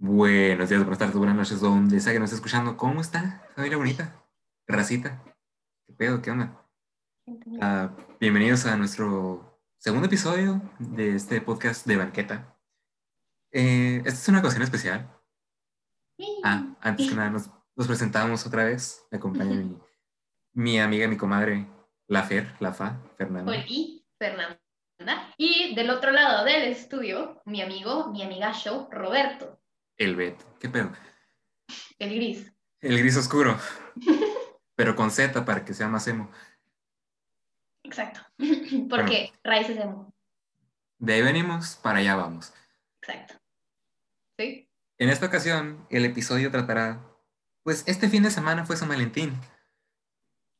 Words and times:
Buenos 0.00 0.68
días, 0.68 0.80
buenas 0.82 0.98
tardes, 1.00 1.16
buenas 1.16 1.34
noches, 1.34 1.60
donde 1.60 1.98
sea 1.98 2.12
que 2.12 2.20
nos 2.20 2.26
esté 2.26 2.36
escuchando. 2.36 2.76
¿Cómo 2.76 3.00
está, 3.00 3.44
familia 3.56 3.78
bonita? 3.78 4.24
Racita. 4.68 5.24
¿Qué 5.88 5.92
pedo? 5.92 6.22
¿Qué 6.22 6.30
onda? 6.30 6.64
Ah, 7.60 7.90
bienvenidos 8.20 8.64
a 8.66 8.76
nuestro 8.76 9.60
segundo 9.76 10.06
episodio 10.06 10.62
de 10.78 11.16
este 11.16 11.40
podcast 11.40 11.84
de 11.84 11.96
banqueta. 11.96 12.56
Eh, 13.50 13.96
esta 14.04 14.10
es 14.10 14.28
una 14.28 14.38
ocasión 14.38 14.62
especial. 14.62 15.10
Ah, 16.44 16.76
antes 16.80 17.08
que 17.08 17.16
nada, 17.16 17.30
nos, 17.30 17.50
nos 17.74 17.88
presentamos 17.88 18.46
otra 18.46 18.66
vez. 18.66 19.04
Me 19.10 19.18
acompaña 19.18 19.56
mi, 19.56 19.76
mi 20.52 20.78
amiga, 20.78 21.08
mi 21.08 21.16
comadre, 21.16 21.66
la 22.06 22.22
Fer, 22.22 22.54
la 22.60 22.72
Fa, 22.72 23.02
Fernanda. 23.16 23.50
Oli, 23.50 24.06
Fernanda. 24.16 24.60
Y 25.36 25.74
del 25.74 25.90
otro 25.90 26.12
lado 26.12 26.44
del 26.44 26.68
estudio, 26.68 27.42
mi 27.46 27.62
amigo, 27.62 28.12
mi 28.12 28.22
amiga 28.22 28.52
show, 28.52 28.88
Roberto, 28.92 29.57
El 29.98 30.16
Bet. 30.16 30.40
¿Qué 30.58 30.68
pedo? 30.68 30.90
el 31.98 32.14
gris. 32.14 32.52
El 32.80 32.98
gris 32.98 33.16
oscuro. 33.16 33.58
Pero 34.76 34.94
con 34.94 35.10
Z 35.10 35.44
para 35.44 35.64
que 35.64 35.74
sea 35.74 35.88
más 35.88 36.06
emo. 36.06 36.30
Exacto. 37.82 38.20
Porque 38.88 39.32
raíces 39.42 39.76
de 39.76 39.82
emo. 39.82 40.14
De 40.98 41.14
ahí 41.14 41.22
venimos, 41.22 41.76
para 41.76 41.98
allá 41.98 42.16
vamos. 42.16 42.52
Exacto. 43.02 43.34
¿Sí? 44.38 44.68
En 44.98 45.08
esta 45.08 45.26
ocasión, 45.26 45.86
el 45.90 46.04
episodio 46.04 46.50
tratará, 46.50 47.00
pues 47.62 47.84
este 47.86 48.08
fin 48.08 48.22
de 48.22 48.30
semana 48.30 48.64
fue 48.64 48.76
San 48.76 48.88
Valentín. 48.88 49.32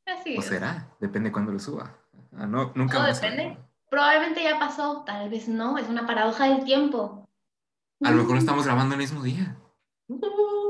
Así 0.06 0.36
O 0.36 0.40
es. 0.40 0.46
será, 0.46 0.96
depende 1.00 1.32
cuándo 1.32 1.52
lo 1.52 1.58
suba. 1.58 1.96
Ah, 2.36 2.46
no, 2.46 2.72
nunca 2.74 3.04
a 3.04 3.12
depende. 3.12 3.56
Probablemente 3.90 4.42
ya 4.42 4.58
pasó, 4.58 5.02
tal 5.04 5.28
vez 5.28 5.48
no. 5.48 5.78
Es 5.78 5.88
una 5.88 6.06
paradoja 6.06 6.48
del 6.48 6.64
tiempo. 6.64 7.27
A 8.02 8.10
lo 8.10 8.18
mejor 8.18 8.32
lo 8.32 8.38
estamos 8.38 8.64
grabando 8.64 8.94
el 8.94 9.00
mismo 9.00 9.22
día. 9.22 9.56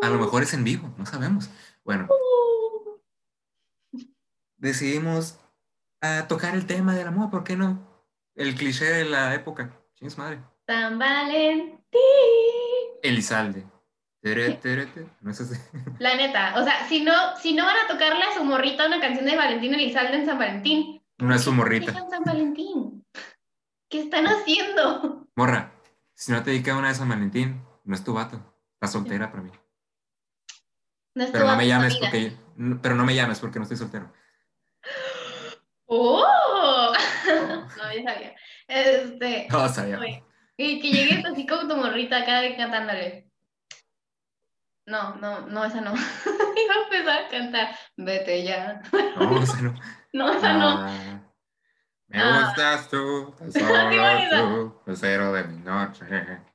A 0.03 0.09
lo 0.09 0.19
mejor 0.19 0.43
es 0.43 0.55
en 0.55 0.65
vivo, 0.65 0.95
no 0.97 1.05
sabemos. 1.05 1.51
Bueno, 1.85 2.09
decidimos 4.57 5.39
ah, 6.01 6.27
tocar 6.29 6.55
el 6.55 6.67
tema 6.67 6.95
del 6.95 7.09
amor, 7.09 7.31
¿por 7.31 7.45
qué 7.45 7.57
no? 7.57 7.87
El 8.35 8.55
cliché 8.55 8.85
de 8.85 9.05
la 9.05 9.35
época. 9.35 9.73
Chingue 9.95 10.11
su 10.11 10.21
madre. 10.21 10.41
San 10.67 10.99
Valentín. 10.99 11.79
Elizalde. 13.03 13.67
Tere, 14.21 14.55
tere, 14.55 14.87
tere. 14.87 15.09
No 15.21 15.31
es 15.31 15.41
así. 15.41 15.55
La 15.99 16.17
neta, 16.17 16.55
o 16.57 16.65
sea, 16.65 16.87
si 16.89 17.03
no, 17.03 17.13
si 17.41 17.55
no 17.55 17.65
van 17.65 17.77
a 17.85 17.89
tocarle 17.89 18.23
a 18.25 18.35
su 18.35 18.45
morrita 18.45 18.87
una 18.87 19.01
canción 19.01 19.25
de 19.25 19.37
Valentín 19.37 19.75
Elizalde 19.75 20.17
en 20.19 20.27
San 20.27 20.39
Valentín, 20.39 21.03
No 21.19 21.35
es 21.35 21.43
su 21.43 21.53
morrita. 21.53 21.93
San 21.93 22.25
Valentín. 22.25 23.05
¿Qué 23.89 24.01
están 24.03 24.27
haciendo? 24.27 25.27
Morra, 25.35 25.73
si 26.19 26.33
no 26.33 26.43
te 26.43 26.51
dedica 26.51 26.77
una 26.77 26.89
de 26.89 26.95
San 26.97 27.09
Valentín, 27.09 27.65
no 27.85 27.95
es 27.95 28.03
tu 28.03 28.13
vato. 28.13 28.43
Estás 28.75 28.93
soltera 28.93 29.31
para 29.31 29.45
mí. 29.45 29.53
No 31.15 31.23
es 31.25 31.29
tu 31.29 31.33
Pero 31.33 31.45
no 31.45 31.51
vato, 31.53 31.59
me 31.59 31.67
llames 31.69 31.97
porque 31.97 32.37
no- 32.57 32.83
pero 32.83 32.95
no 32.97 33.05
me 33.05 33.15
llames 33.15 33.39
porque 33.39 33.59
no 33.59 33.63
estoy 33.63 33.77
soltero. 33.79 34.13
¡Oh! 35.87 36.93
No, 37.79 37.93
ya 37.95 38.03
sabía. 38.13 38.35
Este, 38.67 39.47
No 39.51 39.69
sabía. 39.69 39.99
oye, 39.99 40.25
y 40.57 40.81
que 40.81 40.91
llegues 40.91 41.25
así 41.25 41.47
como 41.47 41.69
tu 41.69 41.77
morrita 41.77 42.19
acá 42.19 42.41
cantándole. 42.57 43.31
No, 44.87 45.15
no, 45.17 45.47
no, 45.47 45.65
esa 45.65 45.81
no. 45.83 45.93
Iba 45.95 46.75
a 46.75 46.83
empezar 46.85 47.25
a 47.25 47.29
cantar. 47.29 47.77
Vete 47.97 48.43
ya. 48.43 48.81
No, 49.19 49.33
o 49.39 49.47
sea, 49.47 49.61
no. 49.63 49.75
No, 50.15 50.33
esa 50.33 50.55
no. 50.55 51.28
Me 52.09 52.19
Ah. 52.21 52.45
gustas 52.47 52.89
tú, 52.89 53.35
tan 53.39 53.53
¿Te 53.53 53.61
solo 53.61 54.19
tú, 54.31 54.81
el 54.91 54.97
cero 54.97 55.33
de 55.33 55.45
mi 55.45 55.59
noche. 55.59 56.05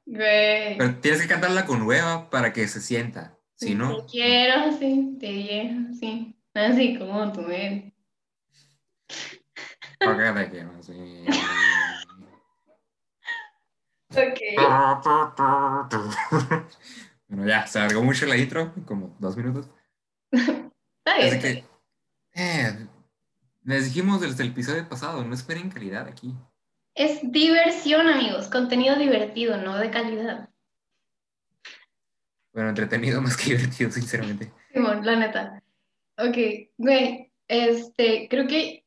Güey. 0.05 0.77
Pero 0.77 0.95
tienes 0.99 1.21
que 1.21 1.27
cantarla 1.27 1.65
con 1.65 1.83
hueva 1.83 2.29
para 2.29 2.51
que 2.53 2.67
se 2.67 2.81
sienta. 2.81 3.37
Si 3.55 3.75
no, 3.75 3.97
Te 3.97 4.05
quiero, 4.11 4.71
sí, 4.77 5.17
te 5.19 5.27
quiero, 5.27 5.93
sí. 5.99 6.35
Así 6.53 6.97
como 6.97 7.31
tú 7.31 7.41
eres. 7.49 7.93
¿por 9.99 10.17
qué 10.17 10.31
te 10.31 10.49
quiero 10.49 10.71
así? 10.79 11.25
Ok. 14.09 14.39
Bueno, 17.27 17.47
ya, 17.47 17.65
se 17.65 17.79
alargó 17.79 18.03
mucho 18.03 18.27
la 18.27 18.37
intro, 18.37 18.71
como 18.85 19.15
dos 19.17 19.35
minutos. 19.35 19.67
Está 20.31 21.15
Así 21.17 21.29
bien. 21.29 21.41
que, 21.41 21.65
eh, 22.35 22.87
les 23.65 23.85
dijimos 23.85 24.21
desde 24.21 24.43
el 24.43 24.49
episodio 24.49 24.87
pasado, 24.87 25.23
no 25.23 25.33
esperen 25.33 25.69
calidad 25.69 26.07
aquí. 26.07 26.33
Es 26.95 27.19
diversión, 27.31 28.07
amigos. 28.07 28.47
Contenido 28.49 28.95
divertido, 28.95 29.57
no 29.57 29.77
de 29.77 29.89
calidad. 29.89 30.49
Bueno, 32.53 32.69
entretenido 32.69 33.21
más 33.21 33.35
que 33.37 33.45
divertido, 33.55 33.89
sinceramente. 33.91 34.51
Simón, 34.71 35.05
la 35.05 35.15
neta. 35.15 35.63
Ok, 36.17 36.37
güey, 36.77 37.31
este, 37.47 38.27
creo 38.29 38.47
que, 38.47 38.85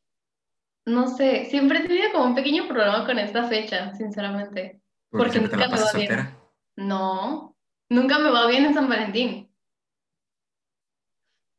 no 0.85 1.09
sé, 1.09 1.47
siempre 1.51 1.81
he 1.81 1.89
tenido 1.89 2.13
como 2.13 2.25
un 2.27 2.35
pequeño 2.37 2.69
problema 2.69 3.05
con 3.05 3.19
esta 3.19 3.45
fecha, 3.49 3.93
sinceramente. 3.95 4.81
Porque, 5.11 5.25
Porque 5.25 5.31
siempre 5.33 5.51
te 5.51 5.57
la 5.57 5.67
nunca 5.67 5.77
me 5.79 5.85
va 5.85 5.93
bien. 5.93 6.09
soltera. 6.09 6.37
No, 6.77 7.57
nunca 7.89 8.19
me 8.21 8.31
va 8.31 8.47
bien 8.47 8.67
en 8.67 8.75
San 8.75 8.89
Valentín. 8.89 9.51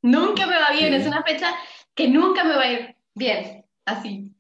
Nunca 0.02 0.46
me 0.48 0.58
va 0.58 0.72
bien, 0.72 0.90
Sí. 0.94 1.02
es 1.02 1.08
una 1.08 1.24
fecha 1.24 1.54
que 1.96 2.08
nunca 2.08 2.44
me 2.44 2.56
va 2.56 2.62
a 2.62 2.72
ir 2.72 2.97
bien, 3.18 3.66
así. 3.86 4.34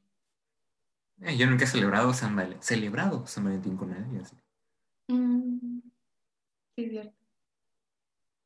Eh, 1.21 1.35
yo 1.37 1.47
nunca 1.47 1.63
he 1.65 1.67
celebrado 1.67 2.13
San, 2.13 2.35
Val- 2.35 2.57
celebrado 2.61 3.25
San 3.27 3.43
Valentín 3.45 3.75
con 3.75 3.89
nadie. 3.89 4.21
así. 4.21 4.35
Mm, 5.07 5.79
sí, 6.75 6.83
es 6.85 6.91
cierto. 6.91 7.13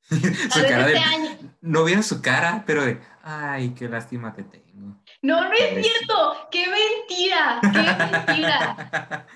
su 0.54 0.62
cara 0.68 0.88
de. 0.88 0.94
este. 0.98 1.46
No 1.62 1.84
vieron 1.84 2.04
su 2.04 2.22
cara, 2.22 2.64
pero 2.66 2.84
de. 2.84 3.00
Ay, 3.24 3.72
qué 3.74 3.88
lástima 3.88 4.34
te 4.34 4.44
tengo. 4.44 5.02
No, 5.22 5.44
no 5.48 5.54
es 5.54 5.86
cierto. 5.86 6.48
¡Qué 6.50 6.66
mentira! 6.68 7.60
¡Qué 7.62 8.26
mentira! 8.26 9.28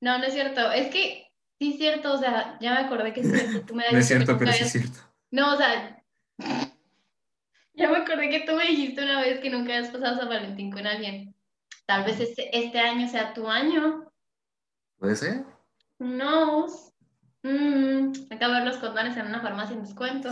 No, 0.00 0.18
no 0.18 0.24
es 0.24 0.32
cierto. 0.34 0.70
Es 0.70 0.90
que 0.92 1.32
sí 1.58 1.72
es 1.72 1.78
cierto, 1.78 2.12
o 2.14 2.18
sea, 2.18 2.58
ya 2.60 2.74
me 2.74 2.80
acordé 2.80 3.12
que 3.12 3.20
es 3.20 3.30
cierto. 3.30 3.66
Tú 3.66 3.74
me 3.74 3.84
no 3.90 3.98
es 3.98 4.06
cierto, 4.06 4.36
pero 4.38 4.52
sí 4.52 4.64
es 4.64 4.72
cierto. 4.72 4.98
No, 5.30 5.54
o 5.54 5.56
sea, 5.56 6.02
ya 7.74 7.90
me 7.90 7.98
acordé 7.98 8.30
que 8.30 8.40
tú 8.40 8.54
me 8.54 8.66
dijiste 8.66 9.02
una 9.02 9.20
vez 9.20 9.40
que 9.40 9.50
nunca 9.50 9.74
habías 9.74 9.90
pasado 9.90 10.18
San 10.18 10.28
Valentín 10.28 10.70
con 10.70 10.86
alguien. 10.86 11.34
Tal 11.86 12.04
vez 12.04 12.20
este, 12.20 12.56
este 12.56 12.78
año 12.78 13.08
sea 13.08 13.34
tu 13.34 13.48
año. 13.48 14.10
¿Puede 14.98 15.16
ser? 15.16 15.44
Knows? 15.98 16.92
Mm, 17.42 18.12
acabo 18.30 18.54
de 18.54 18.60
ver 18.60 18.68
los 18.68 18.78
condones 18.78 19.16
en 19.16 19.26
una 19.26 19.40
farmacia 19.40 19.76
en 19.76 19.82
descuento. 19.82 20.30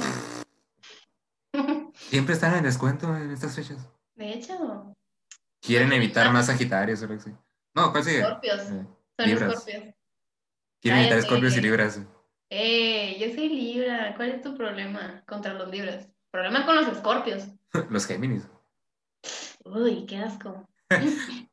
Siempre 1.95 2.35
están 2.35 2.55
en 2.57 2.65
descuento 2.65 3.15
en 3.17 3.31
estas 3.31 3.55
fechas. 3.55 3.87
De 4.15 4.33
hecho, 4.33 4.95
Quieren 5.63 5.93
evitar 5.93 6.33
más 6.33 6.47
Sagitarios 6.47 7.01
o 7.03 7.05
algo 7.05 7.17
así. 7.17 7.31
No, 7.75 7.93
¿cuál 7.93 8.03
sigue? 8.03 8.19
Escorpios. 8.19 8.61
Eh, 8.63 8.87
son 9.17 9.27
Libras. 9.29 9.53
escorpios. 9.53 9.95
Quieren 10.81 11.01
evitar. 11.01 11.19
Escorpios 11.19 11.57
y 11.57 11.61
Libras. 11.61 12.01
Eh, 12.51 13.17
yo 13.21 13.35
soy 13.35 13.49
Libra. 13.49 14.15
¿Cuál 14.17 14.31
es 14.31 14.43
tu 14.43 14.57
problema 14.57 15.23
contra 15.27 15.55
los 15.55 15.71
Libras? 15.71 16.09
Problema 16.33 16.65
con 16.65 16.77
los 16.77 16.89
escorpios. 16.89 17.47
Los 17.91 18.07
Géminis. 18.07 18.49
Uy, 19.65 20.07
qué 20.07 20.17
asco. 20.17 20.67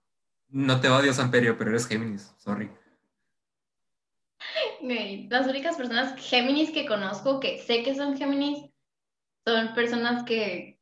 No 0.51 0.81
te 0.81 0.89
odio, 0.89 1.13
Samperio, 1.13 1.55
pero 1.59 1.69
eres 1.69 1.85
Géminis. 1.85 2.33
Sorry. 2.37 2.71
Las 5.29 5.45
únicas 5.45 5.75
personas 5.77 6.19
Géminis 6.19 6.71
que 6.71 6.87
conozco 6.87 7.39
que 7.39 7.59
sé 7.59 7.83
que 7.83 7.93
son 7.93 8.17
Géminis 8.17 8.67
son 9.45 9.75
personas 9.75 10.23
que 10.23 10.79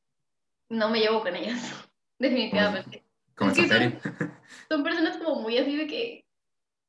no 0.70 0.88
me 0.90 1.02
llevo 1.02 1.22
con 1.22 1.36
ellas, 1.36 1.86
definitivamente. 2.18 3.04
Como 3.36 3.52
Es 3.52 3.58
Samperio. 3.58 4.00
Son 4.70 4.84
personas 4.86 5.18
como 5.18 5.42
muy 5.42 5.58
así 5.58 5.76
de 5.76 5.88
que, 5.88 6.26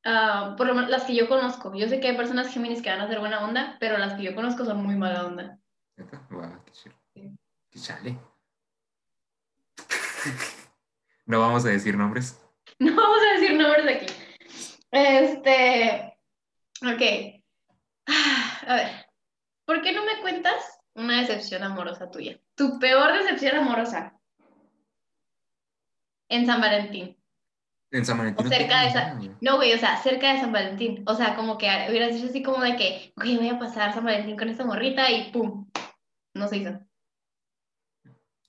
ah, 0.05 0.55
por 0.57 0.67
lo 0.67 0.73
menos 0.73 0.89
las 0.89 1.03
que 1.03 1.15
yo 1.15 1.27
conozco, 1.27 1.75
yo 1.75 1.89
sé 1.89 1.99
que 1.99 2.07
hay 2.07 2.15
personas 2.15 2.53
Géminis 2.53 2.81
que 2.81 2.91
van 2.91 3.01
a 3.01 3.09
ser 3.09 3.19
buena 3.19 3.43
onda, 3.43 3.75
pero 3.81 3.97
las 3.97 4.13
que 4.13 4.23
yo 4.23 4.33
conozco 4.35 4.63
son 4.63 4.81
muy 4.81 4.95
mala 4.95 5.25
onda. 5.25 5.59
Guau, 6.29 6.63
qué 6.63 6.71
chido. 6.71 6.98
Chale. 7.81 8.17
No 11.25 11.39
vamos 11.39 11.63
a 11.65 11.69
decir 11.69 11.95
nombres. 11.95 12.41
No 12.79 12.95
vamos 12.95 13.19
a 13.21 13.39
decir 13.39 13.55
nombres 13.55 13.95
aquí. 13.95 14.13
Este, 14.89 16.17
ok. 16.81 17.43
Ah, 18.07 18.61
A 18.67 18.75
ver, 18.75 19.05
¿por 19.65 19.81
qué 19.81 19.91
no 19.93 20.03
me 20.05 20.19
cuentas 20.21 20.79
una 20.95 21.19
decepción 21.19 21.61
amorosa 21.63 22.09
tuya? 22.09 22.39
Tu 22.55 22.79
peor 22.79 23.13
decepción 23.13 23.57
amorosa 23.57 24.17
en 26.29 26.45
San 26.45 26.61
Valentín. 26.61 27.17
En 27.91 28.05
San 28.05 28.17
Valentín. 28.17 28.45
O 28.45 28.49
cerca 28.49 28.81
de 28.81 29.15
güey. 29.15 29.31
No, 29.41 29.57
güey, 29.57 29.73
o 29.73 29.77
sea, 29.77 29.97
cerca 29.97 30.33
de 30.33 30.39
San 30.39 30.51
Valentín. 30.51 31.03
O 31.07 31.15
sea, 31.15 31.35
como 31.35 31.57
que 31.57 31.67
hubieras 31.89 32.13
dicho 32.13 32.27
así 32.27 32.41
como 32.41 32.63
de 32.63 32.75
que, 32.75 33.13
güey, 33.15 33.37
voy 33.37 33.49
a 33.49 33.59
pasar 33.59 33.93
San 33.93 34.05
Valentín 34.05 34.37
con 34.37 34.49
esta 34.49 34.65
morrita 34.65 35.11
y 35.11 35.31
pum. 35.31 35.69
No 36.33 36.47
se 36.47 36.57
hizo. 36.57 36.79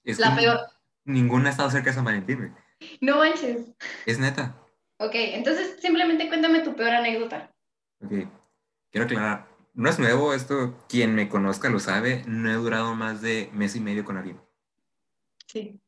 Es 0.05 0.19
La 0.19 0.35
peor. 0.35 0.61
Ninguna 1.05 1.49
ha 1.49 1.51
estado 1.53 1.71
cerca 1.71 1.91
de 1.91 1.97
San 1.97 2.05
Valentín, 2.05 2.39
güey. 2.39 2.51
No 3.01 3.19
manches. 3.19 3.67
Es 4.07 4.19
neta. 4.19 4.57
Ok, 4.99 5.13
entonces 5.15 5.79
simplemente 5.81 6.29
cuéntame 6.29 6.61
tu 6.61 6.75
peor 6.75 6.91
anécdota. 6.91 7.51
Ok. 8.03 8.29
Quiero 8.91 9.07
aclarar. 9.07 9.47
no 9.75 9.89
es 9.89 9.99
nuevo 9.99 10.35
esto, 10.35 10.85
quien 10.89 11.15
me 11.15 11.29
conozca 11.29 11.71
lo 11.71 11.79
sabe, 11.79 12.25
no 12.27 12.51
he 12.51 12.55
durado 12.55 12.95
más 12.95 13.23
de 13.23 13.51
mes 13.53 13.77
y 13.77 13.81
medio 13.81 14.05
con 14.05 14.17
alguien. 14.17 14.41
Sí. 15.47 15.81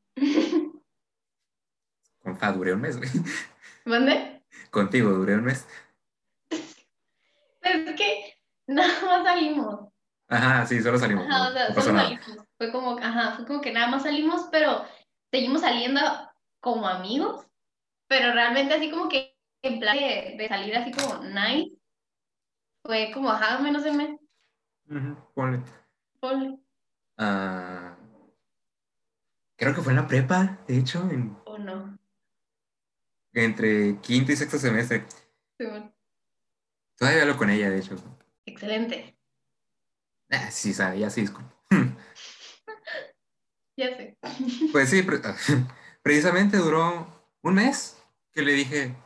Con 2.23 2.39
Fa 2.39 2.53
duré 2.53 2.73
un 2.73 2.81
mes, 2.81 2.97
güey. 2.97 3.11
¿Mande? 3.85 4.43
Contigo 4.71 5.11
duré 5.11 5.35
un 5.35 5.45
mes. 5.45 5.67
Pero 7.61 7.91
es 7.91 7.97
que 7.97 8.39
nada 8.67 9.03
más 9.05 9.25
salimos. 9.25 9.92
Ajá, 10.33 10.67
sí, 10.67 10.81
solo 10.83 10.99
salimos. 10.99 11.27
Ajá, 11.27 11.39
no- 11.39 11.51
o 11.51 11.53
sea, 11.53 11.69
no 11.69 11.75
pasó 11.75 11.89
solo 11.89 11.99
salimos. 12.01 12.27
Fue 12.59 12.73
como, 12.73 12.99
ajá, 12.99 13.37
fue 13.37 13.47
como 13.47 13.61
que 13.61 13.73
nada 13.73 13.89
más 13.89 14.03
salimos, 14.03 14.49
pero 14.51 14.85
seguimos 15.31 15.61
saliendo 15.61 16.01
como 16.61 16.87
amigos, 16.89 17.47
pero 18.09 18.33
realmente 18.33 18.75
así 18.75 18.91
como 18.91 19.09
que 19.09 19.37
en 19.63 19.79
plan 19.81 19.97
de, 19.97 20.35
de 20.39 20.49
salir 20.49 20.77
así 20.77 20.91
como 20.93 21.23
nice, 21.25 21.77
fue 22.85 23.11
como, 23.13 23.31
ajá, 23.31 23.59
menos 23.61 23.85
de 23.85 23.93
mes, 23.93 24.21
Ujú, 24.89 25.17
ponle. 25.35 25.63
ponle, 26.21 26.59
Ah, 27.19 27.97
creo 29.57 29.75
que 29.75 29.83
fue 29.83 29.93
en 29.93 29.99
la 29.99 30.07
prepa, 30.07 30.59
de 30.67 30.79
hecho, 30.79 31.01
en- 31.11 31.37
o 31.45 31.59
no. 31.59 31.99
entre 33.35 33.99
quinto 34.01 34.33
y 34.33 34.37
sexto 34.37 34.59
semestre. 34.59 35.05
Sí, 35.59 35.67
bueno, 35.67 35.93
Todavía 36.97 37.23
hablo 37.23 37.37
con 37.37 37.51
ella, 37.51 37.71
de 37.71 37.79
hecho. 37.79 37.97
Excelente, 38.47 39.17
Ah, 40.33 40.51
sí, 40.51 40.73
sabe, 40.73 40.99
ya 40.99 41.11
sí, 41.11 41.21
disculpo. 41.21 41.53
ya 43.77 43.97
sé. 43.97 44.19
Pues 44.73 44.89
sí, 44.91 45.03
pre- 45.03 45.21
precisamente 46.03 46.57
duró 46.57 47.07
un 47.43 47.55
mes 47.55 48.03
que 48.33 48.43
le 48.43 48.53
dije, 48.53 48.97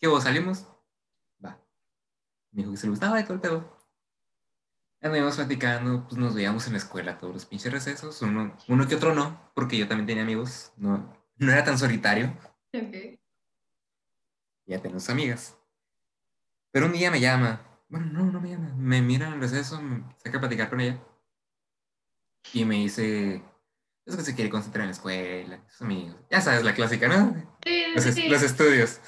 ¿qué 0.00 0.08
vos 0.08 0.24
salimos? 0.24 0.66
Va. 1.44 1.58
Me 2.50 2.62
dijo 2.62 2.72
que 2.72 2.76
se 2.78 2.86
le 2.86 2.90
gustaba 2.90 3.20
y 3.20 3.22
todo 3.24 3.34
el 3.34 3.40
pedo. 3.40 3.80
Anduvimos 5.02 5.36
platicando, 5.36 6.06
pues 6.06 6.18
nos 6.20 6.34
veíamos 6.34 6.66
en 6.66 6.72
la 6.72 6.78
escuela 6.78 7.16
todos 7.16 7.32
los 7.32 7.46
pinches 7.46 7.72
recesos, 7.72 8.20
uno, 8.20 8.54
uno 8.68 8.86
que 8.86 8.96
otro 8.96 9.14
no, 9.14 9.50
porque 9.54 9.78
yo 9.78 9.88
también 9.88 10.06
tenía 10.06 10.24
amigos, 10.24 10.72
no, 10.76 11.16
no 11.36 11.52
era 11.52 11.64
tan 11.64 11.78
solitario, 11.78 12.36
Ok. 12.74 13.18
ya 14.66 14.82
tenemos 14.82 15.08
amigas. 15.08 15.56
Pero 16.70 16.84
un 16.86 16.92
día 16.92 17.10
me 17.10 17.18
llama, 17.18 17.62
bueno, 17.90 18.06
no, 18.06 18.24
no 18.32 18.40
me 18.40 18.48
llama, 18.50 18.72
me 18.76 19.02
mira 19.02 19.26
en 19.26 19.34
el 19.34 19.40
receso, 19.40 19.80
me 19.82 20.02
saca 20.24 20.38
a 20.38 20.40
platicar 20.40 20.70
con 20.70 20.80
ella 20.80 20.98
y 22.52 22.64
me 22.64 22.76
dice, 22.76 23.42
es 24.06 24.16
que 24.16 24.22
se 24.22 24.34
quiere 24.34 24.48
concentrar 24.50 24.82
en 24.82 24.88
la 24.88 24.94
escuela, 24.94 25.60
sus 25.68 25.82
amigos, 25.82 26.16
ya 26.30 26.40
sabes, 26.40 26.64
la 26.64 26.74
clásica, 26.74 27.08
¿no? 27.08 27.34
Sí, 27.64 27.82
Los, 27.94 28.04
sí, 28.04 28.28
los 28.28 28.42
estudios. 28.42 29.00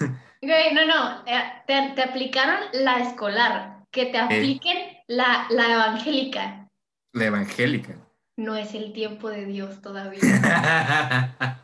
Güey, 0.42 0.74
no, 0.74 0.84
no, 0.86 1.24
eh, 1.26 1.42
te, 1.66 1.92
te 1.94 2.02
aplicaron 2.02 2.58
la 2.72 2.98
escolar, 3.00 3.84
que 3.90 4.06
te 4.06 4.18
apliquen 4.18 4.76
la, 5.06 5.46
la 5.50 5.72
evangélica. 5.72 6.68
La 7.12 7.26
evangélica. 7.26 7.96
No 8.36 8.56
es 8.56 8.74
el 8.74 8.92
tiempo 8.92 9.28
de 9.30 9.44
Dios 9.46 9.80
todavía. 9.82 10.18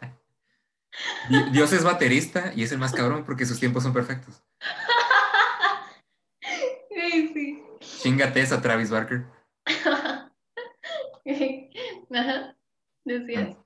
Di- 1.29 1.51
Dios 1.51 1.73
es 1.73 1.83
baterista 1.85 2.53
y 2.55 2.63
es 2.63 2.73
el 2.73 2.79
más 2.79 2.93
cabrón 2.93 3.25
porque 3.25 3.47
sus 3.47 3.59
tiempos 3.59 3.83
son 3.83 3.93
perfectos. 3.93 4.43
Sí, 6.91 7.31
sí. 7.33 7.63
Chingate 7.99 8.41
esa, 8.41 8.63
Travis 8.63 8.91
Barker. 8.91 9.27
Ajá, 12.11 12.57
decías. 13.05 13.57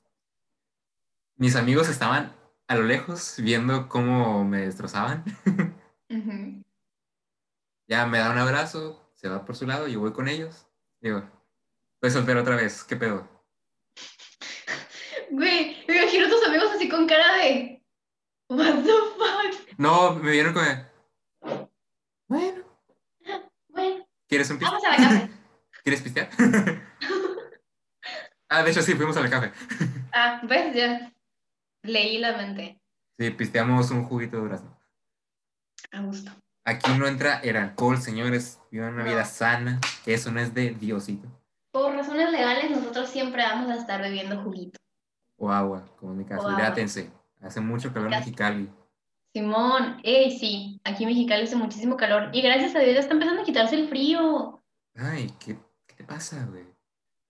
Mis 1.36 1.54
amigos 1.54 1.88
estaban 1.88 2.34
a 2.66 2.76
lo 2.76 2.82
lejos 2.84 3.36
viendo 3.38 3.88
cómo 3.88 4.44
me 4.44 4.62
destrozaban. 4.62 5.24
Ya 7.88 8.06
me 8.06 8.18
da 8.18 8.30
un 8.30 8.38
abrazo, 8.38 9.10
se 9.12 9.28
va 9.28 9.44
por 9.44 9.54
su 9.54 9.66
lado, 9.66 9.86
yo 9.86 10.00
voy 10.00 10.12
con 10.12 10.26
ellos. 10.26 10.66
Digo, 11.00 11.22
estoy 11.96 12.10
soltero 12.10 12.40
otra 12.40 12.56
vez, 12.56 12.84
¿qué 12.84 12.96
pedo? 12.96 13.28
Güey, 15.30 15.84
me 15.86 15.96
imagino 15.96 16.26
a 16.26 16.30
tus 16.30 16.46
amigos 16.46 16.70
así 16.74 16.88
con 16.88 17.06
cara 17.06 17.36
de. 17.36 17.82
What 18.48 18.82
the 18.82 18.92
fuck? 19.18 19.78
No, 19.78 20.14
me 20.14 20.30
vieron 20.30 20.54
bueno, 20.54 21.70
Bueno, 22.28 22.64
¿quieres 24.32 24.50
un 24.50 24.58
piste? 24.58 24.74
vamos 24.74 24.86
a 24.86 24.90
la 24.90 24.96
casa. 24.96 25.28
¿Quieres 25.84 26.00
pistear? 26.00 26.30
ah, 28.48 28.62
de 28.62 28.70
hecho 28.70 28.80
sí, 28.80 28.94
fuimos 28.94 29.14
a 29.16 29.20
la 29.20 29.30
café. 29.30 29.52
Ah, 30.14 30.40
ves, 30.42 30.74
ya. 30.74 31.10
Leí 31.82 32.18
la 32.18 32.36
mente. 32.36 32.78
Sí, 33.18 33.30
pisteamos 33.30 33.90
un 33.90 34.04
juguito 34.04 34.36
de 34.36 34.42
durazno. 34.42 34.78
A 35.90 36.00
gusto. 36.02 36.30
Aquí 36.66 36.92
no 36.98 37.06
entra 37.06 37.38
el 37.40 37.56
alcohol, 37.56 37.96
señores. 37.96 38.60
Vivan 38.70 38.92
una 38.94 39.04
No. 39.04 39.10
vida 39.10 39.24
sana. 39.24 39.80
Eso 40.04 40.30
no 40.30 40.38
es 40.40 40.52
de 40.52 40.70
Diosito. 40.74 41.28
Por 41.72 41.94
razones 41.94 42.30
legales, 42.30 42.70
nosotros 42.70 43.08
siempre 43.08 43.42
vamos 43.42 43.70
a 43.70 43.76
estar 43.76 44.02
bebiendo 44.02 44.42
juguito. 44.42 44.78
O 45.38 45.50
agua, 45.50 45.86
como 45.98 46.12
en 46.12 46.18
mi 46.18 46.24
caso. 46.26 46.50
Hidrátense. 46.52 47.10
Hace 47.40 47.60
mucho 47.60 47.92
calor 47.94 48.12
en. 48.12 48.18
Mexicali. 48.18 48.70
Simón, 49.32 49.98
ey, 50.02 50.36
sí, 50.38 50.80
aquí 50.84 51.04
en 51.04 51.08
Mexicali 51.10 51.44
hace 51.44 51.56
muchísimo 51.56 51.96
calor. 51.96 52.28
Y 52.32 52.42
gracias 52.42 52.74
a 52.74 52.80
Dios 52.80 52.94
ya 52.94 53.00
está 53.00 53.14
empezando 53.14 53.42
a 53.42 53.44
quitarse 53.44 53.76
el 53.76 53.88
frío. 53.88 54.62
Ay, 54.94 55.32
¿qué, 55.40 55.56
qué 55.86 55.94
te 55.94 56.04
pasa, 56.04 56.46
güey? 56.50 56.64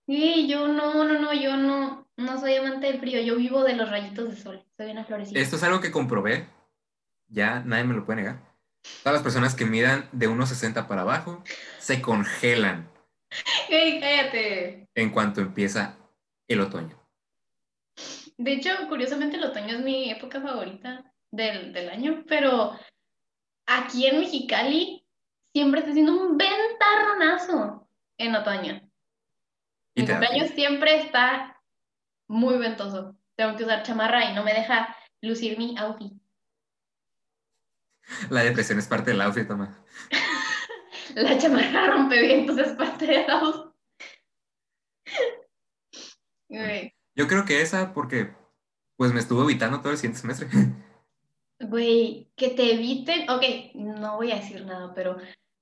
Sí, 0.05 0.47
yo 0.49 0.67
no, 0.67 1.05
no, 1.05 1.17
no, 1.19 1.33
yo 1.33 1.55
no, 1.55 2.05
no 2.17 2.39
soy 2.39 2.55
amante 2.55 2.87
del 2.87 2.99
frío. 2.99 3.21
Yo 3.21 3.37
vivo 3.37 3.63
de 3.63 3.75
los 3.75 3.89
rayitos 3.89 4.29
de 4.29 4.35
sol. 4.35 4.65
Soy 4.75 4.91
una 4.91 5.05
florecita. 5.05 5.39
Esto 5.39 5.55
es 5.55 5.63
algo 5.63 5.79
que 5.79 5.91
comprobé. 5.91 6.49
Ya 7.27 7.61
nadie 7.61 7.85
me 7.85 7.93
lo 7.93 8.05
puede 8.05 8.21
negar. 8.21 8.53
Todas 9.01 9.13
las 9.13 9.23
personas 9.23 9.55
que 9.55 9.65
midan 9.65 10.09
de 10.11 10.29
1,60 10.29 10.87
para 10.87 11.03
abajo 11.03 11.41
se 11.79 12.01
congelan 12.01 12.91
Ey, 13.69 14.01
cállate. 14.01 14.89
en 14.93 15.09
cuanto 15.09 15.39
empieza 15.39 15.95
el 16.49 16.59
otoño. 16.59 16.99
De 18.37 18.53
hecho, 18.53 18.71
curiosamente 18.89 19.37
el 19.37 19.43
otoño 19.45 19.77
es 19.77 19.83
mi 19.83 20.11
época 20.11 20.41
favorita 20.41 21.12
del, 21.33 21.73
del 21.73 21.89
año, 21.89 22.23
pero 22.27 22.77
aquí 23.65 24.05
en 24.05 24.19
Mexicali 24.19 25.03
siempre 25.51 25.79
está 25.79 25.91
haciendo 25.91 26.13
un 26.13 26.37
ventarronazo 26.37 27.87
en 28.17 28.35
otoño. 28.35 28.89
Y 29.95 30.01
Mi 30.01 30.07
cumpleaños 30.07 30.51
siempre 30.51 31.01
está 31.01 31.59
muy 32.27 32.57
ventoso. 32.57 33.15
Tengo 33.35 33.55
que 33.57 33.63
usar 33.63 33.83
chamarra 33.83 34.29
y 34.29 34.35
no 34.35 34.43
me 34.43 34.53
deja 34.53 34.95
lucir 35.21 35.57
mi 35.57 35.75
outfit. 35.77 36.13
La 38.29 38.43
depresión 38.43 38.77
es 38.77 38.87
parte 38.87 39.11
del 39.11 39.21
outfit, 39.21 39.47
toma. 39.47 39.83
La 41.15 41.37
chamarra 41.37 41.87
rompevientos 41.87 42.57
es 42.57 42.73
parte 42.73 43.05
de 43.05 43.27
la 43.27 43.39
outfit. 43.39 43.73
Yo 47.15 47.27
creo 47.27 47.45
que 47.45 47.61
esa 47.61 47.93
porque 47.93 48.35
pues 48.97 49.11
me 49.13 49.19
estuvo 49.19 49.43
evitando 49.43 49.81
todo 49.81 49.91
el 49.91 49.97
siguiente 49.97 50.21
semestre. 50.21 50.47
güey, 51.67 52.29
que 52.35 52.49
te 52.49 52.73
eviten. 52.73 53.29
Ok, 53.29 53.43
no 53.75 54.17
voy 54.17 54.31
a 54.31 54.35
decir 54.35 54.65
nada, 54.65 54.93
pero 54.93 55.17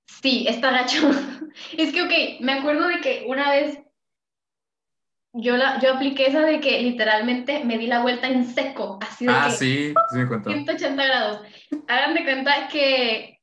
sí, 0.06 0.46
está 0.48 0.72
gacho. 0.72 1.10
Es 1.78 1.94
que, 1.94 2.02
ok, 2.02 2.42
me 2.42 2.54
acuerdo 2.54 2.88
de 2.88 3.02
que 3.02 3.26
una 3.28 3.50
vez 3.52 3.78
yo, 5.34 5.58
la, 5.58 5.80
yo 5.80 5.94
apliqué 5.94 6.28
esa 6.28 6.42
de 6.42 6.60
que 6.60 6.82
literalmente 6.82 7.64
me 7.64 7.78
di 7.78 7.88
la 7.88 8.02
vuelta 8.02 8.28
en 8.28 8.46
seco, 8.46 9.00
así 9.02 9.26
de 9.26 9.32
ah, 9.34 9.48
que. 9.48 9.56
sí, 9.56 9.94
sí 10.12 10.18
me 10.18 10.28
contó. 10.28 10.52
180 10.52 11.06
grados. 11.06 11.42
Hagan 11.88 12.14
de 12.14 12.24
cuenta 12.24 12.68
que 12.68 13.40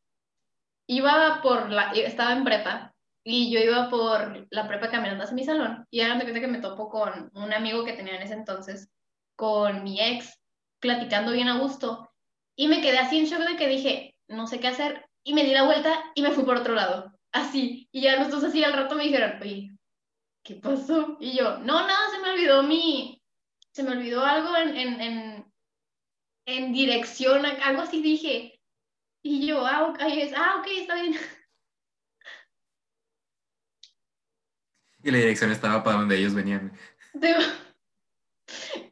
iba 0.86 1.40
por 1.42 1.70
la, 1.70 1.92
estaba 1.92 2.32
en 2.32 2.44
prepa 2.44 2.94
y 3.24 3.50
yo 3.50 3.60
iba 3.60 3.90
por 3.90 4.46
la 4.50 4.66
prepa 4.66 4.90
caminando 4.90 5.24
hacia 5.24 5.34
mi 5.34 5.44
salón 5.44 5.86
y 5.90 6.00
hagan 6.00 6.18
de 6.18 6.24
cuenta 6.24 6.40
que 6.40 6.46
me 6.46 6.60
topo 6.60 6.88
con 6.88 7.30
un 7.34 7.52
amigo 7.52 7.84
que 7.84 7.92
tenía 7.92 8.16
en 8.16 8.22
ese 8.22 8.34
entonces, 8.34 8.90
con 9.36 9.82
mi 9.84 10.00
ex, 10.00 10.38
platicando 10.80 11.32
bien 11.32 11.48
a 11.48 11.58
gusto 11.58 12.07
y 12.58 12.66
me 12.66 12.82
quedé 12.82 12.98
así 12.98 13.18
en 13.18 13.26
shock 13.26 13.48
de 13.48 13.56
que 13.56 13.68
dije, 13.68 14.16
no 14.26 14.48
sé 14.48 14.58
qué 14.58 14.66
hacer 14.66 15.08
y 15.22 15.32
me 15.32 15.44
di 15.44 15.52
la 15.52 15.62
vuelta 15.62 16.10
y 16.16 16.22
me 16.22 16.32
fui 16.32 16.44
por 16.44 16.56
otro 16.56 16.74
lado, 16.74 17.16
así. 17.30 17.88
Y 17.92 18.00
ya 18.00 18.16
los 18.16 18.30
dos 18.30 18.42
así 18.42 18.64
al 18.64 18.72
rato 18.72 18.96
me 18.96 19.04
dijeron, 19.04 19.40
oye, 19.40 19.70
¿qué 20.42 20.56
pasó? 20.56 21.16
Y 21.20 21.36
yo, 21.38 21.58
no, 21.58 21.86
nada, 21.86 22.10
se 22.10 22.18
me 22.18 22.30
olvidó 22.30 22.64
mi, 22.64 23.22
se 23.70 23.84
me 23.84 23.92
olvidó 23.92 24.24
algo 24.24 24.56
en, 24.56 24.76
en, 24.76 25.00
en, 25.00 25.52
en 26.46 26.72
dirección, 26.72 27.46
algo 27.46 27.82
así 27.82 28.02
dije. 28.02 28.60
Y 29.22 29.46
yo, 29.46 29.64
ah, 29.64 29.84
ok, 29.90 29.98
ah, 30.36 30.56
ok, 30.58 30.66
está 30.68 30.96
bien. 30.96 31.14
Y 35.04 35.12
la 35.12 35.18
dirección 35.18 35.52
estaba 35.52 35.84
para 35.84 35.98
donde 35.98 36.18
ellos 36.18 36.34
venían. 36.34 36.76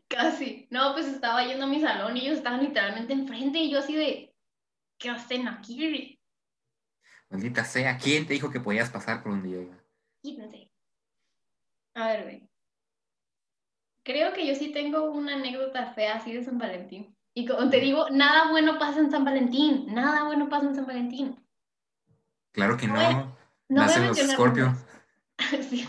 Casi. 0.08 0.68
No, 0.70 0.92
pues 0.94 1.06
estaba 1.06 1.44
yendo 1.44 1.64
a 1.64 1.68
mi 1.68 1.80
salón 1.80 2.16
y 2.16 2.20
ellos 2.20 2.38
estaban 2.38 2.62
literalmente 2.62 3.12
enfrente 3.12 3.58
y 3.58 3.70
yo 3.70 3.80
así 3.80 3.96
de, 3.96 4.34
¿qué 4.98 5.10
hacen 5.10 5.48
aquí? 5.48 6.20
Maldita 7.28 7.64
sea, 7.64 7.98
¿quién 7.98 8.26
te 8.26 8.34
dijo 8.34 8.50
que 8.50 8.60
podías 8.60 8.90
pasar 8.90 9.22
por 9.22 9.32
donde 9.32 9.50
yo 9.50 9.60
iba? 9.62 9.76
Quítense. 10.22 10.70
A 11.94 12.08
ver, 12.08 12.22
güey. 12.22 12.48
Creo 14.04 14.32
que 14.32 14.46
yo 14.46 14.54
sí 14.54 14.72
tengo 14.72 15.10
una 15.10 15.34
anécdota 15.34 15.92
fea 15.92 16.16
así 16.16 16.32
de 16.32 16.44
San 16.44 16.58
Valentín. 16.58 17.16
Y 17.34 17.44
como 17.46 17.68
te 17.68 17.80
digo, 17.80 18.08
nada 18.10 18.50
bueno 18.50 18.78
pasa 18.78 19.00
en 19.00 19.10
San 19.10 19.25
Valentín. 19.25 19.92
Nada 19.92 20.25
bueno 20.25 20.48
pasa 20.48 20.66
en 20.66 20.76
San 20.76 20.86
Valentín. 20.86 21.44
Claro 22.52 22.76
que 22.76 22.86
no. 22.86 22.94
No 23.68 23.82
Nacen 23.82 24.06
los 24.06 24.18
Scorpio. 24.18 24.72
Sí. 25.68 25.86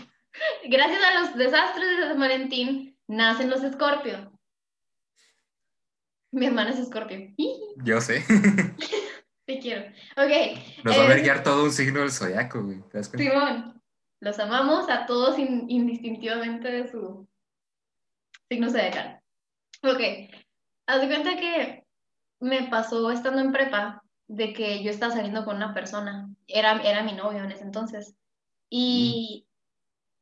Gracias 0.64 1.02
a 1.02 1.20
los 1.20 1.36
desastres 1.36 1.98
de 1.98 2.08
San 2.08 2.20
Valentín, 2.20 2.87
nacen 3.08 3.50
los 3.50 3.62
Escorpio. 3.64 4.32
Mi 6.30 6.46
hermana 6.46 6.70
es 6.70 6.78
Escorpio. 6.78 7.18
Yo 7.84 8.00
sé. 8.00 8.24
Te 9.46 9.58
quiero. 9.58 9.86
Ok. 10.16 10.58
Nos 10.84 10.96
va 10.96 11.02
a 11.02 11.04
eh, 11.06 11.08
ver 11.08 11.22
guiar 11.22 11.42
todo 11.42 11.64
un 11.64 11.72
signo 11.72 12.00
del 12.00 12.12
zodiaco, 12.12 12.62
güey. 12.62 12.82
Simón, 13.16 13.82
los 14.20 14.38
amamos 14.38 14.88
a 14.90 15.06
todos 15.06 15.38
in- 15.38 15.64
indistintivamente 15.68 16.70
de 16.70 16.90
su 16.90 17.26
signo 18.50 18.68
zodiacal. 18.70 19.22
Ok, 19.82 20.00
haz 20.86 21.00
de 21.00 21.06
cuenta 21.06 21.36
que 21.36 21.84
me 22.40 22.64
pasó 22.64 23.10
estando 23.10 23.40
en 23.40 23.52
prepa 23.52 24.02
de 24.26 24.52
que 24.52 24.82
yo 24.82 24.90
estaba 24.90 25.14
saliendo 25.14 25.44
con 25.44 25.56
una 25.56 25.72
persona, 25.72 26.28
era, 26.46 26.82
era 26.82 27.02
mi 27.02 27.12
novio 27.12 27.42
en 27.44 27.52
ese 27.52 27.62
entonces, 27.62 28.14
y, 28.68 29.46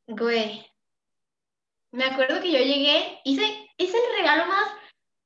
güey, 0.06 0.64
me 1.96 2.04
acuerdo 2.04 2.40
que 2.40 2.52
yo 2.52 2.58
llegué, 2.58 3.20
hice, 3.24 3.42
hice 3.78 3.96
el 3.96 4.18
regalo 4.18 4.46
más 4.46 4.68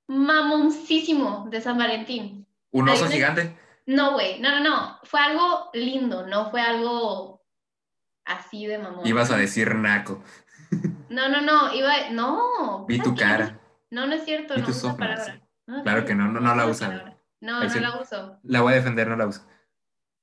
mamoncísimo 0.06 1.48
de 1.50 1.60
San 1.60 1.76
Valentín. 1.76 2.46
Un 2.70 2.88
oso 2.88 3.06
gigante. 3.08 3.58
No, 3.86 4.12
güey, 4.12 4.40
no, 4.40 4.50
no, 4.50 4.60
no, 4.60 5.00
fue 5.02 5.20
algo 5.20 5.70
lindo, 5.74 6.26
no 6.26 6.50
fue 6.50 6.60
algo 6.60 7.44
así 8.24 8.66
de 8.66 8.78
mamón. 8.78 9.06
Ibas 9.06 9.32
a 9.32 9.36
decir 9.36 9.74
naco. 9.74 10.22
No, 11.08 11.28
no, 11.28 11.40
no, 11.40 11.74
iba, 11.74 12.10
no. 12.12 12.86
Vi 12.86 13.00
tu 13.00 13.16
cara. 13.16 13.58
No, 13.90 14.06
no 14.06 14.14
es 14.14 14.24
cierto, 14.24 14.54
Vi 14.54 14.62
no 14.62 14.68
uso 14.68 14.96
palabra. 14.96 15.40
No, 15.66 15.82
Claro 15.82 16.02
sí, 16.02 16.06
que 16.06 16.14
no, 16.14 16.28
no, 16.28 16.38
no 16.38 16.54
la 16.54 16.66
usa. 16.66 17.16
No, 17.40 17.64
no 17.64 17.80
la 17.80 18.00
uso. 18.00 18.38
La 18.44 18.60
voy 18.60 18.74
a 18.74 18.76
defender, 18.76 19.08
no 19.08 19.16
la 19.16 19.26
uso. 19.26 19.44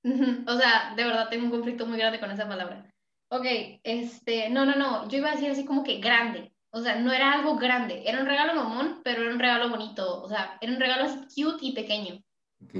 O 0.47 0.57
sea, 0.57 0.93
de 0.95 1.03
verdad 1.03 1.27
tengo 1.29 1.45
un 1.45 1.51
conflicto 1.51 1.85
muy 1.85 1.97
grande 1.97 2.21
con 2.21 2.31
esa 2.31 2.47
palabra. 2.47 2.85
Ok, 3.29 3.45
este, 3.83 4.49
no, 4.49 4.65
no, 4.65 4.75
no, 4.75 5.07
yo 5.09 5.17
iba 5.17 5.29
a 5.29 5.33
decir 5.33 5.51
así 5.51 5.65
como 5.65 5.83
que 5.83 5.99
grande. 5.99 6.53
O 6.69 6.81
sea, 6.81 6.95
no 6.97 7.11
era 7.11 7.33
algo 7.33 7.55
grande, 7.55 8.03
era 8.05 8.19
un 8.19 8.25
regalo 8.25 8.53
mamón, 8.53 9.01
pero 9.03 9.23
era 9.23 9.33
un 9.33 9.39
regalo 9.39 9.69
bonito. 9.69 10.21
O 10.21 10.27
sea, 10.27 10.57
era 10.61 10.71
un 10.71 10.79
regalo 10.79 11.05
así 11.05 11.43
cute 11.43 11.65
y 11.65 11.71
pequeño. 11.73 12.23
Ok. 12.63 12.73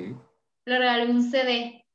Le 0.65 0.77
regalé 0.79 1.07
un 1.07 1.23
CD 1.23 1.85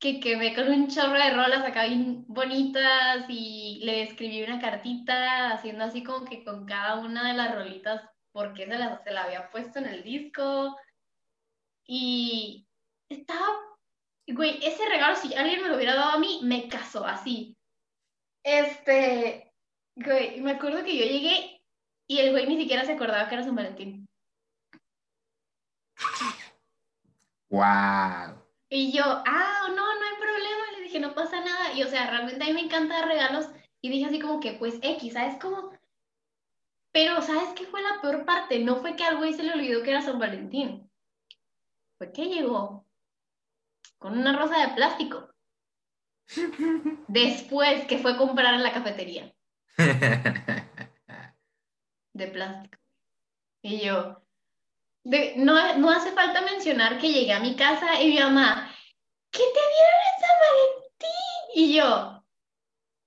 que 0.00 0.18
quemé 0.18 0.54
con 0.54 0.68
un 0.68 0.88
chorro 0.88 1.18
de 1.18 1.30
rolas 1.30 1.62
acá 1.62 1.84
bien 1.84 2.24
bonitas 2.26 3.26
y 3.28 3.80
le 3.84 4.02
escribí 4.02 4.42
una 4.42 4.58
cartita 4.58 5.50
haciendo 5.52 5.84
así 5.84 6.02
como 6.02 6.24
que 6.24 6.42
con 6.42 6.64
cada 6.64 7.00
una 7.00 7.28
de 7.28 7.34
las 7.34 7.54
rolitas 7.54 8.02
porque 8.32 8.66
se 8.66 8.78
la, 8.78 9.02
se 9.04 9.10
la 9.10 9.24
había 9.24 9.50
puesto 9.50 9.78
en 9.78 9.86
el 9.86 10.02
disco 10.02 10.74
y 11.86 12.66
estaba, 13.10 13.46
güey, 14.34 14.58
ese 14.64 14.88
regalo 14.88 15.16
si 15.16 15.34
alguien 15.34 15.62
me 15.62 15.68
lo 15.68 15.76
hubiera 15.76 15.94
dado 15.94 16.10
a 16.10 16.18
mí, 16.18 16.40
me 16.42 16.68
casó 16.68 17.04
así. 17.04 17.56
Este, 18.44 19.52
güey, 19.96 20.40
me 20.40 20.52
acuerdo 20.52 20.84
que 20.84 20.96
yo 20.96 21.04
llegué 21.04 21.60
y 22.08 22.18
el 22.18 22.30
güey 22.32 22.46
ni 22.46 22.56
siquiera 22.56 22.84
se 22.84 22.92
acordaba 22.92 23.28
que 23.28 23.34
era 23.34 23.44
San 23.44 23.54
Valentín. 23.54 24.06
Wow. 27.50 28.40
Y 28.68 28.92
yo, 28.92 29.02
ah, 29.04 29.68
no, 29.68 29.74
no 29.74 30.06
hay 30.06 30.16
problema. 30.20 30.72
Le 30.76 30.82
dije, 30.84 31.00
no 31.00 31.14
pasa 31.14 31.40
nada. 31.40 31.72
Y 31.74 31.82
o 31.82 31.88
sea, 31.88 32.08
realmente 32.08 32.44
a 32.44 32.46
mí 32.46 32.52
me 32.52 32.60
encanta 32.62 33.00
dar 33.00 33.08
regalos. 33.08 33.48
Y 33.82 33.90
dije 33.90 34.06
así 34.06 34.20
como 34.20 34.40
que, 34.40 34.52
pues 34.52 34.78
X, 34.82 35.12
¿sabes 35.12 35.36
cómo? 35.40 35.72
Pero, 36.92 37.20
¿sabes 37.22 37.50
qué 37.54 37.66
fue 37.66 37.82
la 37.82 38.00
peor 38.00 38.24
parte? 38.24 38.58
No 38.60 38.76
fue 38.76 38.96
que 38.96 39.04
al 39.04 39.16
güey 39.16 39.32
se 39.32 39.42
le 39.42 39.52
olvidó 39.52 39.82
que 39.82 39.90
era 39.90 40.02
San 40.02 40.18
Valentín. 40.18 40.90
Fue 41.98 42.12
que 42.12 42.26
llegó 42.26 42.86
con 44.00 44.18
una 44.18 44.36
rosa 44.36 44.66
de 44.66 44.74
plástico. 44.74 45.28
Después 47.06 47.84
que 47.86 47.98
fue 47.98 48.12
a 48.12 48.16
comprar 48.16 48.54
en 48.54 48.62
la 48.62 48.72
cafetería 48.72 49.32
de 52.12 52.26
plástico. 52.28 52.78
Y 53.62 53.80
yo, 53.84 54.22
de- 55.04 55.34
no, 55.36 55.76
no 55.78 55.90
hace 55.90 56.12
falta 56.12 56.40
mencionar 56.40 56.98
que 56.98 57.12
llegué 57.12 57.32
a 57.32 57.40
mi 57.40 57.54
casa 57.56 58.00
y 58.00 58.08
mi 58.10 58.18
mamá, 58.18 58.74
¿qué 59.30 59.38
te 59.38 59.44
dieron 59.44 60.00
en 60.06 60.20
San 60.20 60.36
Valentín? 60.40 61.50
Y 61.54 61.76
yo, 61.76 62.24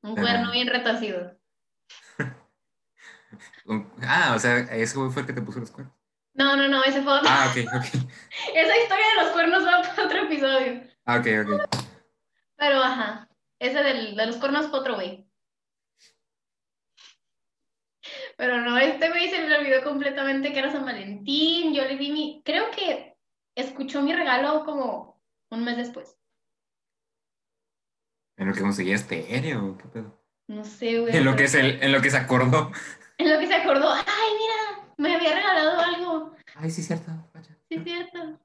un 0.03 0.15
cuerno 0.15 0.51
bien 0.51 0.67
retorcido. 0.67 1.37
Ah, 4.01 4.33
o 4.35 4.39
sea, 4.39 4.59
ese 4.59 4.97
güey 4.97 5.09
fue 5.09 5.21
el 5.23 5.27
que 5.27 5.33
te 5.33 5.41
puso 5.41 5.59
los 5.59 5.71
cuernos. 5.71 5.95
No, 6.33 6.55
no, 6.55 6.67
no, 6.67 6.83
ese 6.83 7.01
fue 7.01 7.13
otro. 7.13 7.29
Ah, 7.31 7.51
ok, 7.51 7.67
ok. 7.67 7.83
Esa 8.55 8.77
historia 8.77 9.05
de 9.15 9.23
los 9.23 9.31
cuernos 9.31 9.65
va 9.65 9.81
para 9.81 10.05
otro 10.05 10.23
episodio. 10.23 10.81
Ah, 11.05 11.17
ok, 11.17 11.27
ok. 11.45 11.83
Pero 12.55 12.79
ajá, 12.81 13.29
ese 13.59 13.83
del, 13.83 14.15
de 14.15 14.25
los 14.25 14.37
cuernos 14.37 14.67
fue 14.67 14.79
otro 14.79 14.95
güey. 14.95 15.27
Pero 18.35 18.61
no, 18.61 18.77
este 18.77 19.09
güey 19.09 19.29
se 19.29 19.47
le 19.47 19.57
olvidó 19.57 19.83
completamente 19.83 20.51
que 20.51 20.59
era 20.59 20.71
San 20.71 20.85
Valentín. 20.85 21.73
Yo 21.73 21.83
le 21.83 21.97
di 21.97 22.11
mi. 22.11 22.41
Creo 22.43 22.71
que 22.71 23.15
escuchó 23.55 24.01
mi 24.01 24.13
regalo 24.13 24.65
como 24.65 25.21
un 25.49 25.63
mes 25.63 25.77
después. 25.77 26.17
En 28.37 28.47
lo 28.47 28.53
que 28.53 28.61
conseguía 28.61 28.95
estéreo, 28.95 29.77
¿qué 29.77 29.87
pedo? 29.87 30.19
No 30.47 30.65
sé, 30.65 30.99
güey. 30.99 31.15
En 31.15 31.25
lo 31.25 31.35
que, 31.35 31.47
se, 31.47 31.59
en 31.59 31.91
lo 31.91 32.01
que 32.01 32.09
se 32.09 32.17
acordó. 32.17 32.71
En 33.17 33.31
lo 33.31 33.39
que 33.39 33.47
se 33.47 33.53
acordó. 33.53 33.93
¡Ay, 33.93 34.31
mira! 34.39 34.62
Me 34.97 35.15
había 35.15 35.35
regalado 35.35 35.79
algo. 35.79 36.35
Ay, 36.55 36.69
sí, 36.71 36.83
cierto. 36.83 37.11
vaya. 37.33 37.57
Sí, 37.69 37.75
es 37.77 37.83
cierto. 37.83 38.39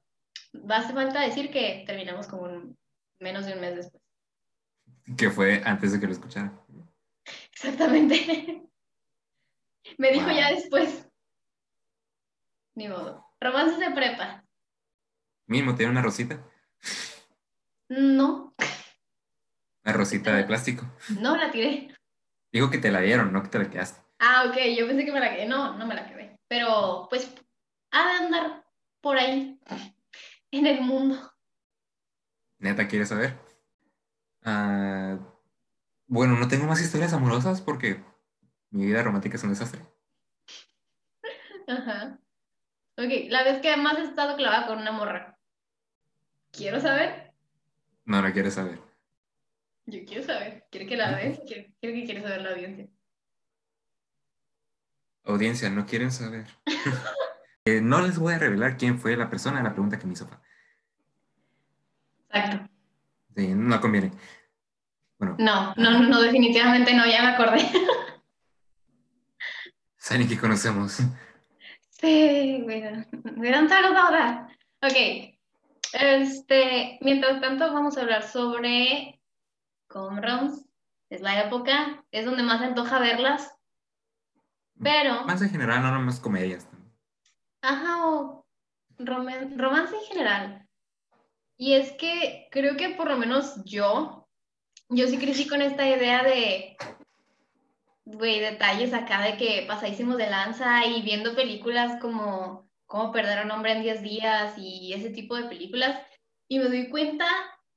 Va 0.69 0.77
a 0.77 0.79
hacer 0.79 0.95
falta 0.95 1.21
decir 1.21 1.51
que 1.51 1.83
terminamos 1.85 2.27
como 2.27 2.43
un- 2.43 2.77
menos 3.19 3.45
de 3.45 3.53
un 3.53 3.61
mes 3.61 3.75
después. 3.75 4.01
Que 5.17 5.29
fue 5.29 5.61
antes 5.65 5.91
de 5.91 5.99
que 5.99 6.05
lo 6.07 6.11
escuchara. 6.13 6.51
Exactamente. 7.53 8.63
Me 9.97 10.11
dijo 10.11 10.25
Wow. 10.27 10.35
ya 10.35 10.51
después. 10.51 11.07
Ni 12.75 12.87
modo. 12.87 13.25
Romances 13.41 13.79
de 13.79 13.91
prepa. 13.91 14.43
Mínimo, 15.47 15.75
tiene 15.75 15.91
una 15.91 16.01
rosita. 16.01 16.43
No, 17.89 18.53
Una 19.83 19.93
rosita 19.93 20.35
de 20.35 20.43
plástico. 20.43 20.85
no 21.19 21.35
la 21.35 21.51
tiré. 21.51 21.95
Digo 22.51 22.69
que 22.69 22.77
te 22.77 22.91
la 22.91 23.01
dieron, 23.01 23.33
no 23.33 23.41
que 23.41 23.49
te 23.49 23.57
la 23.59 23.69
quedaste. 23.69 23.99
Ah, 24.19 24.45
ok, 24.47 24.57
yo 24.77 24.85
pensé 24.87 25.05
que 25.05 25.11
me 25.11 25.19
la 25.19 25.31
quedé. 25.31 25.47
No, 25.47 25.75
no 25.77 25.85
me 25.87 25.95
la 25.95 26.05
quedé. 26.07 26.28
Pero, 26.49 27.07
pues, 27.09 27.33
ha 27.91 28.05
de 28.07 28.25
andar 28.25 28.65
por 29.01 29.17
ahí, 29.17 29.59
en 30.51 30.67
el 30.67 30.81
mundo. 30.81 31.31
Neta, 32.57 32.87
¿quieres 32.87 33.09
saber? 33.09 33.37
Ah, 34.43 35.17
bueno, 36.07 36.35
no 36.35 36.47
tengo 36.47 36.65
más 36.65 36.81
historias 36.81 37.13
amorosas 37.13 37.61
porque 37.61 38.03
mi 38.71 38.85
vida 38.87 39.03
romántica 39.03 39.37
es 39.37 39.43
un 39.43 39.51
desastre. 39.51 39.85
Ajá. 41.67 42.19
Ok, 42.97 43.29
la 43.29 43.43
vez 43.43 43.61
que 43.61 43.77
más 43.77 43.97
he 43.99 44.03
estado 44.03 44.35
clavada 44.35 44.65
con 44.65 44.79
una 44.79 44.91
morra. 44.91 45.39
¿Quiero 46.51 46.79
saber? 46.81 47.31
No, 48.05 48.23
no 48.23 48.33
quieres 48.33 48.55
saber. 48.55 48.79
Yo 49.85 50.03
quiero 50.03 50.23
saber. 50.23 50.67
¿Quiere 50.71 50.87
que 50.87 50.97
la 50.97 51.15
ves? 51.15 51.39
Quiero, 51.45 51.71
quiero 51.79 51.95
que 51.95 52.05
quiere 52.05 52.21
saber 52.23 52.41
la 52.41 52.49
audiencia. 52.49 52.89
Audiencia, 55.29 55.69
no 55.69 55.85
quieren 55.85 56.11
saber. 56.11 56.45
Eh, 57.65 57.81
no 57.81 58.01
les 58.01 58.17
voy 58.17 58.33
a 58.33 58.39
revelar 58.39 58.77
quién 58.77 58.99
fue 58.99 59.17
la 59.17 59.29
persona, 59.29 59.61
la 59.61 59.73
pregunta 59.73 59.99
que 59.99 60.07
me 60.07 60.13
hizo. 60.13 60.27
Exacto. 62.29 62.71
Sí, 63.35 63.49
no 63.49 63.81
conviene. 63.81 64.11
Bueno, 65.19 65.35
No, 65.37 65.75
no, 65.75 65.99
no, 65.99 66.21
definitivamente 66.21 66.95
no, 66.95 67.05
ya 67.05 67.21
me 67.21 67.27
acordé. 67.27 67.59
saben 69.97 70.27
que 70.27 70.39
conocemos. 70.39 70.99
Sí, 71.91 72.61
bueno, 72.63 73.05
me 73.35 73.51
dan 73.51 73.69
ahora. 73.71 74.47
Ok, 74.81 74.95
este, 75.91 76.97
mientras 77.01 77.41
tanto 77.41 77.73
vamos 77.73 77.97
a 77.97 78.01
hablar 78.01 78.23
sobre 78.23 79.19
Comroms. 79.87 80.63
Es 81.09 81.19
la 81.19 81.43
época, 81.43 82.05
es 82.11 82.23
donde 82.23 82.43
más 82.43 82.59
se 82.59 82.67
antoja 82.67 82.99
verlas, 82.99 83.58
pero, 84.81 85.23
Más 85.25 85.41
en 85.41 85.49
general, 85.49 85.81
no 85.81 85.91
nomás 85.91 86.19
comedias. 86.19 86.67
ajá, 87.61 88.05
o 88.07 88.45
roman- 88.97 89.57
romance 89.57 89.95
en 89.95 90.03
general. 90.05 90.67
Y 91.57 91.73
es 91.73 91.91
que 91.93 92.47
creo 92.51 92.77
que 92.77 92.89
por 92.91 93.09
lo 93.09 93.17
menos 93.17 93.63
yo, 93.65 94.27
yo 94.89 95.07
sí 95.07 95.17
crecí 95.17 95.47
con 95.47 95.61
esta 95.61 95.87
idea 95.87 96.23
de, 96.23 96.77
güey, 98.05 98.39
detalles 98.39 98.93
acá 98.93 99.21
de 99.21 99.37
que 99.37 99.65
pasadísimos 99.67 100.17
de 100.17 100.29
lanza 100.29 100.85
y 100.85 101.01
viendo 101.01 101.35
películas 101.35 101.99
como 102.01 102.67
Cómo 102.85 103.11
perder 103.11 103.37
a 103.37 103.43
un 103.43 103.51
hombre 103.51 103.73
en 103.73 103.83
10 103.83 104.01
días 104.01 104.55
y 104.57 104.93
ese 104.93 105.11
tipo 105.11 105.35
de 105.35 105.43
películas. 105.43 106.01
Y 106.47 106.57
me 106.57 106.65
doy 106.69 106.89
cuenta 106.89 107.27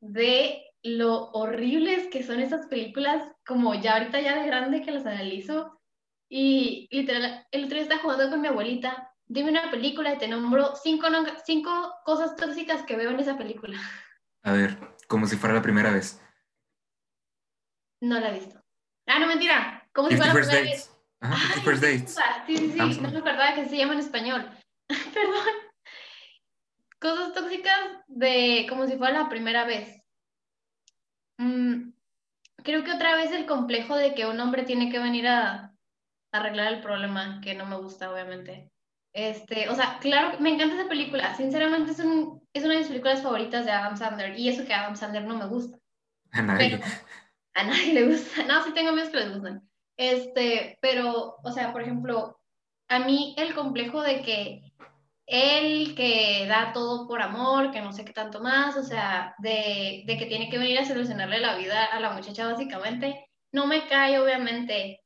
de 0.01 0.65
lo 0.83 1.25
horribles 1.33 2.09
que 2.09 2.23
son 2.23 2.41
esas 2.41 2.67
películas, 2.69 3.23
como 3.47 3.75
ya 3.75 3.93
ahorita 3.99 4.23
ya 4.23 4.41
de 4.41 4.47
grande 4.47 4.81
que 4.81 4.91
las 4.91 5.05
analizo. 5.05 5.79
Y 6.35 6.89
literal, 6.91 7.47
el 7.51 7.65
otro 7.65 7.75
día 7.75 7.83
estaba 7.83 8.01
jugando 8.01 8.31
con 8.31 8.41
mi 8.41 8.49
abuelita. 8.49 9.13
Dime 9.27 9.51
una 9.51 9.71
película 9.71 10.15
y 10.15 10.19
te 10.19 10.29
nombro 10.29 10.75
cinco, 10.77 11.07
cinco 11.45 11.95
cosas 12.07 12.37
tóxicas 12.37 12.85
que 12.85 12.97
veo 12.97 13.11
en 13.11 13.21
esa 13.21 13.37
película. 13.37 13.79
A 14.43 14.53
ver, 14.53 14.79
como 15.09 15.27
si 15.27 15.37
fuera 15.37 15.55
la 15.55 15.61
primera 15.61 15.93
vez. 15.93 16.23
No 18.01 18.19
la 18.19 18.31
he 18.31 18.39
visto. 18.39 18.59
Ah, 19.07 19.19
no, 19.19 19.27
mentira. 19.27 19.87
¿Cómo 19.93 20.09
se 20.09 20.15
llama 20.15 20.29
la 20.29 20.33
primera 20.33 20.61
vez? 20.63 20.91
Ajá, 21.21 21.61
First 21.61 21.83
Dates. 21.83 22.19
Sí, 22.47 22.57
sí, 22.57 22.73
sí. 22.73 23.01
No 23.03 23.11
me 23.11 23.19
acordaba 23.19 23.55
que 23.55 23.67
se 23.67 23.77
llama 23.77 23.93
en 23.93 24.01
español. 24.01 24.51
Perdón. 24.89 25.49
Cosas 26.99 27.35
tóxicas 27.35 27.79
de 28.07 28.65
como 28.71 28.87
si 28.87 28.97
fuera 28.97 29.25
la 29.25 29.29
primera 29.29 29.67
vez. 29.67 30.03
Mm, 31.37 31.91
creo 32.65 32.85
que 32.85 32.93
otra 32.93 33.17
vez 33.17 33.33
el 33.33 33.45
complejo 33.45 33.97
de 33.97 34.15
que 34.15 34.25
un 34.25 34.41
hombre 34.41 34.63
tiene 34.63 34.91
que 34.91 34.99
venir 34.99 35.29
a, 35.29 35.72
arreglar 36.33 36.73
el 36.73 36.81
problema, 36.81 37.41
que 37.43 37.55
no 37.55 37.67
me 37.67 37.77
gusta, 37.77 38.11
obviamente. 38.11 38.71
Este, 39.13 39.69
o 39.69 39.75
sea, 39.75 39.99
claro, 40.01 40.41
me 40.41 40.55
encanta 40.55 40.75
esa 40.75 40.89
película. 40.89 41.35
Sinceramente 41.37 41.93
es, 41.93 42.01
un, 42.01 42.43
es 42.53 42.65
una 42.65 42.73
de 42.75 42.79
mis 42.81 42.89
películas 42.89 43.23
favoritas 43.23 43.65
de 43.67 43.73
Adam 43.73 43.97
Sandler. 43.97 44.39
Y 44.39 44.49
eso 44.49 44.65
que 44.65 44.73
Adam 44.73 44.97
Sandler 44.97 45.25
no 45.25 45.37
me 45.37 45.47
gusta. 45.47 45.79
A 46.33 46.43
nadie. 46.43 46.81
a 47.55 47.65
nadie 47.65 47.93
le 47.93 48.07
gusta. 48.07 48.45
No, 48.45 48.65
sí 48.65 48.73
tengo 48.73 48.91
amigos 48.91 49.11
que 49.11 49.19
les 49.19 49.33
gustan. 49.33 49.69
Este, 49.97 50.79
pero, 50.81 51.37
o 51.43 51.53
sea, 51.53 51.73
por 51.73 51.83
ejemplo, 51.83 52.41
a 52.89 53.01
mí 53.01 53.35
el 53.39 53.55
complejo 53.55 54.01
de 54.03 54.23
que 54.23 54.73
él 55.27 55.95
que 55.95 56.47
da 56.49 56.73
todo 56.73 57.07
por 57.07 57.23
amor, 57.23 57.71
que 57.71 57.81
no 57.81 57.93
sé 57.93 58.05
qué 58.05 58.13
tanto 58.13 58.41
más, 58.41 58.77
o 58.77 58.83
sea, 58.83 59.35
de, 59.39 60.03
de 60.07 60.19
que 60.19 60.27
tiene 60.27 60.49
que 60.51 60.59
venir 60.59 60.79
a 60.79 60.85
solucionarle 60.85 61.39
la 61.39 61.57
vida 61.57 61.85
a 61.85 62.01
la 62.01 62.13
muchacha 62.13 62.47
básicamente, 62.47 63.27
no 63.53 63.67
me 63.67 63.87
cae 63.87 64.19
obviamente, 64.19 65.02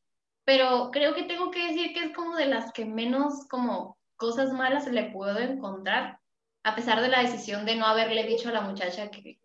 pero 0.47 0.91
creo 0.93 1.13
que 1.15 1.25
tengo 1.25 1.51
que 1.51 1.67
decir 1.67 1.93
que 1.93 2.05
es 2.05 2.15
como 2.15 2.37
de 2.37 2.47
las 2.47 2.73
que 2.73 2.85
menos 2.85 3.47
como 3.49 3.99
cosas 4.15 4.53
malas 4.53 4.87
le 4.87 5.11
puedo 5.11 5.39
encontrar, 5.41 6.21
a 6.65 6.75
pesar 6.77 7.01
de 7.03 7.09
la 7.09 7.21
decisión 7.21 7.67
de 7.67 7.75
no 7.75 7.85
haberle 7.85 8.25
dicho 8.25 8.49
a 8.49 8.53
la 8.53 8.61
muchacha 8.61 9.11
que, 9.11 9.41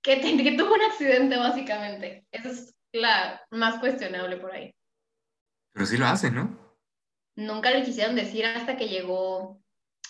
que, 0.00 0.20
que 0.20 0.56
tuvo 0.56 0.74
un 0.74 0.82
accidente 0.82 1.36
básicamente. 1.36 2.24
Eso 2.30 2.48
es 2.50 2.74
la 2.92 3.44
más 3.50 3.80
cuestionable 3.80 4.36
por 4.36 4.52
ahí. 4.52 4.72
Pero 5.72 5.86
sí 5.86 5.96
lo 5.96 6.06
hace, 6.06 6.30
¿no? 6.30 6.56
Nunca 7.34 7.70
le 7.70 7.82
quisieron 7.82 8.14
decir 8.14 8.46
hasta 8.46 8.76
que 8.76 8.88
llegó 8.88 9.60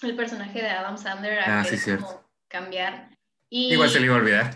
el 0.02 0.14
personaje 0.14 0.60
de 0.60 0.68
Adam 0.68 0.98
Sandler 0.98 1.38
a 1.38 1.60
ah, 1.60 1.64
sí, 1.64 1.78
cierto. 1.78 2.28
cambiar. 2.48 3.16
Igual 3.48 3.88
se 3.88 4.00
le 4.00 4.06
iba 4.06 4.16
a 4.16 4.18
olvidar. 4.18 4.54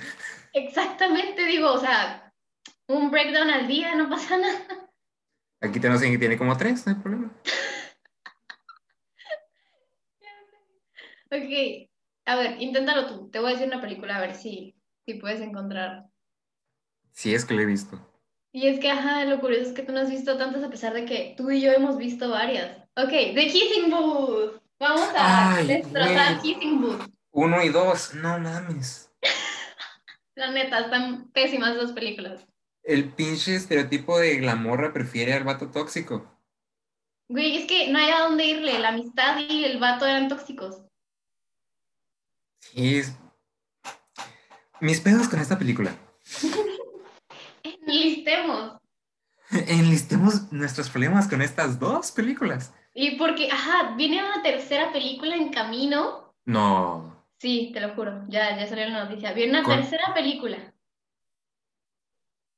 Exactamente, 0.53 1.47
digo, 1.47 1.73
o 1.73 1.79
sea, 1.79 2.31
un 2.89 3.11
breakdown 3.11 3.49
al 3.49 3.67
día, 3.67 3.95
no 3.95 4.11
pasa 4.11 4.37
nada. 4.37 4.86
Aquí 5.67 5.81
tenemos 5.81 6.01
alguien 6.01 6.15
que 6.15 6.21
tiene 6.21 6.39
como 6.39 6.57
tres, 6.57 6.87
no 6.87 6.93
hay 6.93 6.99
problema. 7.01 7.33
ok, 11.31 11.91
a 12.27 12.37
ver, 12.37 12.63
inténtalo 12.63 13.07
tú. 13.07 13.31
Te 13.31 13.41
voy 13.41 13.51
a 13.51 13.53
decir 13.53 13.67
una 13.67 13.81
película 13.81 14.17
a 14.17 14.21
ver 14.21 14.35
si, 14.35 14.77
si 15.05 15.15
puedes 15.15 15.41
encontrar. 15.41 16.05
Sí, 17.13 17.35
es 17.35 17.45
que 17.45 17.55
lo 17.55 17.63
he 17.63 17.67
visto. 17.67 17.99
Y 18.53 18.69
es 18.69 18.81
que, 18.81 18.91
ajá, 18.91 19.25
lo 19.25 19.41
curioso 19.41 19.71
es 19.71 19.73
que 19.73 19.83
tú 19.83 19.93
no 19.93 20.01
has 20.01 20.11
visto 20.11 20.39
tantas 20.39 20.63
a 20.63 20.71
pesar 20.71 20.95
de 20.95 21.05
que 21.05 21.35
tú 21.37 21.51
y 21.51 21.61
yo 21.61 21.73
hemos 21.73 21.99
visto 21.99 22.31
varias. 22.31 22.79
Ok, 22.97 23.11
The 23.11 23.49
Kissing 23.51 23.91
Booth. 23.91 24.63
Vamos 24.79 25.09
a 25.15 25.63
destrozar 25.67 26.41
Kissing 26.41 26.81
Booth. 26.81 27.07
Uno 27.33 27.63
y 27.63 27.71
dos, 27.71 28.15
no 28.15 28.39
mames. 28.39 29.11
La 30.37 30.53
neta, 30.53 30.81
están 30.81 31.31
pésimas 31.33 31.77
dos 31.77 31.93
películas. 31.93 32.47
El 32.87 33.13
pinche 33.13 33.57
estereotipo 33.57 34.17
de 34.17 34.37
glamorra 34.37 34.93
prefiere 34.93 35.35
al 35.35 35.43
vato 35.43 35.73
tóxico. 35.73 36.25
Güey, 37.29 37.57
es 37.57 37.67
que 37.67 37.91
no 37.91 37.99
hay 37.99 38.11
a 38.11 38.21
dónde 38.21 38.45
irle. 38.45 38.79
La 38.79 38.91
amistad 38.91 39.41
y 39.41 39.65
el 39.65 39.81
vato 39.81 40.07
eran 40.07 40.29
tóxicos. 40.29 40.83
Sí. 42.61 43.03
Mis 44.81 45.01
pedos 45.01 45.29
con 45.29 45.41
esta 45.41 45.59
película. 45.59 45.97
Enlistemos. 47.65 48.79
Enlistemos 49.51 50.53
nuestros 50.53 50.89
problemas 50.89 51.27
con 51.27 51.43
estas 51.43 51.81
dos 51.81 52.13
películas. 52.13 52.73
Y 52.95 53.17
porque, 53.17 53.51
ajá, 53.51 53.95
viene 53.97 54.23
una 54.23 54.43
tercera 54.45 54.93
película 54.93 55.35
en 55.35 55.51
camino. 55.51 56.37
No. 56.45 57.27
Sí, 57.39 57.73
te 57.75 57.81
lo 57.81 57.95
juro. 57.97 58.25
Ya, 58.29 58.57
ya 58.57 58.69
salió 58.69 58.89
la 58.89 59.07
noticia. 59.07 59.33
Viene 59.33 59.59
una 59.59 59.77
tercera 59.77 60.15
película. 60.15 60.73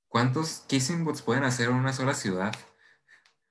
¿Cuántos 0.09 0.65
kissing 0.69 1.05
boots 1.05 1.23
pueden 1.23 1.45
hacer 1.45 1.69
en 1.69 1.75
una 1.75 1.93
sola 1.93 2.15
ciudad? 2.15 2.55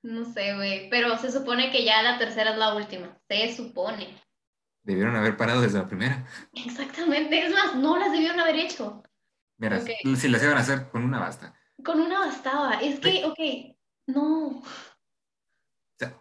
No 0.02 0.24
sé, 0.24 0.54
güey. 0.54 0.90
Pero 0.90 1.16
se 1.18 1.30
supone 1.30 1.70
que 1.70 1.84
ya 1.84 2.02
la 2.02 2.18
tercera 2.18 2.50
es 2.52 2.58
la 2.58 2.74
última. 2.74 3.18
Se 3.28 3.54
supone. 3.54 4.16
Debieron 4.82 5.16
haber 5.16 5.36
parado 5.36 5.60
desde 5.60 5.78
la 5.78 5.86
primera. 5.86 6.26
Exactamente. 6.54 7.46
Es 7.46 7.52
más, 7.52 7.74
no 7.76 7.96
las 7.98 8.12
debieron 8.12 8.40
haber 8.40 8.56
hecho. 8.56 9.02
Mira, 9.58 9.80
si 9.80 10.28
las 10.28 10.42
iban 10.42 10.56
a 10.56 10.60
hacer, 10.60 10.88
con 10.88 11.04
una 11.04 11.18
basta. 11.18 11.54
Con 11.84 12.00
una 12.00 12.20
bastaba. 12.20 12.74
Es 12.74 13.00
que, 13.00 13.24
ok, 13.24 13.76
no. 14.06 14.62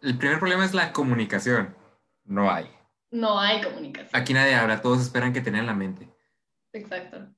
el 0.02 0.18
primer 0.18 0.40
problema 0.40 0.66
es 0.66 0.74
la 0.74 0.92
comunicación. 0.92 1.76
No 2.24 2.52
hay. 2.52 2.70
No 3.12 3.40
hay 3.40 3.62
comunicación. 3.62 4.20
Aquí 4.20 4.34
nadie 4.34 4.56
habla, 4.56 4.82
todos 4.82 5.02
esperan 5.02 5.34
que 5.34 5.42
tengan 5.42 5.66
la 5.66 5.74
mente. 5.74 6.12
Exacto. 6.74 7.30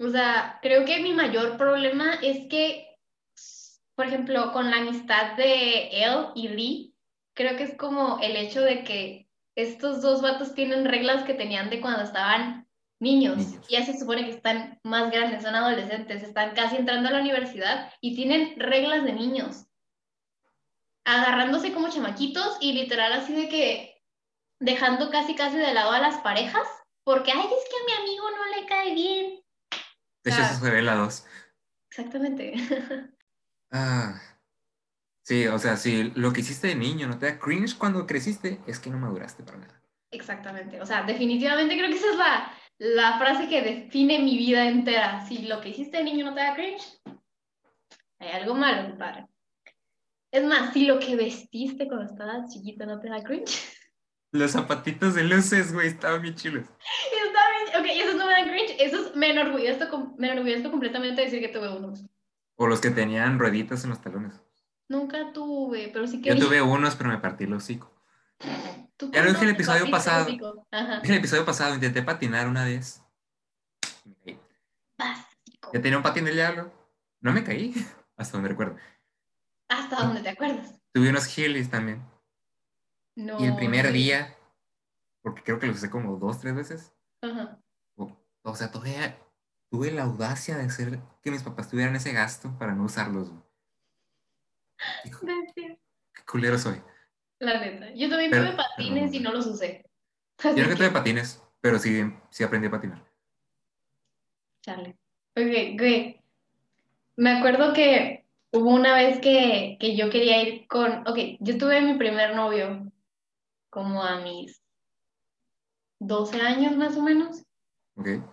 O 0.00 0.08
sea, 0.08 0.58
creo 0.62 0.86
que 0.86 1.00
mi 1.00 1.12
mayor 1.12 1.58
problema 1.58 2.14
es 2.22 2.48
que, 2.48 2.96
por 3.94 4.06
ejemplo, 4.06 4.50
con 4.52 4.70
la 4.70 4.78
amistad 4.78 5.36
de 5.36 5.88
él 5.88 6.28
y 6.34 6.48
Lee, 6.48 6.94
creo 7.34 7.58
que 7.58 7.64
es 7.64 7.76
como 7.76 8.18
el 8.20 8.34
hecho 8.34 8.62
de 8.62 8.82
que 8.82 9.28
estos 9.56 10.00
dos 10.00 10.22
vatos 10.22 10.54
tienen 10.54 10.86
reglas 10.86 11.24
que 11.24 11.34
tenían 11.34 11.68
de 11.68 11.82
cuando 11.82 12.02
estaban 12.02 12.66
niños. 12.98 13.42
Y 13.68 13.74
ya 13.74 13.84
se 13.84 13.98
supone 13.98 14.24
que 14.24 14.30
están 14.30 14.80
más 14.84 15.10
grandes, 15.10 15.42
son 15.42 15.54
adolescentes, 15.54 16.22
están 16.22 16.54
casi 16.54 16.76
entrando 16.76 17.10
a 17.10 17.12
la 17.12 17.20
universidad 17.20 17.92
y 18.00 18.16
tienen 18.16 18.58
reglas 18.58 19.04
de 19.04 19.12
niños. 19.12 19.66
Agarrándose 21.04 21.74
como 21.74 21.90
chamaquitos 21.90 22.56
y 22.62 22.72
literal 22.72 23.12
así 23.12 23.34
de 23.34 23.50
que 23.50 24.02
dejando 24.60 25.10
casi 25.10 25.34
casi 25.34 25.58
de 25.58 25.74
lado 25.74 25.92
a 25.92 26.00
las 26.00 26.22
parejas, 26.22 26.66
porque, 27.04 27.32
ay, 27.32 27.44
es 27.44 27.68
que 27.68 27.76
a 27.76 27.84
mi 27.84 28.02
amigo 28.02 28.30
no 28.30 28.56
le 28.56 28.66
cae 28.66 28.94
bien 28.94 29.40
de 30.22 30.30
hecho, 30.30 30.42
eso 30.42 30.64
se 30.64 30.70
ve 30.70 30.82
la 30.82 30.94
2. 30.94 31.26
Exactamente. 31.90 32.54
ah. 33.72 34.20
Sí, 35.22 35.46
o 35.46 35.58
sea, 35.58 35.76
si 35.76 36.10
lo 36.14 36.32
que 36.32 36.40
hiciste 36.40 36.68
de 36.68 36.74
niño 36.74 37.06
no 37.06 37.18
te 37.18 37.26
da 37.26 37.38
cringe 37.38 37.76
cuando 37.78 38.06
creciste, 38.06 38.60
es 38.66 38.80
que 38.80 38.90
no 38.90 38.98
maduraste 38.98 39.44
para 39.44 39.58
nada. 39.58 39.82
Exactamente. 40.10 40.80
O 40.80 40.86
sea, 40.86 41.04
definitivamente 41.04 41.76
creo 41.76 41.88
que 41.88 41.96
esa 41.96 42.10
es 42.10 42.16
la, 42.16 42.52
la 42.78 43.18
frase 43.18 43.48
que 43.48 43.62
define 43.62 44.18
mi 44.18 44.36
vida 44.36 44.66
entera. 44.66 45.24
Si 45.26 45.46
lo 45.46 45.60
que 45.60 45.68
hiciste 45.68 45.98
de 45.98 46.04
niño 46.04 46.26
no 46.26 46.34
te 46.34 46.40
da 46.40 46.54
cringe, 46.54 47.00
hay 48.18 48.30
algo 48.32 48.54
malo, 48.54 48.88
compadre. 48.88 49.26
Es 50.32 50.44
más, 50.44 50.72
si 50.72 50.86
lo 50.86 50.98
que 50.98 51.16
vestiste 51.16 51.86
cuando 51.86 52.06
estabas 52.06 52.52
chiquito 52.52 52.86
no 52.86 52.98
te 52.98 53.08
da 53.08 53.22
cringe. 53.22 53.76
Los 54.32 54.52
zapatitos 54.52 55.14
de 55.14 55.24
luces, 55.24 55.72
güey, 55.72 55.88
estaban 55.88 56.22
bien 56.22 56.34
chilos. 56.34 56.66
Ok, 57.80 57.86
esos 57.94 58.14
no 58.16 58.26
me 58.26 58.32
dan 58.32 58.48
cringe. 58.48 58.76
Esos 58.78 59.16
me 59.16 59.30
enorgullezco, 59.30 60.14
me 60.18 60.30
enorgullezco 60.30 60.70
completamente 60.70 61.22
decir 61.22 61.40
que 61.40 61.48
tuve 61.48 61.74
unos. 61.74 62.04
O 62.56 62.66
los 62.66 62.80
que 62.80 62.90
tenían 62.90 63.38
rueditas 63.38 63.84
en 63.84 63.90
los 63.90 64.02
talones. 64.02 64.34
Nunca 64.88 65.32
tuve, 65.32 65.88
pero 65.92 66.06
sí 66.06 66.20
que. 66.20 66.30
Yo 66.30 66.38
tuve 66.38 66.60
unos, 66.60 66.94
pero 66.96 67.08
me 67.08 67.18
partí 67.18 67.44
el 67.44 67.54
hocico. 67.54 67.90
Ya 69.12 69.22
lo 69.22 69.30
dije 69.30 69.44
el 69.44 69.50
episodio 69.52 69.90
pasado. 69.90 70.28
El 71.02 71.14
episodio 71.14 71.44
pasado 71.46 71.74
intenté 71.74 72.02
patinar 72.02 72.48
una 72.48 72.64
vez. 72.64 73.02
Me 74.04 74.14
caí. 74.16 74.40
Básico. 74.98 75.70
Ya 75.72 75.80
tenía 75.80 75.96
un 75.96 76.02
patín 76.02 76.26
del 76.26 76.34
diablo. 76.34 76.70
No 77.20 77.32
me 77.32 77.44
caí, 77.44 77.72
hasta 78.16 78.36
donde 78.36 78.50
recuerdo. 78.50 78.76
¿Hasta 79.68 79.96
donde 79.96 80.20
te 80.20 80.28
acuerdas? 80.28 80.74
Tuve 80.92 81.08
unos 81.08 81.26
heelys 81.38 81.70
también. 81.70 82.04
No. 83.14 83.40
Y 83.40 83.46
el 83.46 83.56
primer 83.56 83.90
día, 83.92 84.36
porque 85.22 85.42
creo 85.42 85.58
que 85.58 85.66
lo 85.66 85.72
usé 85.72 85.88
como 85.88 86.16
dos, 86.16 86.40
tres 86.40 86.54
veces. 86.54 86.92
Ajá. 87.22 87.58
O, 88.42 88.54
sea, 88.54 88.70
todavía 88.70 89.18
tuve 89.70 89.90
la 89.90 90.04
audacia 90.04 90.56
de 90.56 90.64
hacer 90.64 91.00
que 91.22 91.30
mis 91.30 91.42
papás 91.42 91.68
tuvieran 91.68 91.96
ese 91.96 92.12
gasto 92.12 92.56
para 92.58 92.74
no 92.74 92.84
usarlos. 92.84 93.32
qué 95.04 96.22
culero 96.26 96.58
soy. 96.58 96.82
La 97.38 97.60
neta. 97.60 97.92
Yo 97.94 98.08
también 98.08 98.30
tuve 98.30 98.52
patines 98.52 99.12
y 99.14 99.20
no 99.20 99.32
los 99.32 99.46
usé. 99.46 99.84
Yo 100.42 100.62
no 100.62 100.68
que 100.68 100.76
tuve 100.76 100.90
patines, 100.90 101.42
pero 101.60 101.78
sí, 101.78 102.02
sí 102.30 102.44
aprendí 102.44 102.68
a 102.68 102.70
patinar. 102.70 103.04
Chale. 104.62 104.96
Ok, 105.36 105.78
güey. 105.78 106.22
Me 107.16 107.32
acuerdo 107.32 107.72
que 107.72 108.26
hubo 108.52 108.70
una 108.70 108.94
vez 108.94 109.20
que, 109.20 109.76
que 109.80 109.96
yo 109.96 110.10
quería 110.10 110.42
ir 110.42 110.66
con. 110.66 111.06
Ok, 111.06 111.18
yo 111.40 111.58
tuve 111.58 111.80
mi 111.80 111.94
primer 111.94 112.34
novio 112.34 112.90
como 113.70 114.02
a 114.02 114.20
mis 114.20 114.62
12 116.00 116.40
años 116.40 116.76
más 116.76 116.96
o 116.96 117.02
menos. 117.02 117.44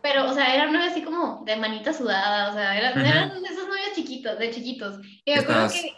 Pero, 0.01 0.29
o 0.29 0.33
sea, 0.33 0.55
era 0.55 0.67
novio 0.67 0.87
así 0.89 1.01
como 1.01 1.43
de 1.45 1.57
manita 1.57 1.91
sudada, 1.91 2.51
o 2.51 2.53
sea, 2.53 2.77
eran, 2.77 3.05
eran 3.05 3.45
esos 3.45 3.67
novios 3.67 3.93
chiquitos, 3.93 4.39
de 4.39 4.51
chiquitos. 4.51 4.99
Y 5.25 5.33
me 5.33 5.39
acuerdo 5.39 5.69
que... 5.69 5.93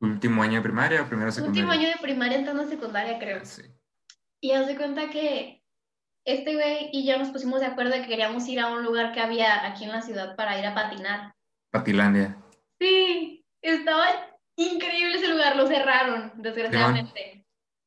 ¿Último 0.00 0.42
año 0.42 0.54
de 0.54 0.62
primaria 0.62 1.02
o 1.02 1.06
primero 1.06 1.30
secundaria? 1.30 1.62
Último 1.62 1.72
año 1.72 1.88
de 1.88 2.00
primaria 2.00 2.38
entrando 2.38 2.62
a 2.62 2.66
secundaria, 2.66 3.18
creo. 3.18 3.44
Sí. 3.44 3.62
Y 4.40 4.52
haz 4.52 4.66
de 4.66 4.76
cuenta 4.76 5.10
que 5.10 5.62
este 6.24 6.54
güey 6.54 6.88
y 6.92 7.06
yo 7.06 7.18
nos 7.18 7.28
pusimos 7.28 7.60
de 7.60 7.66
acuerdo 7.66 7.92
de 7.92 8.02
que 8.02 8.08
queríamos 8.08 8.46
ir 8.48 8.60
a 8.60 8.68
un 8.68 8.82
lugar 8.82 9.12
que 9.12 9.20
había 9.20 9.66
aquí 9.66 9.84
en 9.84 9.92
la 9.92 10.00
ciudad 10.00 10.36
para 10.36 10.58
ir 10.58 10.66
a 10.66 10.74
patinar. 10.74 11.34
Patilandia. 11.70 12.38
Sí, 12.80 13.44
estaba 13.62 14.06
increíble 14.56 15.16
ese 15.16 15.28
lugar, 15.28 15.56
lo 15.56 15.66
cerraron, 15.66 16.32
desgraciadamente. 16.36 17.44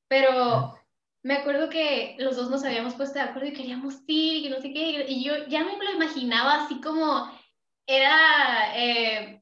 Pero 0.07 0.77
me 1.23 1.35
acuerdo 1.35 1.69
que 1.69 2.15
los 2.19 2.35
dos 2.35 2.49
nos 2.49 2.63
habíamos 2.63 2.95
puesto 2.95 3.15
de 3.15 3.25
acuerdo 3.25 3.47
y 3.47 3.53
queríamos 3.53 4.01
ir 4.07 4.45
y 4.45 4.49
no 4.49 4.59
sé 4.61 4.73
qué, 4.73 5.05
y 5.07 5.23
yo 5.23 5.47
ya 5.47 5.63
me 5.63 5.77
lo 5.77 5.91
imaginaba 5.91 6.65
así 6.65 6.81
como 6.81 7.31
era 7.87 8.77
eh, 8.77 9.41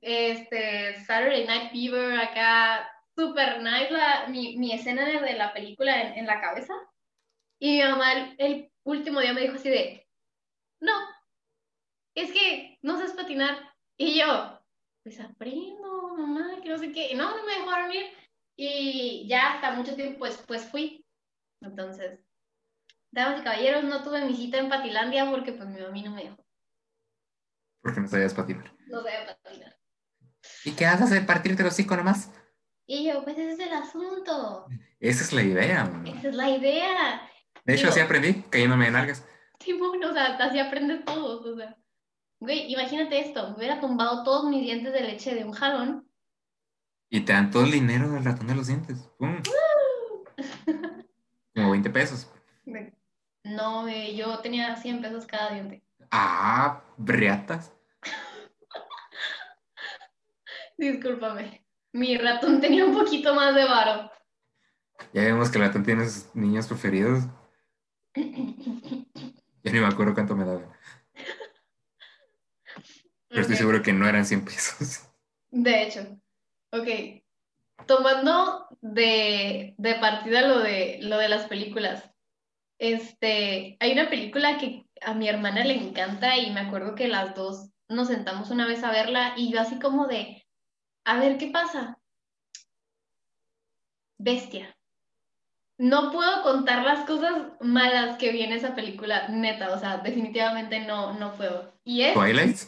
este 0.00 1.04
Saturday 1.04 1.46
Night 1.46 1.70
Fever 1.72 2.18
acá, 2.18 2.90
super 3.16 3.62
nice 3.62 3.90
la, 3.90 4.26
mi, 4.28 4.56
mi 4.56 4.72
escena 4.72 5.06
de, 5.06 5.34
la 5.34 5.52
película 5.52 6.00
en, 6.02 6.18
en, 6.18 6.26
la 6.26 6.40
cabeza. 6.40 6.74
Y 7.58 7.78
mi 7.78 7.82
mamá 7.82 8.12
el, 8.12 8.34
el 8.38 8.72
último 8.84 9.20
día 9.20 9.32
me 9.32 9.42
dijo 9.42 9.56
así 9.56 9.68
de, 9.68 10.06
no, 10.80 10.92
es 12.14 12.32
que 12.32 12.78
no 12.82 12.96
sabes 12.96 13.12
patinar. 13.12 13.74
Y 13.96 14.18
yo, 14.18 14.60
pues 15.02 15.20
aprendo, 15.20 16.14
mamá, 16.16 16.60
que 16.62 16.68
no 16.68 16.78
sé 16.78 16.92
qué. 16.92 17.10
Y 17.12 17.14
no, 17.14 17.36
no 17.36 17.44
me 17.44 17.54
dejó 17.54 17.70
dormir. 17.70 18.06
Y 18.56 19.26
ya 19.28 19.54
hasta 19.54 19.72
mucho 19.72 19.94
tiempo 19.94 20.24
después 20.24 20.64
fui. 20.70 21.04
Entonces, 21.60 22.20
damas 23.10 23.40
y 23.40 23.44
caballeros, 23.44 23.84
no 23.84 24.02
tuve 24.02 24.24
mi 24.24 24.34
cita 24.34 24.58
en 24.58 24.68
Patilandia 24.68 25.30
porque 25.30 25.52
pues 25.52 25.68
mi 25.68 25.80
mamá 25.80 26.02
no 26.04 26.14
me 26.14 26.24
dejó. 26.24 26.44
Porque 27.80 28.00
no 28.00 28.08
sabías 28.08 28.34
patinar. 28.34 28.72
No 28.86 29.02
sabía 29.02 29.38
patinar. 29.42 29.76
¿Y 30.64 30.72
qué 30.72 30.86
haces 30.86 31.10
de 31.10 31.20
partirte 31.20 31.62
los 31.62 31.72
hocico 31.72 31.96
nomás? 31.96 32.32
Y 32.86 33.06
yo, 33.06 33.22
pues 33.22 33.36
ese 33.36 33.52
es 33.52 33.58
el 33.60 33.72
asunto. 33.72 34.66
Esa 34.98 35.24
es 35.24 35.32
la 35.32 35.42
idea. 35.42 36.02
Esa 36.06 36.28
es 36.28 36.34
la 36.34 36.50
idea. 36.50 37.30
De 37.64 37.74
hecho, 37.74 37.88
así 37.88 38.00
aprendí, 38.00 38.42
cayéndome 38.44 38.88
en 38.88 38.96
algas. 38.96 39.24
Sí, 39.60 39.72
bueno, 39.72 40.10
o 40.10 40.12
sea, 40.12 40.36
así 40.36 40.60
aprendes 40.60 41.04
todo, 41.04 41.40
o 41.40 41.56
sea. 41.56 41.76
Güey, 42.38 42.72
imagínate 42.72 43.18
esto, 43.18 43.50
me 43.50 43.56
hubiera 43.56 43.80
tumbado 43.80 44.22
todos 44.22 44.48
mis 44.48 44.62
dientes 44.62 44.92
de 44.92 45.00
leche 45.00 45.34
de 45.34 45.44
un 45.44 45.50
jalón. 45.50 46.08
Y 47.10 47.22
te 47.22 47.32
dan 47.32 47.50
todo 47.50 47.64
el 47.64 47.72
dinero 47.72 48.08
del 48.08 48.24
ratón 48.24 48.46
de 48.46 48.54
los 48.54 48.68
dientes. 48.68 49.10
¡Pum! 49.18 49.42
Como 51.78 51.78
20 51.78 51.90
pesos. 51.90 52.28
No, 53.44 53.88
yo 53.88 54.40
tenía 54.40 54.76
100 54.76 55.00
pesos 55.00 55.26
cada 55.26 55.54
diente. 55.54 55.82
Ah, 56.10 56.82
briatas. 56.96 57.72
Discúlpame. 60.78 61.64
Mi 61.92 62.16
ratón 62.16 62.60
tenía 62.60 62.84
un 62.84 62.94
poquito 62.94 63.34
más 63.34 63.54
de 63.54 63.64
varo. 63.64 64.10
Ya 65.12 65.22
vemos 65.22 65.50
que 65.50 65.58
el 65.58 65.64
ratón 65.64 65.84
tiene 65.84 66.08
sus 66.08 66.34
niños 66.34 66.66
preferidos. 66.66 67.24
ya 68.14 69.72
ni 69.72 69.80
me 69.80 69.86
acuerdo 69.86 70.14
cuánto 70.14 70.34
me 70.34 70.44
daba. 70.44 70.72
Pero 73.28 73.42
estoy 73.42 73.56
seguro 73.56 73.82
que 73.82 73.92
no 73.92 74.08
eran 74.08 74.24
100 74.24 74.44
pesos. 74.44 75.08
De 75.50 75.84
hecho. 75.84 76.20
Ok. 76.72 77.22
Tomando 77.86 78.66
de, 78.80 79.74
de 79.78 79.94
partida 79.96 80.42
lo 80.42 80.60
de, 80.60 80.98
lo 81.02 81.18
de 81.18 81.28
las 81.28 81.46
películas. 81.46 82.10
Este, 82.78 83.76
hay 83.80 83.92
una 83.92 84.08
película 84.08 84.58
que 84.58 84.86
a 85.02 85.14
mi 85.14 85.28
hermana 85.28 85.64
le 85.64 85.74
encanta 85.74 86.36
y 86.36 86.50
me 86.50 86.60
acuerdo 86.60 86.94
que 86.94 87.08
las 87.08 87.34
dos 87.34 87.70
nos 87.88 88.08
sentamos 88.08 88.50
una 88.50 88.66
vez 88.66 88.84
a 88.84 88.90
verla 88.90 89.34
y 89.36 89.50
yo 89.52 89.60
así 89.60 89.78
como 89.78 90.06
de, 90.06 90.46
a 91.04 91.18
ver 91.18 91.38
qué 91.38 91.48
pasa. 91.48 91.98
Bestia. 94.18 94.76
No 95.78 96.10
puedo 96.10 96.42
contar 96.42 96.84
las 96.84 97.06
cosas 97.06 97.52
malas 97.60 98.18
que 98.18 98.32
viene 98.32 98.56
esa 98.56 98.74
película, 98.74 99.28
neta, 99.28 99.72
o 99.72 99.78
sea, 99.78 99.98
definitivamente 99.98 100.80
no, 100.80 101.14
no 101.14 101.34
puedo. 101.34 101.72
¿Y 101.84 102.02
es? 102.02 102.14
¿Twilight? 102.14 102.58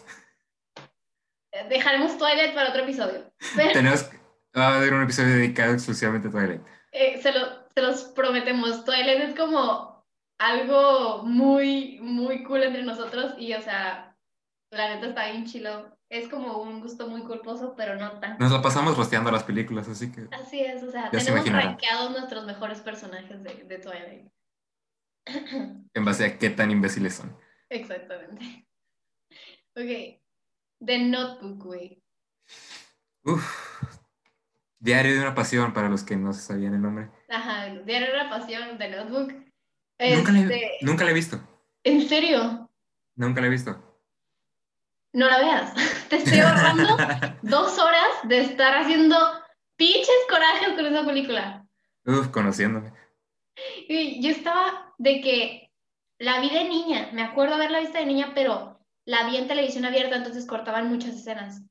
Dejaremos 1.68 2.16
Twilight 2.16 2.54
para 2.54 2.70
otro 2.70 2.82
episodio. 2.82 3.32
Tenemos, 3.56 4.08
va 4.56 4.68
a 4.68 4.76
haber 4.76 4.94
un 4.94 5.02
episodio 5.02 5.34
dedicado 5.34 5.74
exclusivamente 5.74 6.28
a 6.28 6.30
Twilight. 6.30 6.62
Eh, 6.92 7.20
se, 7.22 7.32
lo, 7.32 7.68
se 7.74 7.82
los 7.82 8.02
prometemos. 8.04 8.84
Twilight 8.84 9.20
es 9.20 9.34
como 9.34 10.04
algo 10.38 11.22
muy, 11.24 11.98
muy 12.00 12.42
cool 12.44 12.62
entre 12.62 12.82
nosotros 12.82 13.34
y, 13.38 13.52
o 13.54 13.60
sea, 13.60 14.16
la 14.70 14.94
neta 14.94 15.08
está 15.08 15.30
bien 15.30 15.46
chilo. 15.46 15.96
Es 16.08 16.28
como 16.28 16.60
un 16.60 16.80
gusto 16.80 17.06
muy 17.06 17.22
culposo, 17.22 17.74
pero 17.76 17.96
no 17.96 18.18
tan. 18.18 18.36
Nos 18.38 18.50
la 18.50 18.60
pasamos 18.60 18.96
rosteando 18.96 19.30
las 19.30 19.44
películas, 19.44 19.88
así 19.88 20.10
que. 20.10 20.26
Así 20.32 20.60
es, 20.60 20.82
o 20.82 20.90
sea, 20.90 21.08
tenemos 21.10 21.48
rankeados 21.48 22.10
nuestros 22.10 22.44
mejores 22.46 22.80
personajes 22.80 23.42
de, 23.44 23.64
de 23.64 23.78
Twilight. 23.78 24.28
En 25.94 26.04
base 26.04 26.24
a 26.24 26.38
qué 26.38 26.50
tan 26.50 26.70
imbéciles 26.70 27.14
son. 27.14 27.36
Exactamente. 27.68 28.66
Ok. 29.76 30.20
The 30.84 30.98
Notebook, 30.98 31.62
güey. 31.62 32.02
Uf. 33.24 33.99
Diario 34.80 35.14
de 35.14 35.20
una 35.20 35.34
pasión, 35.34 35.72
para 35.72 35.88
los 35.88 36.02
que 36.02 36.16
no 36.16 36.32
se 36.32 36.42
sabían 36.42 36.74
el 36.74 36.82
nombre. 36.82 37.10
Ajá, 37.28 37.66
Diario 37.84 38.08
de 38.08 38.14
una 38.14 38.30
pasión, 38.30 38.78
The 38.78 38.88
Notebook. 38.88 39.28
Nunca, 39.98 40.38
este... 40.38 40.70
nunca 40.80 41.04
la 41.04 41.10
he 41.10 41.14
visto. 41.14 41.40
¿En 41.84 42.08
serio? 42.08 42.68
Nunca 43.14 43.40
la 43.40 43.46
he 43.46 43.50
visto 43.50 43.90
no 45.12 45.28
la 45.28 45.38
veas. 45.38 45.74
Te 46.08 46.16
estoy 46.16 46.38
ahorrando 46.38 46.96
dos 47.42 47.78
horas 47.78 48.10
de 48.24 48.40
estar 48.40 48.76
haciendo 48.76 49.16
pinches 49.76 50.08
corajes 50.28 50.70
con 50.70 50.86
esa 50.86 51.04
película. 51.04 51.66
Uf, 52.04 52.28
conociéndome. 52.28 52.92
Y 53.88 54.22
yo 54.22 54.30
estaba 54.30 54.94
de 54.98 55.20
que 55.20 55.72
la 56.18 56.40
vi 56.40 56.50
de 56.50 56.64
niña, 56.64 57.10
me 57.12 57.22
acuerdo 57.22 57.54
haberla 57.54 57.80
visto 57.80 57.98
de 57.98 58.06
niña, 58.06 58.32
pero 58.34 58.80
la 59.04 59.26
vi 59.26 59.36
en 59.36 59.48
televisión 59.48 59.84
abierta, 59.84 60.16
entonces 60.16 60.46
cortaban 60.46 60.88
muchas 60.88 61.14
escenas. 61.14 61.62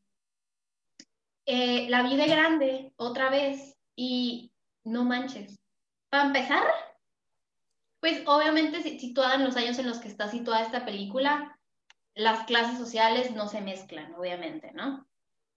Eh, 1.51 1.87
la 1.89 2.03
vi 2.03 2.15
de 2.15 2.27
grande 2.27 2.93
otra 2.95 3.31
vez 3.31 3.75
y 3.95 4.53
no 4.83 5.03
manches. 5.03 5.59
Para 6.11 6.25
empezar, 6.25 6.61
pues 7.99 8.21
obviamente 8.27 8.83
situada 8.83 9.33
en 9.33 9.45
los 9.45 9.57
años 9.57 9.79
en 9.79 9.87
los 9.87 9.97
que 9.97 10.09
está 10.09 10.29
situada 10.29 10.61
esta 10.61 10.85
película, 10.85 11.57
las 12.13 12.45
clases 12.45 12.77
sociales 12.77 13.31
no 13.31 13.47
se 13.47 13.61
mezclan, 13.61 14.13
obviamente, 14.13 14.71
¿no? 14.73 15.09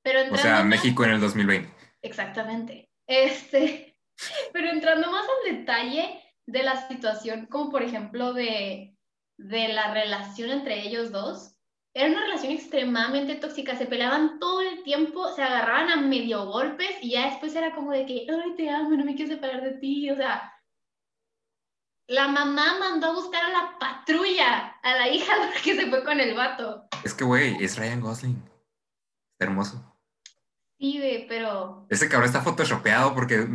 Pero 0.02 0.32
o 0.32 0.36
sea, 0.38 0.64
México 0.64 1.04
en 1.04 1.10
el 1.10 1.20
2020. 1.20 1.70
Exactamente. 2.00 2.88
Este, 3.06 3.94
pero 4.54 4.70
entrando 4.70 5.12
más 5.12 5.26
al 5.26 5.58
detalle 5.58 6.22
de 6.46 6.62
la 6.62 6.88
situación, 6.88 7.44
como 7.44 7.70
por 7.70 7.82
ejemplo 7.82 8.32
de, 8.32 8.96
de 9.36 9.68
la 9.68 9.92
relación 9.92 10.52
entre 10.52 10.86
ellos 10.86 11.12
dos, 11.12 11.51
era 11.94 12.10
una 12.10 12.22
relación 12.22 12.52
extremadamente 12.52 13.34
tóxica, 13.34 13.76
se 13.76 13.86
peleaban 13.86 14.38
todo 14.38 14.62
el 14.62 14.82
tiempo, 14.82 15.30
se 15.32 15.42
agarraban 15.42 15.90
a 15.90 15.96
medio 15.96 16.46
golpes 16.46 16.96
y 17.02 17.10
ya 17.10 17.30
después 17.30 17.54
era 17.54 17.74
como 17.74 17.92
de 17.92 18.06
que, 18.06 18.26
ay, 18.30 18.54
te 18.56 18.70
amo, 18.70 18.90
no 18.90 19.04
me 19.04 19.14
quiero 19.14 19.34
separar 19.34 19.62
de 19.62 19.72
ti, 19.72 20.10
o 20.10 20.16
sea, 20.16 20.52
la 22.08 22.28
mamá 22.28 22.78
mandó 22.78 23.08
a 23.08 23.14
buscar 23.14 23.44
a 23.44 23.50
la 23.50 23.78
patrulla, 23.78 24.76
a 24.82 24.96
la 24.96 25.08
hija 25.08 25.32
que 25.64 25.74
se 25.74 25.88
fue 25.88 26.04
con 26.04 26.18
el 26.18 26.34
vato. 26.34 26.86
Es 27.04 27.14
que, 27.14 27.24
güey, 27.24 27.62
es 27.62 27.76
Ryan 27.78 28.00
Gosling. 28.00 28.42
Hermoso. 29.38 29.96
Sí, 30.78 30.98
güey, 30.98 31.26
pero... 31.28 31.86
Ese 31.90 32.08
cabrón 32.08 32.26
está 32.26 32.42
photoshopeado 32.42 33.14
porque 33.14 33.46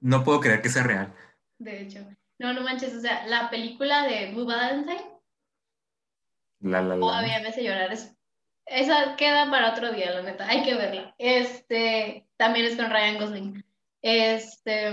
no 0.00 0.24
puedo 0.24 0.40
creer 0.40 0.62
que 0.62 0.68
sea 0.68 0.82
real. 0.82 1.12
De 1.58 1.82
hecho. 1.82 2.00
No, 2.38 2.52
no 2.52 2.62
manches, 2.62 2.94
o 2.94 3.00
sea, 3.00 3.26
la 3.26 3.50
película 3.50 4.06
de 4.06 4.32
Blue 4.32 4.46
Valentine. 4.46 5.11
La, 6.62 6.80
la, 6.80 6.96
la. 6.96 7.00
Todavía 7.00 7.40
me 7.40 7.48
hace 7.48 7.64
llorar. 7.64 7.92
Esa 8.66 9.16
queda 9.16 9.50
para 9.50 9.72
otro 9.72 9.92
día, 9.92 10.12
la 10.12 10.22
neta. 10.22 10.46
Hay 10.48 10.62
que 10.62 10.74
verla. 10.74 11.14
Este, 11.18 12.26
también 12.36 12.66
es 12.66 12.76
con 12.76 12.90
Ryan 12.90 13.18
Gosling. 13.18 13.64
Este, 14.00 14.90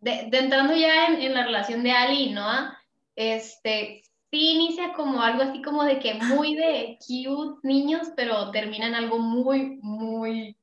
de, 0.00 0.28
entrando 0.32 0.74
ya 0.74 1.06
en, 1.06 1.34
la 1.34 1.44
relación 1.44 1.82
de 1.82 1.92
Ali 1.92 2.24
y 2.24 2.32
Noah, 2.32 2.78
este, 3.16 4.02
sí 4.30 4.52
inicia 4.52 4.92
como 4.92 5.22
algo 5.22 5.42
así 5.42 5.62
como 5.62 5.84
de 5.84 5.98
que 5.98 6.14
muy 6.14 6.54
de 6.54 6.98
cute 7.00 7.60
niños, 7.62 8.08
pero 8.16 8.50
termina 8.50 8.86
en 8.86 8.94
algo 8.94 9.18
muy, 9.18 9.78
muy... 9.82 10.56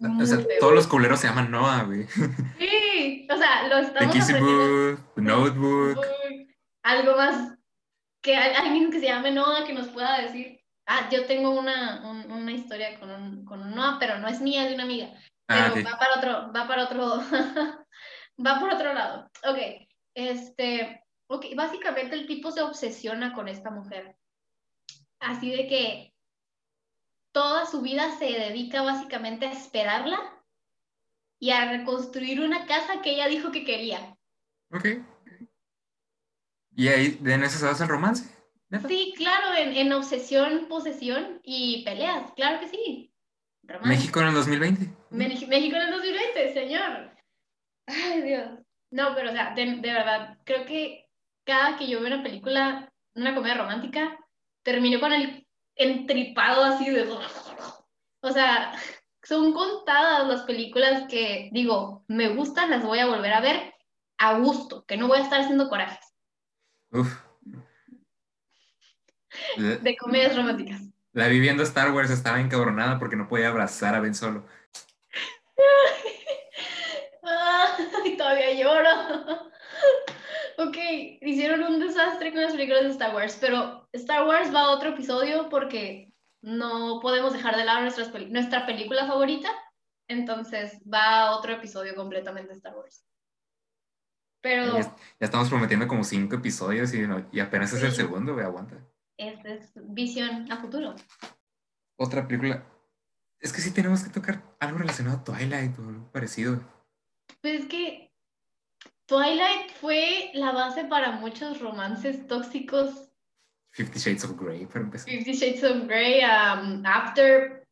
o 0.00 0.26
sea, 0.26 0.38
todos 0.60 0.74
los 0.74 0.86
culeros 0.86 1.20
se 1.20 1.28
llaman 1.28 1.50
Noah, 1.50 1.84
güey. 1.84 2.06
Sí, 2.58 3.26
o 3.30 3.36
sea, 3.36 3.68
lo 3.68 3.78
estamos 3.78 4.26
The 4.26 5.22
Notebook. 5.22 6.00
Algo 6.82 7.16
más 7.16 7.57
que 8.20 8.36
alguien 8.36 8.90
que 8.90 9.00
se 9.00 9.06
llame 9.06 9.30
Noah 9.30 9.64
que 9.64 9.72
nos 9.72 9.88
pueda 9.88 10.20
decir, 10.20 10.60
ah, 10.86 11.08
yo 11.10 11.26
tengo 11.26 11.50
una, 11.50 12.02
una 12.08 12.52
historia 12.52 12.98
con 12.98 13.10
un, 13.10 13.44
con 13.44 13.60
un 13.60 13.74
Noah, 13.74 13.98
pero 13.98 14.18
no 14.18 14.28
es 14.28 14.40
mía, 14.40 14.62
es 14.62 14.68
de 14.68 14.74
una 14.74 14.84
amiga. 14.84 15.12
Ah, 15.48 15.70
pero 15.72 15.86
va 15.86 15.98
para 15.98 16.16
otro, 16.16 16.52
va 16.52 16.68
para 16.68 16.84
otro, 16.84 17.22
va 18.46 18.60
por 18.60 18.72
otro 18.72 18.92
lado. 18.92 19.30
Ok, 19.48 19.58
este, 20.14 21.04
ok, 21.28 21.46
básicamente 21.54 22.16
el 22.16 22.26
tipo 22.26 22.50
se 22.50 22.62
obsesiona 22.62 23.32
con 23.32 23.48
esta 23.48 23.70
mujer. 23.70 24.16
Así 25.20 25.50
de 25.50 25.66
que 25.66 26.14
toda 27.32 27.66
su 27.66 27.80
vida 27.80 28.10
se 28.18 28.26
dedica 28.26 28.82
básicamente 28.82 29.46
a 29.46 29.52
esperarla 29.52 30.18
y 31.38 31.50
a 31.50 31.70
reconstruir 31.70 32.40
una 32.40 32.66
casa 32.66 33.00
que 33.00 33.10
ella 33.10 33.28
dijo 33.28 33.50
que 33.52 33.64
quería. 33.64 34.16
Ok. 34.70 34.86
¿Y 36.78 36.86
ahí 36.86 37.18
en 37.24 37.42
eso 37.42 37.58
se 37.58 37.66
basa 37.66 37.82
el 37.82 37.90
romance? 37.90 38.32
Sí, 38.86 39.12
claro, 39.16 39.52
en, 39.56 39.76
en, 39.76 39.92
obsesión, 39.92 40.66
posesión 40.68 41.40
y 41.42 41.82
peleas, 41.84 42.30
claro 42.36 42.60
que 42.60 42.68
sí. 42.68 43.12
México 43.82 44.20
en 44.20 44.28
el 44.28 44.34
2020. 44.34 44.96
México 45.10 45.50
en 45.50 45.82
el 45.82 45.90
2020, 45.90 46.52
señor. 46.52 47.10
Ay, 47.84 48.22
Dios. 48.22 48.60
No, 48.92 49.12
pero 49.16 49.30
o 49.30 49.32
sea, 49.32 49.54
de, 49.56 49.66
de, 49.66 49.92
verdad, 49.92 50.38
creo 50.44 50.64
que 50.66 51.08
cada 51.44 51.76
que 51.76 51.88
yo 51.88 51.98
veo 51.98 52.14
una 52.14 52.22
película, 52.22 52.92
una 53.16 53.34
comedia 53.34 53.56
romántica, 53.56 54.16
termino 54.62 55.00
con 55.00 55.12
el 55.12 55.44
entripado 55.74 56.62
así 56.62 56.88
de... 56.90 57.08
O 58.20 58.30
sea, 58.30 58.72
son 59.24 59.52
contadas 59.52 60.28
las 60.28 60.42
películas 60.42 61.08
que 61.08 61.50
digo, 61.52 62.04
me 62.06 62.28
gustan, 62.28 62.70
las 62.70 62.84
voy 62.84 63.00
a 63.00 63.06
volver 63.06 63.32
a 63.32 63.40
ver 63.40 63.74
a 64.18 64.38
gusto, 64.38 64.84
que 64.84 64.96
no 64.96 65.08
voy 65.08 65.18
a 65.18 65.22
estar 65.22 65.40
haciendo 65.40 65.68
corajes. 65.68 66.07
Uf. 66.92 67.20
De 69.56 69.96
comedias 69.96 70.36
románticas. 70.36 70.82
La 71.12 71.28
viviendo 71.28 71.62
Star 71.62 71.92
Wars 71.92 72.10
estaba 72.10 72.40
encabronada 72.40 72.98
porque 72.98 73.16
no 73.16 73.28
podía 73.28 73.48
abrazar 73.48 73.94
a 73.94 74.00
Ben 74.00 74.14
Solo. 74.14 74.46
Ay, 77.22 78.16
todavía 78.16 78.52
lloro. 78.54 79.50
ok, 80.58 80.76
hicieron 81.22 81.62
un 81.62 81.80
desastre 81.80 82.32
con 82.32 82.42
las 82.42 82.52
películas 82.52 82.84
de 82.84 82.90
Star 82.90 83.14
Wars, 83.14 83.36
pero 83.40 83.88
Star 83.92 84.26
Wars 84.26 84.54
va 84.54 84.60
a 84.60 84.70
otro 84.70 84.90
episodio 84.90 85.48
porque 85.48 86.12
no 86.42 87.00
podemos 87.00 87.32
dejar 87.32 87.56
de 87.56 87.64
lado 87.64 87.80
nuestra 87.80 88.66
película 88.66 89.06
favorita, 89.06 89.48
entonces 90.08 90.78
va 90.82 91.20
a 91.20 91.36
otro 91.36 91.52
episodio 91.52 91.94
completamente 91.94 92.50
de 92.50 92.56
Star 92.58 92.76
Wars. 92.76 93.07
Pero... 94.40 94.78
Ya, 94.78 94.96
estamos 95.20 95.48
prometiendo 95.48 95.88
como 95.88 96.04
cinco 96.04 96.36
episodios 96.36 96.94
y, 96.94 97.06
y 97.32 97.40
apenas 97.40 97.72
es 97.72 97.82
el 97.82 97.92
segundo, 97.92 98.34
ve, 98.34 98.44
aguanta. 98.44 98.76
Esta 99.16 99.48
es 99.48 99.72
visión 99.74 100.50
a 100.50 100.58
futuro. 100.58 100.94
Otra 101.96 102.26
película. 102.26 102.64
Es 103.40 103.52
que 103.52 103.60
sí 103.60 103.72
tenemos 103.72 104.02
que 104.02 104.10
tocar 104.10 104.42
algo 104.60 104.78
relacionado 104.78 105.18
a 105.18 105.24
Twilight 105.24 105.78
o 105.78 105.88
algo 105.88 106.12
parecido. 106.12 106.60
Pues 107.40 107.62
es 107.62 107.66
que 107.66 108.12
Twilight 109.06 109.72
fue 109.80 110.30
la 110.34 110.52
base 110.52 110.84
para 110.84 111.12
muchos 111.12 111.60
romances 111.60 112.26
tóxicos. 112.26 113.10
Fifty 113.70 113.98
Shades 113.98 114.24
of 114.24 114.40
Grey, 114.40 114.66
para 114.66 114.80
empezar. 114.80 115.08
Fifty 115.08 115.32
Shades 115.32 115.64
of 115.64 115.86
Grey, 115.86 116.22
um, 116.24 116.84
After. 116.84 117.66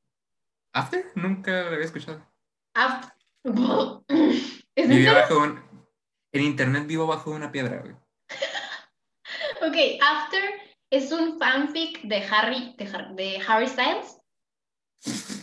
¿After? 0.73 1.13
Nunca 1.15 1.63
lo 1.63 1.69
había 1.69 1.85
escuchado. 1.85 2.25
After. 2.75 3.13
¿Es 4.75 4.89
Vivió 4.89 5.15
bajo 5.15 5.39
un... 5.39 5.66
En 6.37 6.45
internet 6.45 6.87
vivo 6.87 7.07
bajo 7.07 7.31
una 7.31 7.51
piedra, 7.51 7.81
güey. 7.81 7.95
ok, 9.63 10.03
After 10.03 10.43
es 10.91 11.11
un 11.11 11.39
fanfic 11.39 12.03
de 12.03 12.23
Harry, 12.31 12.75
de, 12.77 13.41
Harry 13.49 13.67
Styles. 13.67 14.19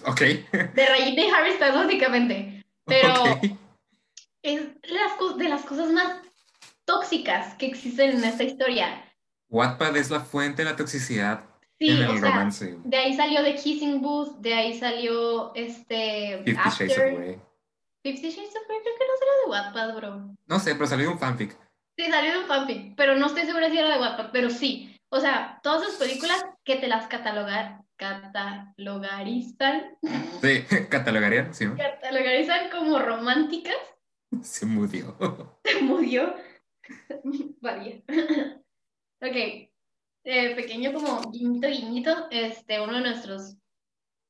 Ok. 0.05 0.19
De, 0.19 0.67
de 0.75 1.31
Harry 1.33 1.53
Styles, 1.53 1.73
básicamente. 1.73 2.63
Pero 2.85 3.41
es 4.43 4.61
las, 4.83 5.37
de 5.37 5.49
las 5.49 5.63
cosas 5.63 5.91
más 5.91 6.21
tóxicas 6.85 7.55
que 7.55 7.65
existen 7.65 8.17
en 8.17 8.23
esta 8.25 8.43
historia. 8.43 9.03
Wattpad 9.49 9.97
es 9.97 10.11
la 10.11 10.19
fuente 10.19 10.63
de 10.63 10.69
la 10.69 10.75
toxicidad 10.75 11.43
en 11.79 12.03
el 12.03 12.21
romance. 12.21 12.77
De 12.83 12.97
ahí 12.97 13.15
salió 13.15 13.43
The 13.43 13.55
Kissing 13.55 13.99
Booth, 13.99 14.37
de 14.41 14.53
ahí 14.53 14.79
salió 14.79 15.55
este. 15.55 16.43
Grey. 16.45 17.39
Fifty 18.03 18.29
Shades 18.29 18.55
of 18.55 18.67
Grey 18.67 18.79
creo 18.81 18.95
que 18.97 19.07
no 19.07 19.17
salió 19.17 19.33
de 19.33 19.49
Wattpad, 19.49 19.95
bro. 19.95 20.35
No 20.45 20.59
sé, 20.59 20.75
pero 20.75 20.87
salió 20.87 21.07
de 21.07 21.13
un 21.13 21.19
fanfic. 21.19 21.57
Sí, 21.97 22.05
salió 22.11 22.33
de 22.33 22.39
un 22.39 22.47
fanfic, 22.47 22.95
pero 22.97 23.15
no 23.15 23.27
estoy 23.27 23.43
segura 23.43 23.69
si 23.69 23.77
era 23.77 23.93
de 23.93 23.99
Wattpad, 24.01 24.31
pero 24.33 24.49
sí. 24.49 24.93
O 25.09 25.21
sea, 25.21 25.59
todas 25.63 25.83
esas 25.83 25.95
películas 25.95 26.43
que 26.65 26.75
te 26.75 26.87
las 26.87 27.07
catalogar, 27.07 27.79
catalogarizan. 27.95 29.97
Sí, 30.41 30.63
catalogarían, 30.89 31.53
sí. 31.53 31.65
Catalogarizan 31.77 32.69
como 32.71 32.99
románticas. 32.99 33.77
Se 34.41 34.65
murió. 34.65 35.15
Se 35.63 35.81
murió. 35.81 36.35
Vaya. 37.61 38.01
ok. 39.21 39.69
Eh, 40.25 40.55
pequeño 40.55 40.93
como 40.93 41.21
guiñito, 41.31 41.67
guiñito, 41.67 42.27
este, 42.31 42.79
uno 42.81 42.93
de 42.95 43.01
nuestros 43.01 43.57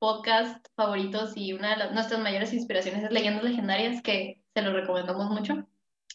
podcast 0.04 0.68
favoritos 0.76 1.32
y 1.38 1.54
una 1.54 1.78
de 1.78 1.94
nuestras 1.94 2.20
mayores 2.20 2.52
inspiraciones 2.52 3.06
es 3.06 3.12
Leyendas 3.12 3.46
Legendarias, 3.46 4.02
que 4.02 4.44
se 4.54 4.62
lo 4.62 4.74
recomendamos 4.74 5.30
mucho. 5.30 5.66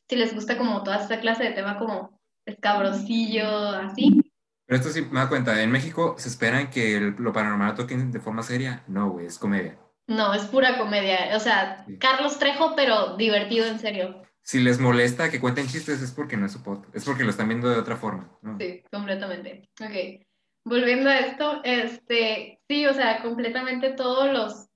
Si 0.07 0.15
les 0.15 0.35
gusta 0.35 0.59
como 0.59 0.83
toda 0.83 1.01
esta 1.01 1.21
clase 1.21 1.45
de 1.45 1.53
tema 1.53 1.79
como 1.79 2.21
escabrosillo, 2.45 3.49
así, 3.71 4.21
pero 4.67 4.79
esto 4.79 4.93
sí 4.93 5.01
me 5.11 5.21
da 5.21 5.31
cuenta, 5.31 5.63
en 5.63 5.71
México 5.71 6.17
se 6.19 6.29
esperan 6.29 6.69
que 6.69 7.15
lo 7.17 7.33
paranormal 7.33 7.77
toquen 7.77 8.13
de 8.13 8.21
forma 8.21 8.43
seria. 8.43 8.85
No, 8.89 9.09
güey, 9.09 9.25
es 9.25 9.39
comedia. 9.39 9.79
No, 10.07 10.35
es 10.35 10.43
pura 10.43 10.77
comedia. 10.77 11.35
O 11.35 11.41
sea, 11.41 11.87
Carlos 11.99 12.39
Trejo, 12.39 12.77
pero 12.77 13.17
divertido 13.17 13.65
en 13.65 13.79
serio. 13.79 14.23
Si 14.43 14.61
les 14.61 14.79
molesta 14.79 15.31
que 15.31 15.41
cuenten 15.41 15.67
chistes 15.67 16.03
es 16.03 16.11
porque 16.11 16.37
no 16.37 16.45
es 16.45 16.53
su 16.53 16.63
podcast, 16.63 16.95
es 16.95 17.07
porque 17.07 17.25
lo 17.25 17.31
están 17.31 17.49
viendo 17.49 17.71
de 17.71 17.79
otra 17.79 17.97
forma. 17.97 18.39
Sí, 18.59 18.83
completamente. 18.93 19.71
Ok. 19.81 20.28
Volviendo 20.65 21.09
a 21.09 21.19
esto, 21.19 21.61
este, 21.65 22.61
sí, 22.69 22.87
o 22.87 22.95
sea, 22.95 23.23
completamente 23.23 23.91
todos 23.91 24.33
los 24.33 24.69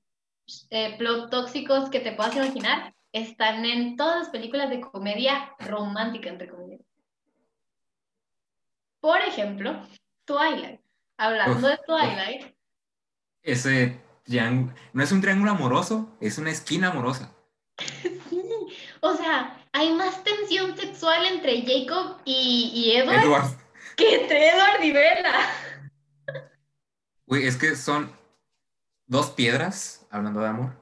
eh, 0.71 0.97
plot 0.99 1.31
tóxicos 1.31 1.91
que 1.91 2.01
te 2.01 2.13
puedas 2.13 2.35
imaginar 2.37 2.95
están 3.13 3.65
en 3.65 3.97
todas 3.97 4.21
las 4.21 4.29
películas 4.31 4.71
de 4.71 4.81
comedia 4.81 5.55
romántica, 5.59 6.31
entre 6.31 6.49
comillas. 6.49 6.81
Por 9.01 9.21
ejemplo, 9.21 9.87
Twilight. 10.25 10.81
Hablando 11.19 11.69
de 11.69 11.79
Twilight. 11.87 12.55
Ese 13.43 14.01
triángulo, 14.25 14.75
no 14.93 15.03
es 15.03 15.13
un 15.13 15.21
triángulo 15.21 15.51
amoroso, 15.51 16.17
es 16.21 16.39
una 16.39 16.51
esquina 16.51 16.91
amorosa. 16.91 17.35
sí, 18.31 18.43
o 19.01 19.15
sea, 19.15 19.61
hay 19.73 19.93
más 19.95 20.23
tensión 20.23 20.77
sexual 20.77 21.27
entre 21.27 21.63
Jacob 21.63 22.19
y, 22.25 22.93
Edward, 22.95 23.57
que 23.97 24.23
entre 24.23 24.51
Edward 24.51 24.83
y 24.83 24.93
Bella. 24.93 25.35
Uy, 27.27 27.47
es 27.47 27.57
que 27.57 27.77
son 27.77 28.11
dos 29.07 29.31
piedras 29.31 30.07
hablando 30.11 30.41
de 30.41 30.49
amor. 30.49 30.73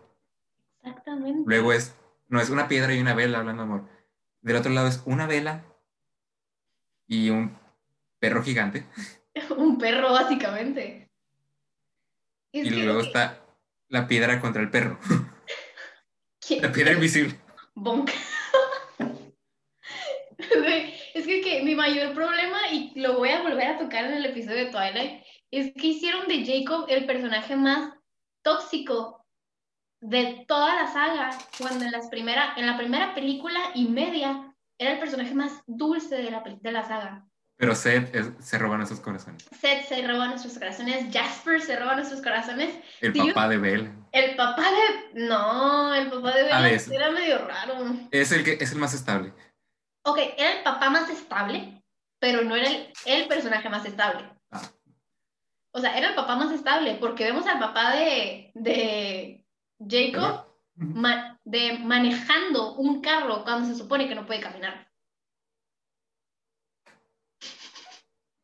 Exactamente. 0.83 1.43
Luego 1.47 1.73
es, 1.73 1.95
no 2.29 2.41
es 2.41 2.51
una 2.51 2.69
piedra 2.69 2.95
y 2.95 3.01
una 3.01 3.15
vela 3.15 3.39
hablando 3.39 3.63
de 3.63 3.69
amor. 3.69 3.89
Del 4.41 4.57
otro 4.57 4.73
lado 4.73 4.89
es 4.89 5.03
una 5.05 5.27
vela 5.27 5.65
y 7.07 7.31
un 7.31 7.59
perro 8.19 8.43
gigante. 8.43 8.87
Un 9.57 9.79
perro, 9.79 10.13
básicamente. 10.13 11.09
y 12.53 12.69
luego 12.69 13.01
está 13.01 13.41
la 13.89 14.07
piedra 14.07 14.41
contra 14.41 14.63
el 14.63 14.71
perro. 14.71 14.99
La 16.61 16.73
piedra 16.73 16.95
invisible. 16.95 17.39
Bonk. 17.77 18.11
es 21.15 21.27
que, 21.27 21.41
que, 21.43 21.63
mi 21.63 21.77
mayor 21.77 22.13
problema, 22.13 22.67
y 22.73 22.99
lo 22.99 23.19
voy 23.19 23.29
a 23.29 23.43
volver 23.43 23.69
a 23.69 23.79
tocar 23.79 24.07
en 24.07 24.15
el 24.15 24.27
episodio 24.27 24.65
de 24.65 24.71
Twilight, 24.73 25.23
es 25.51 25.73
que 25.75 25.89
hicieron 25.89 26.29
de 26.29 26.45
Jacob 26.45 26.87
el 26.89 27.07
personaje 27.07 27.57
más 27.57 27.95
tóxico 28.43 29.27
de 30.01 30.45
toda 30.49 30.75
la 30.75 30.93
saga, 30.93 31.31
cuando 31.59 31.85
en, 31.85 31.93
las 31.93 32.09
primera, 32.09 32.55
en 32.57 32.67
la 32.67 32.79
primera 32.79 33.15
película 33.15 33.61
y 33.75 33.87
media 33.87 34.55
era 34.79 34.93
el 34.93 34.99
personaje 34.99 35.35
más 35.35 35.63
dulce 35.67 36.17
de 36.17 36.31
la, 36.31 36.43
de 36.43 36.73
la 36.73 36.85
saga. 36.85 37.27
Pero 37.59 37.75
Seth 37.75 38.41
se 38.41 38.59
roba 38.59 38.79
nuestros 38.79 39.01
corazones. 39.01 39.45
Seth 39.61 39.87
se 39.87 40.07
roba 40.07 40.29
nuestros 40.29 40.55
corazones. 40.55 41.13
Jasper 41.13 41.61
se 41.61 41.79
roba 41.79 41.95
nuestros 41.95 42.23
corazones. 42.23 42.75
El 43.03 43.13
papá 43.13 43.49
de 43.49 43.59
Belle. 43.59 43.93
El 44.13 44.35
papá 44.35 44.63
de. 44.63 45.27
No, 45.27 45.95
el 45.95 46.09
papá 46.09 46.35
de 46.35 46.45
Belle 46.45 46.81
era 46.91 47.11
medio 47.11 47.47
raro. 47.47 47.75
Es 48.11 48.33
el, 48.33 48.45
que, 48.45 48.53
es 48.53 48.73
el 48.73 48.79
más 48.79 48.95
estable. 48.95 49.35
Ok, 50.07 50.19
era 50.39 50.57
el 50.57 50.63
papá 50.63 50.89
más 50.89 51.11
estable, 51.11 51.83
pero 52.19 52.41
no 52.41 52.57
era 52.57 52.71
el, 52.71 52.91
el 53.05 53.29
personaje 53.29 53.69
más 53.69 53.85
estable. 53.85 54.27
Ah. 54.51 54.63
O 55.73 55.81
sea, 55.81 55.97
era 55.97 56.09
el 56.09 56.15
papá 56.15 56.37
más 56.37 56.53
estable, 56.53 56.97
porque 57.01 57.25
vemos 57.25 57.47
al 57.47 57.59
papá 57.59 57.95
de, 57.95 58.51
de 58.55 59.45
Jacob 59.89 60.51
de 61.45 61.79
manejando 61.79 62.75
un 62.75 63.01
carro 63.01 63.45
cuando 63.45 63.69
se 63.69 63.75
supone 63.75 64.09
que 64.09 64.15
no 64.15 64.27
puede 64.27 64.41
caminar. 64.41 64.89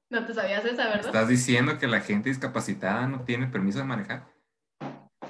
No 0.08 0.24
te 0.24 0.34
sabías 0.34 0.64
esa, 0.64 0.84
¿verdad? 0.84 1.06
¿Estás 1.06 1.28
diciendo 1.28 1.78
que 1.78 1.88
la 1.88 2.00
gente 2.00 2.28
discapacitada 2.28 3.08
no 3.08 3.24
tiene 3.24 3.48
permiso 3.48 3.78
de 3.78 3.84
manejar? 3.84 4.26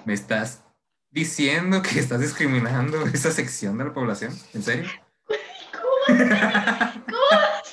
¿Me 0.04 0.12
estás 0.12 0.64
diciendo 1.10 1.80
que 1.82 1.98
estás 1.98 2.20
discriminando 2.20 3.06
esa 3.14 3.30
sección 3.30 3.78
de 3.78 3.84
la 3.84 3.94
población? 3.94 4.32
¿En 4.52 4.62
serio? 4.62 4.90
¿Cómo 5.72 5.90
vas 6.08 6.20
a, 6.30 6.92
¿Cómo, 7.06 7.26
vas 7.32 7.66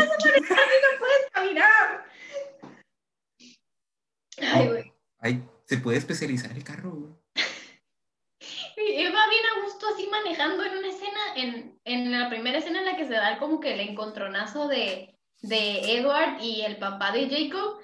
a 0.00 0.28
manejar 0.28 0.58
si 0.58 0.78
no 0.84 0.98
puedes 0.98 1.30
caminar? 1.32 2.04
Ay, 4.40 4.66
güey. 5.20 5.42
se 5.64 5.78
puede 5.78 5.98
especializar 5.98 6.52
el 6.52 6.64
carro, 6.64 6.90
güey. 6.92 7.12
Él 8.76 9.12
va 9.14 9.28
bien 9.28 9.44
a 9.44 9.64
gusto 9.64 9.86
así 9.92 10.06
manejando 10.06 10.64
en 10.64 10.78
una 10.78 10.88
escena, 10.88 11.20
en, 11.36 11.80
en 11.84 12.12
la 12.12 12.28
primera 12.30 12.58
escena 12.58 12.78
en 12.78 12.84
la 12.86 12.96
que 12.96 13.06
se 13.06 13.14
da 13.14 13.38
como 13.38 13.60
que 13.60 13.74
el 13.74 13.80
encontronazo 13.80 14.68
de 14.68 15.18
de 15.42 15.98
Edward 15.98 16.40
y 16.40 16.62
el 16.62 16.76
papá 16.78 17.12
de 17.12 17.28
Jacob. 17.28 17.80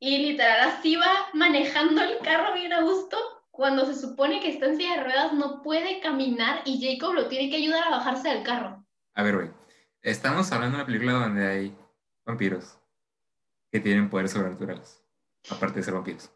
Y 0.00 0.18
literal 0.18 0.70
así 0.70 0.96
va 0.96 1.28
manejando 1.34 2.02
el 2.02 2.18
carro 2.18 2.54
bien 2.54 2.72
a 2.72 2.82
gusto 2.82 3.16
cuando 3.50 3.84
se 3.86 4.00
supone 4.00 4.40
que 4.40 4.50
está 4.50 4.66
en 4.66 4.76
silla 4.76 4.96
de 4.96 5.04
ruedas 5.04 5.32
no 5.32 5.62
puede 5.62 6.00
caminar 6.00 6.62
y 6.64 6.80
Jacob 6.80 7.14
lo 7.14 7.26
tiene 7.26 7.50
que 7.50 7.56
ayudar 7.56 7.84
a 7.84 7.90
bajarse 7.90 8.28
del 8.28 8.44
carro. 8.44 8.84
A 9.14 9.22
ver, 9.24 9.34
güey. 9.34 9.50
Estamos 10.02 10.52
hablando 10.52 10.76
de 10.76 10.82
una 10.82 10.86
película 10.86 11.12
donde 11.12 11.46
hay 11.46 11.76
vampiros 12.24 12.78
que 13.72 13.80
tienen 13.80 14.08
poderes 14.08 14.30
sobrenaturales, 14.30 15.02
aparte 15.50 15.80
de 15.80 15.84
ser 15.84 15.94
vampiros. 15.94 16.30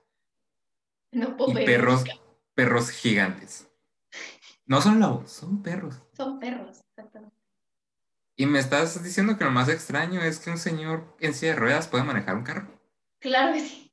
No 1.12 1.36
puedo 1.36 1.60
Y 1.60 1.64
perros, 1.64 2.04
perros 2.54 2.90
gigantes. 2.90 3.68
No 4.66 4.80
son 4.80 5.00
lobos, 5.00 5.30
son 5.30 5.62
perros. 5.62 6.02
Son 6.16 6.38
perros, 6.38 6.80
exactamente. 6.88 7.36
Y 8.36 8.46
me 8.46 8.58
estás 8.58 9.02
diciendo 9.02 9.36
que 9.36 9.44
lo 9.44 9.50
más 9.50 9.68
extraño 9.68 10.22
es 10.22 10.38
que 10.38 10.50
un 10.50 10.58
señor 10.58 11.16
en 11.20 11.34
silla 11.34 11.52
de 11.52 11.58
ruedas 11.58 11.88
pueda 11.88 12.04
manejar 12.04 12.36
un 12.36 12.44
carro. 12.44 12.80
Claro 13.18 13.52
que 13.52 13.60
sí. 13.60 13.92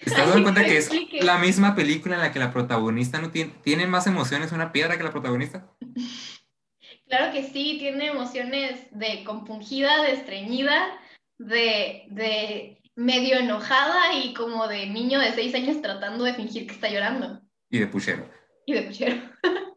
¿Te 0.00 0.10
estás 0.10 0.28
dando 0.28 0.42
cuenta 0.42 0.64
que 0.64 0.76
es 0.76 0.90
la 1.22 1.38
misma 1.38 1.74
película 1.74 2.16
en 2.16 2.20
la 2.20 2.32
que 2.32 2.38
la 2.38 2.52
protagonista 2.52 3.20
no 3.20 3.30
tiene, 3.30 3.54
tiene 3.62 3.86
más 3.86 4.06
emociones 4.06 4.52
una 4.52 4.72
piedra 4.72 4.96
que 4.96 5.04
la 5.04 5.12
protagonista? 5.12 5.70
Claro 7.06 7.32
que 7.32 7.42
sí, 7.42 7.74
tiene 7.80 8.06
emociones 8.06 8.86
de 8.92 9.24
compungida, 9.24 10.00
de 10.04 10.12
estreñida, 10.12 10.96
de, 11.38 12.04
de 12.08 12.79
medio 13.00 13.38
enojada 13.38 14.12
y 14.14 14.34
como 14.34 14.68
de 14.68 14.86
niño 14.86 15.20
de 15.20 15.32
seis 15.32 15.54
años 15.54 15.80
tratando 15.80 16.22
de 16.22 16.34
fingir 16.34 16.66
que 16.66 16.74
está 16.74 16.90
llorando. 16.90 17.40
Y 17.70 17.78
de 17.78 17.86
puchero. 17.86 18.30
Y 18.66 18.74
de 18.74 18.82
puchero. 18.82 19.16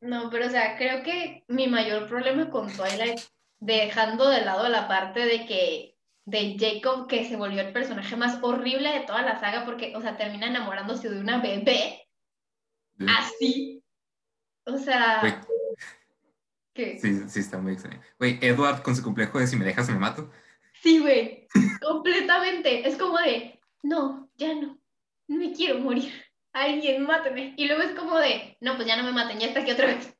No, 0.00 0.30
pero 0.30 0.46
o 0.46 0.50
sea, 0.50 0.76
creo 0.76 1.02
que 1.02 1.44
mi 1.48 1.66
mayor 1.66 2.06
problema 2.06 2.48
con 2.50 2.70
Twilight, 2.70 3.18
dejando 3.58 4.28
de 4.28 4.44
lado 4.44 4.68
la 4.68 4.86
parte 4.86 5.24
de 5.24 5.46
que 5.46 5.96
de 6.26 6.56
Jacob, 6.58 7.08
que 7.08 7.24
se 7.24 7.36
volvió 7.36 7.62
el 7.62 7.72
personaje 7.72 8.14
más 8.14 8.38
horrible 8.42 8.92
de 8.92 9.00
toda 9.00 9.22
la 9.22 9.40
saga, 9.40 9.64
porque, 9.64 9.96
o 9.96 10.00
sea, 10.00 10.16
termina 10.16 10.46
enamorándose 10.46 11.08
de 11.08 11.18
una 11.18 11.40
bebé, 11.40 12.06
así. 13.08 13.82
O 14.64 14.76
sea, 14.76 15.22
¿qué? 16.74 16.98
sí, 16.98 17.28
sí, 17.28 17.40
está 17.40 17.58
muy 17.58 17.72
extraño. 17.74 18.00
Güey, 18.18 18.38
Edward 18.42 18.82
con 18.82 18.94
su 18.96 19.02
complejo 19.02 19.38
de 19.38 19.46
si 19.46 19.56
me 19.56 19.64
dejas 19.64 19.88
me 19.88 19.98
mato. 19.98 20.30
Sí, 20.82 20.98
güey, 20.98 21.46
completamente. 21.80 22.86
Es 22.86 22.96
como 22.96 23.18
de, 23.18 23.58
no, 23.82 24.30
ya 24.36 24.54
no, 24.54 24.78
me 25.28 25.52
quiero 25.52 25.78
morir. 25.78 26.12
Alguien 26.52 27.04
máteme. 27.04 27.54
Y 27.56 27.66
luego 27.66 27.82
es 27.82 27.94
como 27.98 28.18
de, 28.18 28.56
no, 28.60 28.76
pues 28.76 28.86
ya 28.86 28.96
no 28.96 29.02
me 29.04 29.12
maten, 29.12 29.38
ya 29.40 29.46
está 29.48 29.60
aquí 29.60 29.72
otra 29.72 29.86
vez. 29.86 30.16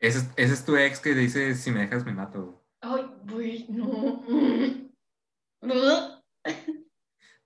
Ese, 0.00 0.18
es- 0.18 0.30
ese 0.36 0.54
es 0.54 0.64
tu 0.64 0.76
ex 0.76 0.98
que 1.00 1.14
dice 1.14 1.54
si 1.54 1.70
me 1.70 1.80
dejas 1.80 2.04
me 2.04 2.12
mato. 2.12 2.64
Ay, 2.80 3.06
güey, 3.24 3.66
no. 3.68 4.24
No, 5.62 6.24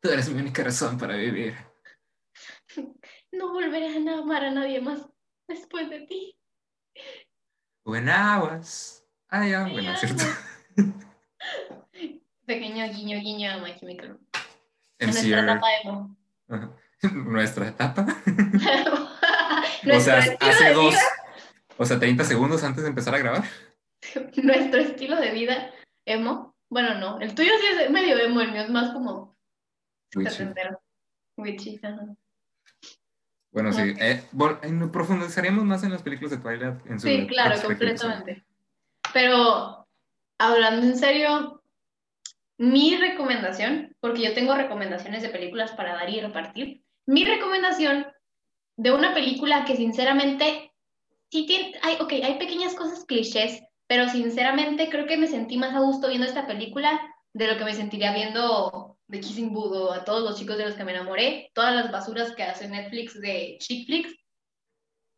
Tú 0.00 0.08
eres 0.08 0.30
mi 0.30 0.40
única 0.40 0.64
razón 0.64 0.96
para 0.98 1.16
vivir. 1.16 1.54
No 3.32 3.52
volveré 3.52 3.88
a 3.88 4.18
amar 4.18 4.44
a 4.46 4.50
nadie 4.50 4.80
más 4.80 5.06
después 5.46 5.90
de 5.90 6.06
ti. 6.06 6.38
When 7.86 8.08
I 8.08 8.38
was... 8.40 9.04
Ah, 9.30 9.46
ya, 9.46 9.62
bueno, 9.62 9.92
es 9.92 10.00
cierto. 10.00 10.24
Pequeño 12.46 12.84
guiño, 12.92 13.18
guiño 13.20 13.52
a 13.52 13.58
My 13.58 13.76
Chemical. 13.78 14.18
Nuestra 15.00 15.40
etapa 15.40 15.66
emo. 15.84 16.16
Nuestra 17.12 17.68
etapa. 17.68 18.06
o 19.92 20.00
sea, 20.00 20.18
hace 20.18 20.72
dos... 20.74 20.90
vida- 20.90 21.00
O 21.78 21.84
sea, 21.84 21.98
30 22.00 22.24
segundos 22.24 22.64
antes 22.64 22.82
de 22.82 22.88
empezar 22.88 23.14
a 23.14 23.18
grabar. 23.18 23.44
nuestro 24.42 24.80
estilo 24.80 25.16
de 25.20 25.30
vida 25.30 25.70
emo. 26.06 26.56
Bueno, 26.68 26.94
no, 26.98 27.20
el 27.20 27.34
tuyo 27.36 27.52
sí 27.60 27.66
es 27.84 27.90
medio 27.90 28.18
emo, 28.18 28.40
el 28.40 28.50
mío 28.50 28.62
es 28.62 28.70
más 28.70 28.90
como 28.92 29.36
Witchy. 30.16 30.44
Witchy, 31.36 31.80
ajá. 31.84 32.16
Bueno, 33.56 33.72
sí. 33.72 33.94
Eh, 33.98 34.22
eh, 34.34 34.88
profundizaremos 34.92 35.64
más 35.64 35.82
en 35.82 35.90
las 35.90 36.02
películas 36.02 36.30
de 36.30 36.36
Twilight. 36.36 36.86
En 36.90 37.00
su 37.00 37.08
Sí, 37.08 37.26
claro, 37.26 37.58
completamente. 37.62 38.44
Pero 39.14 39.88
hablando 40.36 40.86
en 40.86 40.98
serio, 40.98 41.62
mi 42.58 42.98
recomendación, 42.98 43.96
porque 44.00 44.24
yo 44.24 44.34
tengo 44.34 44.54
recomendaciones 44.54 45.22
de 45.22 45.30
películas 45.30 45.72
para 45.72 45.94
dar 45.94 46.10
y 46.10 46.20
repartir, 46.20 46.82
mi 47.06 47.24
recomendación 47.24 48.06
de 48.76 48.92
una 48.92 49.14
película 49.14 49.64
que 49.64 49.74
sinceramente 49.74 50.74
sí 51.30 51.46
tiene, 51.46 51.78
hay, 51.82 51.96
ok, 51.98 52.12
hay 52.12 52.38
pequeñas 52.38 52.74
cosas 52.74 53.06
clichés, 53.06 53.62
pero 53.86 54.10
sinceramente 54.10 54.90
creo 54.90 55.06
que 55.06 55.16
me 55.16 55.28
sentí 55.28 55.56
más 55.56 55.74
a 55.74 55.80
gusto 55.80 56.08
viendo 56.08 56.26
esta 56.26 56.46
película 56.46 57.00
de 57.36 57.48
lo 57.48 57.58
que 57.58 57.64
me 57.64 57.74
sentiría 57.74 58.14
viendo 58.14 58.98
The 59.10 59.20
Kissing 59.20 59.52
Booth 59.52 59.72
o 59.72 59.92
a 59.92 60.04
todos 60.06 60.22
los 60.22 60.38
chicos 60.38 60.56
de 60.56 60.64
los 60.64 60.74
que 60.74 60.84
me 60.84 60.92
enamoré, 60.92 61.50
todas 61.52 61.74
las 61.74 61.92
basuras 61.92 62.34
que 62.34 62.42
hace 62.42 62.66
Netflix 62.66 63.20
de 63.20 63.58
chick 63.60 63.86
flicks. 63.86 64.16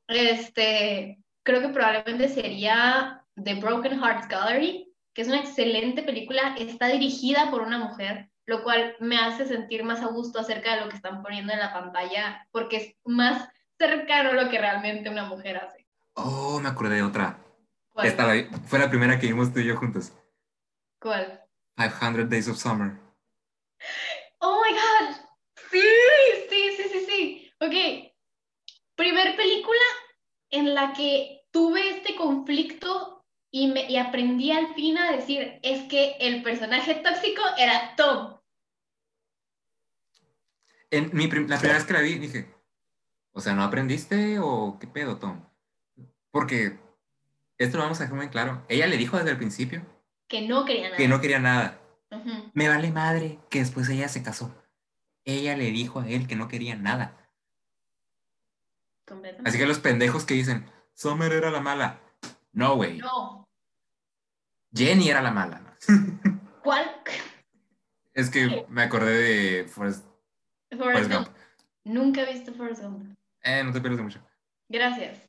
Este, 0.08 1.20
creo 1.44 1.60
que 1.60 1.68
probablemente 1.68 2.28
sería 2.28 3.24
The 3.36 3.54
Broken 3.54 4.00
Hearts 4.02 4.26
Gallery, 4.26 4.92
que 5.14 5.22
es 5.22 5.28
una 5.28 5.38
excelente 5.38 6.02
película, 6.02 6.56
está 6.58 6.88
dirigida 6.88 7.52
por 7.52 7.62
una 7.62 7.78
mujer, 7.78 8.28
lo 8.46 8.64
cual 8.64 8.96
me 8.98 9.16
hace 9.16 9.46
sentir 9.46 9.84
más 9.84 10.00
a 10.00 10.06
gusto 10.06 10.40
acerca 10.40 10.74
de 10.74 10.80
lo 10.80 10.88
que 10.88 10.96
están 10.96 11.22
poniendo 11.22 11.52
en 11.52 11.60
la 11.60 11.72
pantalla, 11.72 12.48
porque 12.50 12.76
es 12.78 12.96
más 13.04 13.48
cercano 13.78 14.30
a 14.30 14.42
lo 14.42 14.50
que 14.50 14.58
realmente 14.58 15.08
una 15.08 15.26
mujer 15.26 15.58
hace. 15.58 15.86
Oh, 16.14 16.58
me 16.58 16.68
acordé 16.68 16.96
de 16.96 17.02
otra. 17.04 17.38
¿Cuál? 17.90 18.08
Esta 18.08 18.26
la 18.26 18.44
fue 18.66 18.80
la 18.80 18.90
primera 18.90 19.20
que 19.20 19.28
vimos 19.28 19.52
tú 19.52 19.60
y 19.60 19.66
yo 19.66 19.76
juntos. 19.76 20.12
¿Cuál? 21.00 21.47
500 21.78 22.28
Days 22.28 22.48
of 22.48 22.58
Summer. 22.58 22.98
Oh 24.40 24.62
my 24.64 24.72
God. 24.72 25.16
Sí, 25.70 25.80
sí, 26.50 26.70
sí, 26.76 26.82
sí, 26.92 27.06
sí. 27.06 27.52
Ok. 27.60 28.12
Primer 28.96 29.36
película 29.36 29.80
en 30.50 30.74
la 30.74 30.92
que 30.92 31.42
tuve 31.52 31.90
este 31.96 32.16
conflicto 32.16 33.24
y, 33.50 33.68
me, 33.68 33.88
y 33.88 33.96
aprendí 33.96 34.50
al 34.50 34.74
fin 34.74 34.98
a 34.98 35.12
decir, 35.12 35.60
es 35.62 35.88
que 35.88 36.16
el 36.20 36.42
personaje 36.42 36.96
tóxico 36.96 37.42
era 37.56 37.94
Tom. 37.96 38.38
En 40.90 41.10
mi 41.12 41.28
prim- 41.28 41.46
la 41.48 41.58
primera 41.58 41.78
vez 41.78 41.86
que 41.86 41.92
la 41.92 42.00
vi 42.00 42.14
dije, 42.18 42.52
o 43.32 43.40
sea, 43.40 43.54
¿no 43.54 43.62
aprendiste 43.62 44.38
o 44.40 44.78
qué 44.80 44.86
pedo, 44.86 45.18
Tom? 45.18 45.44
Porque 46.30 46.78
esto 47.58 47.76
lo 47.76 47.84
vamos 47.84 48.00
a 48.00 48.04
dejar 48.04 48.16
muy 48.16 48.28
claro. 48.30 48.64
Ella 48.68 48.86
le 48.86 48.96
dijo 48.96 49.16
desde 49.16 49.30
el 49.30 49.38
principio 49.38 49.84
Que 50.28 50.46
no 50.46 50.64
quería 50.64 50.84
nada. 50.84 50.96
que 50.96 51.08
no 51.08 51.20
quería 51.20 51.38
nada. 51.38 51.80
Me 52.54 52.68
vale 52.68 52.90
madre 52.90 53.38
que 53.50 53.58
después 53.58 53.88
ella 53.88 54.08
se 54.08 54.22
casó. 54.22 54.54
Ella 55.24 55.56
le 55.56 55.64
dijo 55.70 56.00
a 56.00 56.08
él 56.08 56.26
que 56.26 56.36
no 56.36 56.48
quería 56.48 56.76
nada. 56.76 57.16
Así 59.44 59.58
que 59.58 59.66
los 59.66 59.78
pendejos 59.78 60.24
que 60.24 60.34
dicen, 60.34 60.70
Summer 60.94 61.32
era 61.32 61.50
la 61.50 61.60
mala. 61.60 62.00
No, 62.52 62.76
güey. 62.76 62.98
No. 62.98 63.48
Jenny 64.72 65.08
era 65.08 65.22
la 65.22 65.30
mala. 65.30 65.76
¿Cuál? 66.62 67.02
Es 68.12 68.30
que 68.30 68.66
me 68.68 68.82
acordé 68.82 69.12
de 69.12 69.64
Forrest, 69.68 70.04
Forrest 70.76 71.10
Gump. 71.10 71.26
Gump. 71.28 71.36
Nunca 71.84 72.22
he 72.22 72.32
visto 72.32 72.52
Forrest 72.52 72.82
Gump. 72.82 73.16
Eh, 73.42 73.62
no 73.64 73.72
te 73.72 73.80
pierdas 73.80 73.98
de 73.98 74.02
mucho. 74.02 74.20
Gracias. 74.68 75.27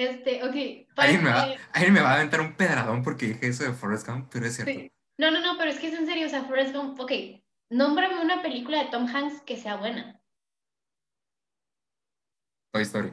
Este, 0.00 0.42
ok. 0.42 0.88
Alguien 0.96 1.22
me, 1.24 1.30
va, 1.30 1.46
alguien 1.74 1.92
me 1.92 2.00
va 2.00 2.12
a 2.12 2.14
aventar 2.16 2.40
un 2.40 2.56
pedradón 2.56 3.02
porque 3.02 3.26
dije 3.26 3.48
eso 3.48 3.64
de 3.64 3.72
Forrest 3.72 4.06
Gump, 4.08 4.28
pero 4.32 4.46
es 4.46 4.56
cierto. 4.56 4.72
Sí. 4.72 4.90
No, 5.18 5.30
no, 5.30 5.40
no, 5.40 5.58
pero 5.58 5.70
es 5.70 5.78
que 5.78 5.88
es 5.88 5.94
en 5.94 6.06
serio, 6.06 6.26
o 6.26 6.30
sea, 6.30 6.44
Forrest 6.44 6.74
Gump, 6.74 6.98
ok, 6.98 7.12
nómbrame 7.68 8.18
una 8.20 8.40
película 8.40 8.82
de 8.82 8.90
Tom 8.90 9.06
Hanks 9.06 9.42
que 9.42 9.58
sea 9.58 9.76
buena. 9.76 10.18
Toy 12.72 12.82
Story. 12.82 13.12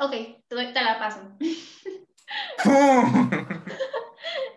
Ok, 0.00 0.10
te, 0.48 0.54
doy- 0.56 0.72
te 0.72 0.82
la 0.82 0.98
paso. 0.98 1.36
¡Pum! 2.64 3.30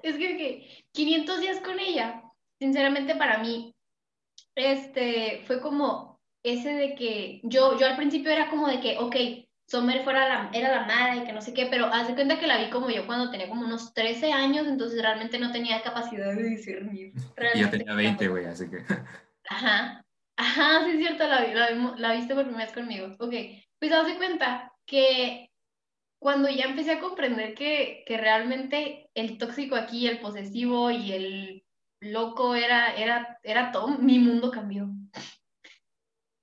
Es 0.04 0.18
que, 0.18 0.38
que 0.38 0.86
500 0.92 1.40
días 1.42 1.60
con 1.62 1.80
ella, 1.80 2.24
sinceramente 2.60 3.16
para 3.16 3.40
mí, 3.40 3.76
este, 4.56 5.44
fue 5.46 5.60
como 5.62 6.22
ese 6.44 6.74
de 6.74 6.94
que 6.96 7.42
yo, 7.44 7.78
yo 7.80 7.88
al 7.88 7.96
principio 7.98 8.32
era 8.32 8.50
como 8.52 8.68
de 8.68 8.80
que, 8.80 8.98
ok, 9.00 9.16
Summer 9.68 10.04
fuera 10.04 10.30
la, 10.30 10.50
era 10.54 10.70
la 10.70 10.86
mala 10.86 11.16
y 11.16 11.24
que 11.26 11.34
no 11.34 11.42
sé 11.42 11.54
qué, 11.54 11.66
pero 11.66 11.88
haz 11.88 12.08
de 12.08 12.14
cuenta 12.14 12.40
que 12.40 12.46
la 12.46 12.60
vi 12.60 12.70
como 12.70 12.90
yo 12.90 13.08
cuando 13.08 13.32
tenía 13.32 13.50
como 13.50 13.66
unos 13.66 13.94
13 13.94 14.32
años, 14.32 14.68
entonces 14.68 15.02
realmente 15.02 15.40
no 15.40 15.52
tenía 15.52 15.82
capacidad 15.82 16.34
de 16.34 16.44
discernir. 16.44 17.14
Y 17.16 17.40
realmente 17.40 17.80
tenía 17.80 17.94
qué 17.94 17.96
20, 17.96 18.24
era 18.24 18.32
güey, 18.32 18.46
así 18.46 18.70
que. 18.70 18.78
Ajá, 19.50 20.04
ajá, 20.38 20.86
sí 20.86 20.92
es 20.92 20.98
cierto, 20.98 21.28
la, 21.28 21.48
la, 21.48 21.96
la 21.98 22.14
viste 22.14 22.34
por 22.34 22.46
primera 22.46 22.66
vez 22.66 22.74
conmigo. 22.74 23.08
Ok, 23.20 23.34
pues 23.80 23.92
haz 23.92 24.08
de 24.08 24.18
cuenta 24.18 24.72
que 24.86 25.52
cuando 26.20 26.50
ya 26.50 26.66
empecé 26.66 26.94
a 26.94 27.00
comprender 27.00 27.54
que, 27.54 28.04
que 28.08 28.18
realmente 28.18 29.10
el 29.14 29.38
tóxico 29.38 29.76
aquí, 29.76 30.08
el 30.08 30.20
posesivo 30.20 30.90
y 30.90 31.12
el 31.12 31.66
loco 32.02 32.56
era, 32.56 32.96
era, 32.96 33.40
era 33.44 33.72
Tom, 33.72 33.98
mi 34.04 34.18
mundo 34.18 34.50
cambió. 34.50 34.90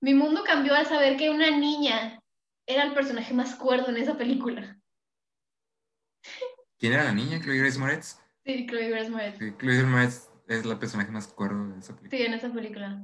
Mi 0.01 0.13
mundo 0.13 0.43
cambió 0.45 0.75
al 0.75 0.85
saber 0.85 1.17
que 1.17 1.29
una 1.29 1.49
niña 1.51 2.22
era 2.65 2.83
el 2.83 2.93
personaje 2.93 3.33
más 3.33 3.55
cuerdo 3.55 3.89
en 3.89 3.97
esa 3.97 4.17
película. 4.17 4.79
¿Quién 6.77 6.93
era 6.93 7.05
la 7.05 7.13
niña? 7.13 7.39
Chloe 7.41 7.57
Grace 7.57 7.79
Moretz. 7.79 8.19
Sí, 8.45 8.67
Chloe 8.67 8.89
Grace 8.89 9.09
Moretz. 9.09 9.37
Sí, 9.39 9.53
Chloe 9.57 9.75
Grace 9.75 9.89
Moretz 9.89 10.29
es 10.47 10.65
la 10.65 10.79
personaje 10.79 11.11
más 11.11 11.27
cuerdo 11.27 11.67
de 11.69 11.79
esa 11.79 11.95
película. 11.95 12.17
Sí, 12.17 12.25
en 12.25 12.33
esa 12.33 12.49
película. 12.51 13.01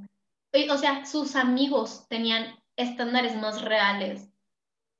O 0.71 0.77
sea, 0.77 1.05
sus 1.05 1.35
amigos 1.35 2.07
tenían 2.09 2.59
estándares 2.75 3.35
más 3.35 3.61
reales. 3.61 4.29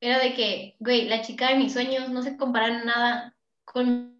Era 0.01 0.19
de 0.19 0.33
que, 0.33 0.75
güey, 0.79 1.09
la 1.09 1.21
chica 1.21 1.49
de 1.49 1.57
mis 1.57 1.73
sueños 1.73 2.09
no 2.09 2.21
se 2.21 2.37
compara 2.37 2.83
nada 2.83 3.35
con 3.65 4.17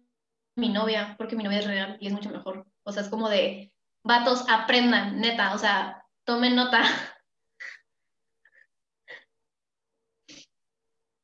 mi 0.56 0.68
novia, 0.68 1.14
porque 1.16 1.36
mi 1.36 1.44
novia 1.44 1.60
es 1.60 1.66
real 1.66 1.96
y 2.00 2.08
es 2.08 2.12
mucho 2.12 2.30
mejor. 2.30 2.66
O 2.82 2.92
sea, 2.92 3.02
es 3.02 3.08
como 3.08 3.28
de, 3.28 3.72
vatos, 4.04 4.44
aprendan, 4.48 5.20
neta, 5.20 5.54
o 5.54 5.58
sea, 5.58 6.04
tomen 6.24 6.56
nota. 6.56 6.82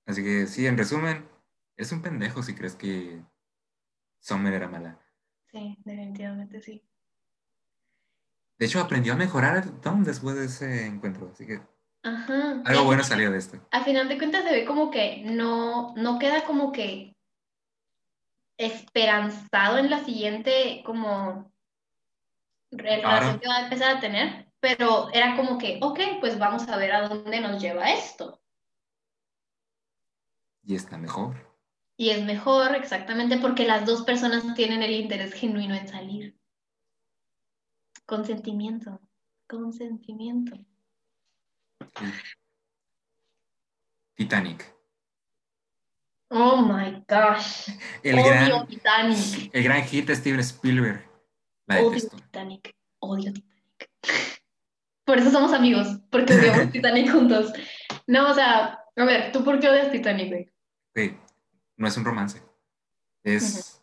Así 0.06 0.22
que 0.22 0.46
sí, 0.46 0.66
en 0.66 0.78
resumen, 0.78 1.28
es 1.76 1.92
un 1.92 2.00
pendejo 2.00 2.42
si 2.42 2.54
crees 2.54 2.76
que 2.76 3.22
Summer 4.20 4.54
era 4.54 4.68
mala. 4.68 4.98
Sí, 5.50 5.76
definitivamente 5.84 6.60
sí. 6.60 6.82
De 8.58 8.66
hecho, 8.66 8.80
aprendió 8.80 9.12
a 9.12 9.16
mejorar 9.16 9.80
Tom 9.80 10.04
después 10.04 10.36
de 10.36 10.46
ese 10.46 10.86
encuentro, 10.86 11.30
así 11.32 11.46
que 11.46 11.60
algo 12.64 12.84
bueno 12.84 13.02
salió 13.02 13.30
de 13.30 13.38
esto. 13.38 13.60
A 13.72 13.82
final 13.82 14.08
de 14.08 14.16
cuentas 14.16 14.44
se 14.44 14.52
ve 14.52 14.64
como 14.64 14.90
que 14.90 15.22
no, 15.24 15.92
no 15.96 16.18
queda 16.18 16.44
como 16.44 16.70
que 16.72 17.16
esperanzado 18.56 19.78
en 19.78 19.90
la 19.90 20.04
siguiente 20.04 20.82
como 20.86 21.52
relación 22.70 23.40
que 23.40 23.48
va 23.48 23.56
a 23.56 23.64
empezar 23.64 23.96
a 23.96 24.00
tener, 24.00 24.48
pero 24.60 25.12
era 25.12 25.36
como 25.36 25.58
que, 25.58 25.78
ok, 25.82 26.00
pues 26.20 26.38
vamos 26.38 26.68
a 26.68 26.76
ver 26.76 26.92
a 26.92 27.08
dónde 27.08 27.40
nos 27.40 27.60
lleva 27.60 27.92
esto. 27.92 28.40
Y 30.66 30.74
está 30.74 30.98
mejor. 30.98 31.36
Y 31.96 32.10
es 32.10 32.24
mejor, 32.24 32.74
exactamente, 32.74 33.38
porque 33.38 33.64
las 33.64 33.86
dos 33.86 34.02
personas 34.02 34.54
tienen 34.54 34.82
el 34.82 34.90
interés 34.90 35.32
genuino 35.32 35.74
en 35.74 35.88
salir. 35.88 36.36
Consentimiento. 38.04 39.00
Consentimiento. 39.46 40.58
Titanic. 44.14 44.74
Oh 46.28 46.56
my 46.56 47.04
gosh. 47.08 47.70
El 48.02 48.16
gran, 48.16 48.66
Titanic. 48.66 49.50
El 49.52 49.62
gran 49.62 49.84
hit 49.84 50.06
de 50.06 50.16
Steven 50.16 50.40
Spielberg. 50.40 51.08
odio 51.68 52.08
Titanic. 52.10 52.74
Odio 52.98 53.32
Titanic. 53.32 53.90
Por 55.04 55.18
eso 55.18 55.30
somos 55.30 55.52
amigos, 55.52 56.00
porque 56.10 56.34
odiamos 56.34 56.70
Titanic 56.72 57.10
juntos. 57.10 57.52
No, 58.08 58.30
o 58.30 58.34
sea, 58.34 58.80
a 58.96 59.04
ver, 59.04 59.30
¿tú 59.30 59.44
por 59.44 59.60
qué 59.60 59.68
odias 59.68 59.92
Titanic, 59.92 60.28
güey? 60.28 60.55
No 61.76 61.86
es 61.86 61.96
un 61.96 62.04
romance. 62.04 62.42
Es. 63.22 63.82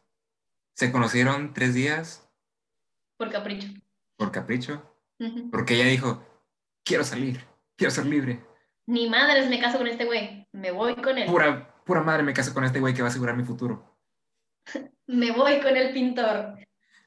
Se 0.73 0.91
conocieron 0.91 1.53
tres 1.53 1.73
días. 1.73 2.27
Por 3.17 3.31
capricho. 3.31 3.67
Por 4.17 4.31
capricho. 4.31 4.97
Porque 5.51 5.75
ella 5.75 5.85
dijo: 5.85 6.25
Quiero 6.83 7.03
salir, 7.03 7.45
quiero 7.77 7.91
ser 7.91 8.05
libre. 8.05 8.43
Ni 8.85 9.09
madres 9.09 9.49
me 9.49 9.59
caso 9.59 9.77
con 9.77 9.87
este 9.87 10.05
güey, 10.05 10.47
me 10.51 10.71
voy 10.71 10.95
con 10.95 11.17
él. 11.17 11.25
Pura, 11.27 11.73
pura 11.85 12.01
madre 12.01 12.23
me 12.23 12.33
caso 12.33 12.53
con 12.53 12.65
este 12.65 12.79
güey 12.79 12.93
que 12.93 13.01
va 13.01 13.07
a 13.07 13.11
asegurar 13.11 13.37
mi 13.37 13.45
futuro. 13.45 13.97
me 15.07 15.31
voy 15.31 15.61
con 15.61 15.77
el 15.77 15.93
pintor. 15.93 16.57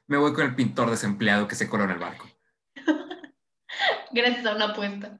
Me 0.07 0.17
voy 0.17 0.33
con 0.33 0.45
el 0.45 0.55
pintor 0.55 0.89
desempleado 0.89 1.47
que 1.47 1.55
se 1.55 1.69
coló 1.69 1.83
en 1.83 1.91
el 1.91 1.99
barco. 1.99 2.27
Gracias 4.11 4.45
a 4.45 4.55
una 4.55 4.69
apuesta. 4.69 5.19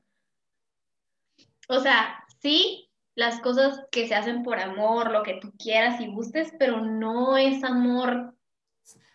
O 1.68 1.80
sea, 1.82 2.24
sí, 2.42 2.87
las 3.18 3.42
cosas 3.42 3.82
que 3.92 4.08
se 4.08 4.16
hacen 4.16 4.44
por 4.44 4.60
amor, 4.60 5.12
lo 5.12 5.24
que 5.24 5.40
tú 5.42 5.52
quieras 5.58 6.00
y 6.00 6.08
gustes, 6.08 6.54
pero 6.58 6.80
no 6.80 7.38
es 7.38 7.64
amor. 7.64 8.34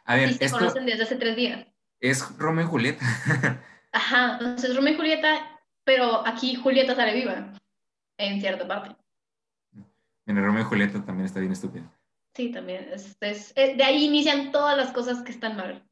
A 0.05 0.17
ver, 0.17 0.35
se 0.35 0.51
conocen 0.51 0.85
desde 0.85 1.05
hace 1.05 1.17
tres 1.17 1.37
días. 1.37 1.67
Es 2.01 2.37
Romeo 2.37 2.67
y 2.67 2.69
Julieta. 2.69 3.05
Ajá, 3.93 4.33
entonces 4.33 4.71
es 4.71 4.77
Romeo 4.77 4.95
y 4.95 4.97
Julieta 4.97 5.49
pero 5.85 6.27
aquí 6.27 6.55
Julieta 6.55 6.95
sale 6.95 7.15
viva, 7.15 7.53
en 8.19 8.41
cierta 8.41 8.67
parte. 8.67 8.97
En 10.27 10.39
el 10.39 10.45
Romeo 10.45 10.63
y 10.63 10.67
Julieta 10.67 11.05
también 11.05 11.27
está 11.27 11.41
bien 11.41 11.53
estúpida. 11.53 11.91
Sí, 12.35 12.51
también. 12.51 12.89
Es, 12.93 13.53
eh, 13.57 13.77
de 13.77 13.85
ahí 13.85 14.05
inician 14.05 14.53
todas 14.53 14.77
las 14.77 14.93
cosas 14.93 15.23
que 15.23 15.33
están 15.33 15.57
mal. 15.57 15.85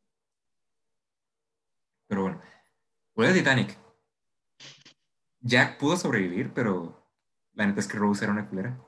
Pero 2.07 2.23
bueno, 2.23 2.41
vuelve 3.15 3.35
Titanic. 3.35 3.77
Jack 5.41 5.79
pudo 5.79 5.97
sobrevivir, 5.97 6.53
pero 6.53 7.00
la 7.55 7.67
neta 7.67 7.81
es 7.81 7.89
que 7.89 7.99
Rose 7.99 8.25
era 8.25 8.33
una 8.33 8.49
culera. 8.49 8.79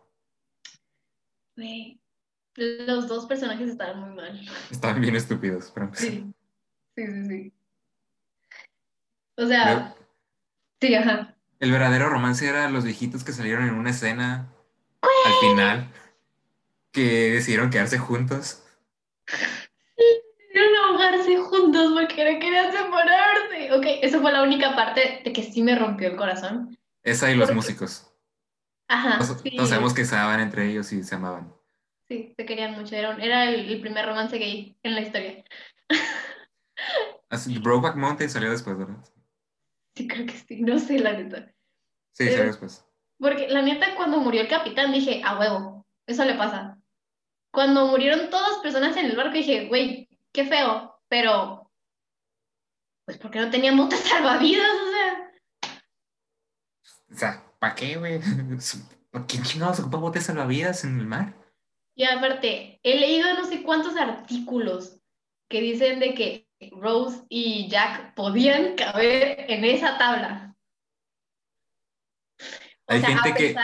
los 2.56 3.08
dos 3.08 3.26
personajes 3.26 3.70
estaban 3.70 4.00
muy 4.00 4.14
mal. 4.14 4.40
Estaban 4.70 5.00
bien 5.00 5.16
estúpidos, 5.16 5.70
pero 5.74 5.90
Sí, 5.94 6.32
sí, 6.96 7.06
sí, 7.06 7.26
sí. 7.28 7.52
O 9.36 9.46
sea, 9.46 9.94
Sí, 10.82 10.96
ajá. 10.96 11.36
El 11.60 11.70
verdadero 11.70 12.08
romance 12.08 12.44
era 12.44 12.68
los 12.68 12.82
viejitos 12.82 13.22
que 13.22 13.30
salieron 13.30 13.68
en 13.68 13.74
una 13.74 13.90
escena 13.90 14.52
al 15.00 15.32
final 15.40 15.92
que 16.90 17.30
decidieron 17.30 17.70
quedarse 17.70 17.98
juntos. 17.98 18.64
Decidieron 19.96 20.84
ahogarse 20.84 21.36
juntos 21.36 21.92
porque 21.94 22.32
no 22.32 22.40
querían 22.40 22.72
separarse. 22.72 23.72
Ok, 23.74 23.84
esa 24.02 24.20
fue 24.20 24.32
la 24.32 24.42
única 24.42 24.74
parte 24.74 25.22
de 25.24 25.32
que 25.32 25.44
sí 25.44 25.62
me 25.62 25.78
rompió 25.78 26.08
el 26.08 26.16
corazón. 26.16 26.76
Esa 27.04 27.30
y 27.30 27.36
los 27.36 27.54
músicos. 27.54 28.11
Ajá. 28.92 29.18
Todos, 29.56 29.70
sabemos 29.70 29.94
que 29.94 30.04
se 30.04 30.14
amaban 30.14 30.40
entre 30.40 30.68
ellos 30.68 30.92
y 30.92 31.02
se 31.02 31.14
amaban. 31.14 31.50
Sí, 32.08 32.34
se 32.36 32.44
querían 32.44 32.72
mucho. 32.78 32.94
Era, 32.94 33.48
el, 33.48 33.80
primer 33.80 34.04
romance 34.04 34.36
gay 34.36 34.76
en 34.82 34.94
la 34.94 35.00
historia. 35.00 35.42
Así, 37.30 37.58
Brokeback 37.58 37.96
Mountain 37.96 38.28
salió 38.28 38.50
después, 38.50 38.76
¿verdad? 38.76 39.02
Sí, 39.94 40.06
creo 40.06 40.26
que 40.26 40.34
sí, 40.34 40.60
no 40.60 40.78
sé, 40.78 40.98
la 40.98 41.14
neta. 41.14 41.54
Sí, 42.12 42.28
sí, 42.28 42.36
después. 42.36 42.84
Porque 43.18 43.48
la 43.48 43.62
neta, 43.62 43.94
cuando 43.96 44.18
murió 44.18 44.42
el 44.42 44.48
capitán, 44.48 44.92
dije, 44.92 45.22
a 45.24 45.38
huevo, 45.38 45.86
eso 46.06 46.26
le 46.26 46.34
pasa. 46.34 46.78
Cuando 47.50 47.86
murieron 47.86 48.28
todas 48.28 48.58
personas 48.58 48.94
en 48.98 49.06
el 49.06 49.16
barco, 49.16 49.32
dije, 49.32 49.68
güey, 49.68 50.06
qué 50.32 50.44
feo, 50.44 51.00
pero, 51.08 51.70
pues, 53.06 53.16
porque 53.16 53.40
no 53.40 53.48
tenían 53.48 53.78
botas 53.78 54.00
salvavidas? 54.00 54.70
O 54.70 54.90
sea. 54.90 55.32
O 57.10 57.14
sea, 57.14 57.51
¿para 57.62 57.76
qué, 57.76 57.96
güey? 57.96 58.18
¿Por 59.12 59.26
qué 59.28 59.40
chingados 59.40 59.78
ocupa 59.78 59.98
botes 59.98 60.24
salvavidas 60.24 60.82
en 60.82 60.98
el 60.98 61.06
mar? 61.06 61.32
Y 61.94 62.02
aparte, 62.02 62.80
he 62.82 62.98
leído 62.98 63.32
no 63.34 63.44
sé 63.44 63.62
cuántos 63.62 63.96
artículos 63.96 64.98
que 65.48 65.60
dicen 65.60 66.00
de 66.00 66.14
que 66.14 66.48
Rose 66.72 67.22
y 67.28 67.68
Jack 67.68 68.14
podían 68.14 68.74
caber 68.74 69.44
en 69.48 69.64
esa 69.64 69.96
tabla. 69.96 70.56
hay 72.88 73.00
gente, 73.00 73.34
que, 73.34 73.54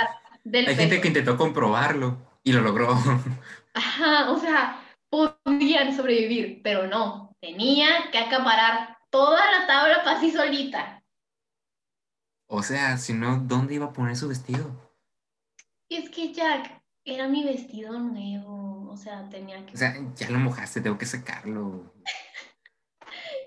hay 0.44 0.76
gente 0.76 1.00
que 1.00 1.08
intentó 1.08 1.36
comprobarlo 1.36 2.18
y 2.44 2.52
lo 2.52 2.60
logró. 2.60 2.90
Ajá, 3.74 4.30
o 4.30 4.38
sea, 4.38 4.80
podían 5.10 5.96
sobrevivir, 5.96 6.60
pero 6.62 6.86
no, 6.86 7.34
tenía 7.40 8.10
que 8.12 8.18
acaparar 8.18 8.98
toda 9.10 9.40
la 9.50 9.66
tabla 9.66 10.04
para 10.04 10.20
sí 10.20 10.30
solita. 10.30 10.97
O 12.48 12.62
sea, 12.62 12.96
si 12.96 13.12
no, 13.12 13.38
¿dónde 13.38 13.74
iba 13.74 13.86
a 13.86 13.92
poner 13.92 14.16
su 14.16 14.26
vestido? 14.26 14.74
Es 15.90 16.08
que 16.08 16.32
Jack, 16.32 16.82
era 17.04 17.28
mi 17.28 17.44
vestido 17.44 17.98
nuevo, 17.98 18.90
o 18.90 18.96
sea, 18.96 19.28
tenía 19.28 19.64
que... 19.66 19.74
O 19.74 19.76
sea, 19.76 19.94
ya 20.16 20.30
lo 20.30 20.38
mojaste, 20.38 20.80
tengo 20.80 20.96
que 20.96 21.06
sacarlo. 21.06 21.92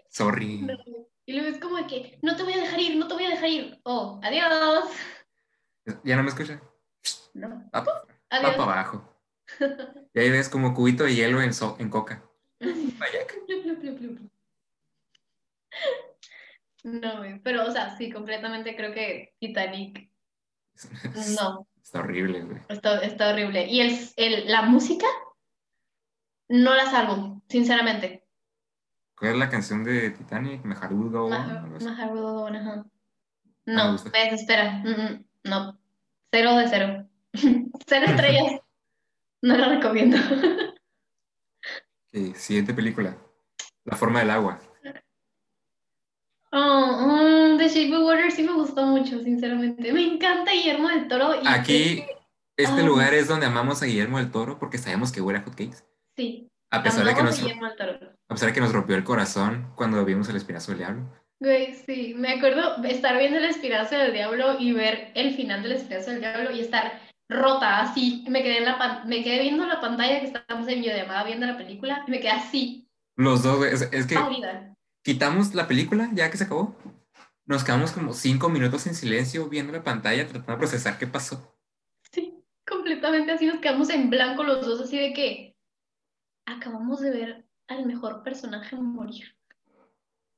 Sorry. 0.09 0.67
Y 1.23 1.33
luego 1.33 1.55
es 1.55 1.61
como 1.61 1.87
que, 1.87 2.17
no 2.23 2.35
te 2.35 2.43
voy 2.43 2.53
a 2.53 2.57
dejar 2.57 2.79
ir, 2.79 2.97
no 2.97 3.07
te 3.07 3.13
voy 3.13 3.25
a 3.25 3.29
dejar 3.29 3.47
ir. 3.47 3.79
Oh, 3.83 4.19
adiós. 4.23 4.89
¿Ya 6.03 6.15
no 6.15 6.23
me 6.23 6.29
escucha? 6.29 6.59
No. 7.35 7.69
Va, 7.73 7.85
para 8.29 8.51
abajo. 8.51 9.07
Y 10.13 10.19
ahí 10.19 10.31
ves 10.31 10.49
como 10.49 10.73
cubito 10.73 11.03
de 11.03 11.15
hielo 11.15 11.41
en, 11.41 11.51
en 11.77 11.89
coca. 11.89 12.27
No, 16.83 17.21
pero, 17.43 17.67
o 17.67 17.71
sea, 17.71 17.95
sí, 17.97 18.11
completamente 18.11 18.75
creo 18.75 18.93
que 18.93 19.35
Titanic. 19.39 20.09
No. 21.39 21.67
Está 21.81 21.99
horrible, 21.99 22.41
güey. 22.43 22.61
Está, 22.69 22.99
está 22.99 23.31
horrible. 23.31 23.65
Y 23.67 23.81
el, 23.81 23.99
el, 24.15 24.51
la 24.51 24.61
música, 24.61 25.07
no 26.47 26.75
la 26.75 26.85
salvo, 26.85 27.41
sinceramente. 27.49 28.23
¿Cuál 29.17 29.33
es 29.33 29.37
la 29.37 29.49
canción 29.49 29.83
de 29.83 30.11
Titanic? 30.11 30.63
Mejarudo. 30.63 31.27
Mejarudo, 31.27 32.47
ajá. 32.47 32.85
No, 33.65 33.97
pues 34.01 34.33
espera. 34.33 34.81
Mm, 34.83 34.89
mm, 34.89 35.25
no. 35.43 35.79
Cero 36.31 36.55
de 36.55 36.67
cero. 36.67 37.09
cero 37.85 38.05
estrellas. 38.07 38.61
no 39.41 39.57
la 39.57 39.69
recomiendo. 39.69 40.17
okay, 42.09 42.33
siguiente 42.35 42.73
película. 42.73 43.15
La 43.83 43.95
forma 43.95 44.19
del 44.19 44.31
agua. 44.31 44.59
Oh, 46.53 47.51
um, 47.51 47.57
The 47.57 47.69
Shape 47.69 47.95
of 47.95 48.03
Water 48.03 48.31
sí 48.31 48.43
me 48.43 48.53
gustó 48.53 48.85
mucho, 48.85 49.21
sinceramente. 49.23 49.93
Me 49.93 50.05
encanta 50.05 50.51
Guillermo 50.51 50.89
del 50.89 51.07
Toro. 51.07 51.33
Aquí, 51.45 52.03
este 52.57 52.83
lugar 52.83 53.13
es 53.13 53.27
donde 53.27 53.45
amamos 53.45 53.81
a 53.81 53.85
Guillermo 53.85 54.17
del 54.17 54.31
Toro 54.31 54.59
porque 54.59 54.77
sabemos 54.77 55.11
que 55.11 55.21
huele 55.21 55.39
a 55.39 55.43
hotcakes. 55.43 55.85
Sí. 56.17 56.49
A 56.69 56.83
pesar, 56.83 57.05
de 57.05 57.15
que 57.15 57.23
nos, 57.23 57.37
a 57.37 57.41
Guillermo 57.41 57.67
del 57.67 57.75
Toro. 57.77 58.13
a 58.27 58.33
pesar 58.33 58.49
de 58.49 58.53
que 58.53 58.61
nos 58.61 58.73
rompió 58.73 58.95
el 58.95 59.03
corazón 59.03 59.71
cuando 59.75 60.03
vimos 60.03 60.27
el 60.29 60.35
espinazo 60.35 60.71
del 60.71 60.79
diablo. 60.79 61.09
Güey, 61.41 61.73
sí, 61.73 62.13
me 62.15 62.33
acuerdo 62.33 62.83
estar 62.83 63.17
viendo 63.17 63.39
el 63.39 63.45
Espinazo 63.45 63.97
del 63.97 64.13
Diablo 64.13 64.59
y 64.59 64.73
ver 64.73 65.11
el 65.15 65.33
final 65.33 65.63
del 65.63 65.71
Espinazo 65.71 66.11
del 66.11 66.19
Diablo 66.19 66.51
y 66.51 66.59
estar 66.59 67.01
rota 67.27 67.79
así. 67.79 68.23
Me 68.29 68.43
quedé, 68.43 68.59
en 68.59 68.65
la 68.65 69.03
me 69.07 69.23
quedé 69.23 69.41
viendo 69.41 69.65
la 69.65 69.81
pantalla 69.81 70.19
que 70.19 70.27
estábamos 70.27 70.67
en 70.67 70.81
videollamada 70.81 71.23
viendo 71.23 71.47
la 71.47 71.57
película 71.57 72.03
y 72.05 72.11
me 72.11 72.19
quedé 72.19 72.29
así, 72.29 72.87
Los 73.15 73.41
dos, 73.41 73.65
es, 73.65 73.89
es 73.91 74.05
que. 74.05 74.15
Quitamos 75.03 75.53
la 75.55 75.67
película 75.67 76.09
ya 76.13 76.29
que 76.29 76.37
se 76.37 76.45
acabó. 76.45 76.75
Nos 77.45 77.63
quedamos 77.63 77.91
como 77.91 78.13
cinco 78.13 78.49
minutos 78.49 78.87
en 78.87 78.95
silencio 78.95 79.49
viendo 79.49 79.73
la 79.73 79.83
pantalla 79.83 80.25
tratando 80.25 80.53
de 80.53 80.57
procesar 80.57 80.97
qué 80.97 81.07
pasó. 81.07 81.57
Sí, 82.11 82.43
completamente 82.65 83.31
así 83.31 83.45
nos 83.45 83.59
quedamos 83.59 83.89
en 83.89 84.09
blanco 84.09 84.43
los 84.43 84.65
dos, 84.65 84.81
así 84.81 84.97
de 84.97 85.13
que 85.13 85.57
acabamos 86.45 87.01
de 87.01 87.11
ver 87.11 87.45
al 87.67 87.85
mejor 87.85 88.23
personaje 88.23 88.75
morir. 88.75 89.35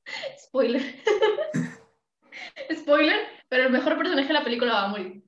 Spoiler. 0.38 0.82
Spoiler, 2.74 3.26
pero 3.48 3.64
el 3.64 3.72
mejor 3.72 3.96
personaje 3.96 4.28
de 4.28 4.34
la 4.34 4.44
película 4.44 4.72
va 4.72 4.84
a 4.84 4.88
morir. 4.88 5.24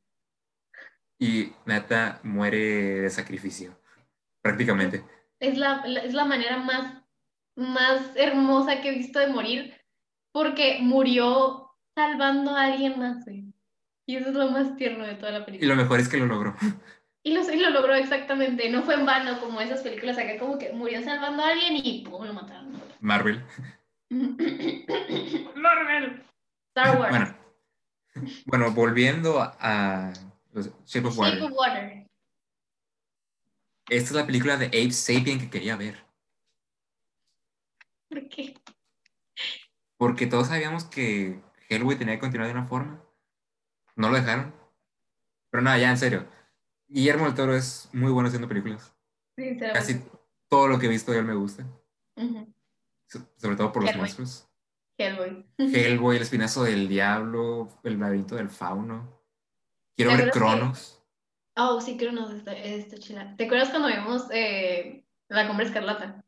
Y 1.18 1.52
Nata 1.64 2.20
muere 2.22 3.00
de 3.00 3.10
sacrificio, 3.10 3.80
prácticamente. 4.42 5.04
Es 5.40 5.56
la, 5.56 5.82
es 6.04 6.12
la 6.12 6.24
manera 6.24 6.58
más, 6.58 7.02
más 7.56 8.14
hermosa 8.16 8.80
que 8.80 8.88
he 8.90 8.98
visto 8.98 9.18
de 9.18 9.28
morir, 9.28 9.74
porque 10.32 10.78
murió 10.80 11.70
salvando 11.94 12.54
a 12.54 12.64
alguien 12.64 12.98
más, 12.98 13.24
güey. 13.24 13.44
Y 14.06 14.16
eso 14.16 14.28
es 14.28 14.34
lo 14.34 14.50
más 14.50 14.76
tierno 14.76 15.04
de 15.04 15.14
toda 15.16 15.32
la 15.32 15.38
Y 15.40 15.44
película. 15.44 15.74
lo 15.74 15.82
mejor 15.82 15.98
es 16.00 16.08
que 16.08 16.18
lo 16.18 16.26
logró. 16.26 16.54
Y 17.24 17.34
lo, 17.34 17.40
y 17.52 17.58
lo 17.58 17.70
logró 17.70 17.92
exactamente, 17.94 18.70
no 18.70 18.82
fue 18.84 18.94
en 18.94 19.04
vano 19.04 19.40
como 19.40 19.60
esas 19.60 19.80
películas 19.82 20.16
acá, 20.16 20.38
como 20.38 20.58
que 20.58 20.72
murió 20.72 21.02
salvando 21.02 21.42
a 21.42 21.48
alguien 21.48 21.76
y 21.84 22.04
pum, 22.04 22.24
lo 22.24 22.32
mataron. 22.32 22.80
Marvel. 23.00 23.42
Marvel. 25.56 26.22
Star 26.68 26.98
Wars. 26.98 27.10
Bueno, 27.10 27.36
bueno 28.46 28.70
volviendo 28.72 29.40
a, 29.40 29.56
a 29.58 30.12
los 30.52 30.66
Shape 30.86 31.08
of 31.08 31.16
Shape 31.16 31.40
Water. 31.40 31.42
of 31.42 31.52
Water. 31.52 32.06
Esta 33.88 34.04
es 34.10 34.12
la 34.12 34.26
película 34.26 34.56
de 34.56 34.66
Abe 34.66 34.92
Sapien 34.92 35.38
que 35.40 35.50
quería 35.50 35.76
ver. 35.76 36.05
¿Por 38.08 38.28
qué? 38.28 38.54
Porque 39.96 40.26
todos 40.26 40.48
sabíamos 40.48 40.84
que 40.84 41.40
Hellboy 41.68 41.96
tenía 41.96 42.14
que 42.14 42.20
continuar 42.20 42.48
de 42.48 42.54
una 42.58 42.66
forma. 42.66 43.02
No 43.96 44.08
lo 44.10 44.16
dejaron. 44.16 44.54
Pero 45.50 45.62
nada, 45.62 45.78
ya 45.78 45.90
en 45.90 45.98
serio. 45.98 46.26
Guillermo 46.88 47.24
del 47.24 47.34
Toro 47.34 47.54
es 47.56 47.88
muy 47.92 48.12
bueno 48.12 48.28
haciendo 48.28 48.48
películas. 48.48 48.94
Casi 49.72 50.02
todo 50.48 50.68
lo 50.68 50.78
que 50.78 50.86
he 50.86 50.90
visto 50.90 51.12
de 51.12 51.18
él 51.18 51.24
me 51.24 51.34
gusta. 51.34 51.66
So- 53.08 53.28
Sobre 53.36 53.56
todo 53.56 53.72
por 53.72 53.84
los 53.84 53.96
monstruos. 53.96 54.48
Hellboy. 54.98 55.46
Hellboy, 55.58 56.16
el 56.16 56.22
espinazo 56.22 56.64
del 56.64 56.88
diablo, 56.88 57.68
el 57.82 57.98
laberinto 57.98 58.36
del 58.36 58.48
fauno. 58.48 59.22
Quiero 59.94 60.12
¿Te 60.12 60.16
ver 60.18 60.26
que- 60.26 60.38
Cronos. 60.38 61.02
Oh, 61.56 61.80
sí, 61.80 61.96
Cronos 61.96 62.30
está, 62.32 62.52
está 62.52 62.98
chila. 62.98 63.34
¿Te 63.36 63.44
acuerdas 63.46 63.70
cuando 63.70 63.88
vimos 63.88 64.26
eh, 64.30 65.06
La 65.28 65.46
Cumbre 65.48 65.66
Escarlata? 65.66 66.22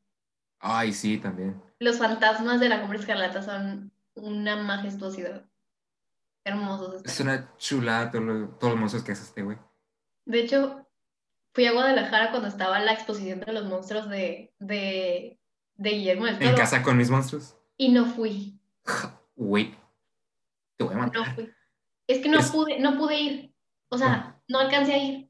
Ay, 0.59 0.93
sí, 0.93 1.19
también. 1.19 1.63
Los 1.81 1.99
fantasmas 1.99 2.61
de 2.61 2.69
La 2.69 2.81
Cumbre 2.81 2.99
Escarlata 2.99 3.43
son 3.43 3.93
una 4.15 4.57
majestuosidad. 4.57 5.45
Hermosos 6.45 7.03
Es 7.05 7.21
una 7.21 7.55
chulada 7.59 8.11
todo 8.11 8.23
lo- 8.23 8.49
todos 8.57 8.73
los 8.73 8.81
monstruos 8.81 9.05
que 9.05 9.13
hace 9.13 9.23
este 9.25 9.43
güey. 9.43 9.59
De 10.25 10.41
hecho, 10.41 10.87
fui 11.55 11.67
a 11.67 11.73
Guadalajara 11.73 12.31
cuando 12.31 12.49
estaba 12.49 12.79
la 12.81 12.93
exposición 12.93 13.41
de 13.41 13.53
los 13.53 13.65
monstruos 13.67 14.09
de, 14.09 14.53
de, 14.59 15.39
de 15.77 15.91
Guillermo 15.91 16.25
del 16.27 16.35
En 16.35 16.41
Toro 16.41 16.57
casa 16.57 16.83
con 16.83 16.97
mis 16.97 17.11
monstruos. 17.11 17.57
y 17.77 17.91
no 17.91 18.07
fui. 18.07 18.59
Güey, 19.41 19.73
te 20.77 20.83
voy 20.85 20.95
a 20.95 20.97
No 20.97 21.03
matar. 21.05 21.35
fui. 21.37 21.53
Es 22.09 22.19
que 22.21 22.29
no 22.29 22.41
Es- 22.41 22.51
pude, 22.51 22.81
no 22.81 22.99
pude 22.99 23.21
ir. 23.21 23.55
O 23.89 23.97
sea, 23.97 24.41
no 24.49 24.59
alcancé 24.59 24.95
a 24.95 24.99
ir. 24.99 25.28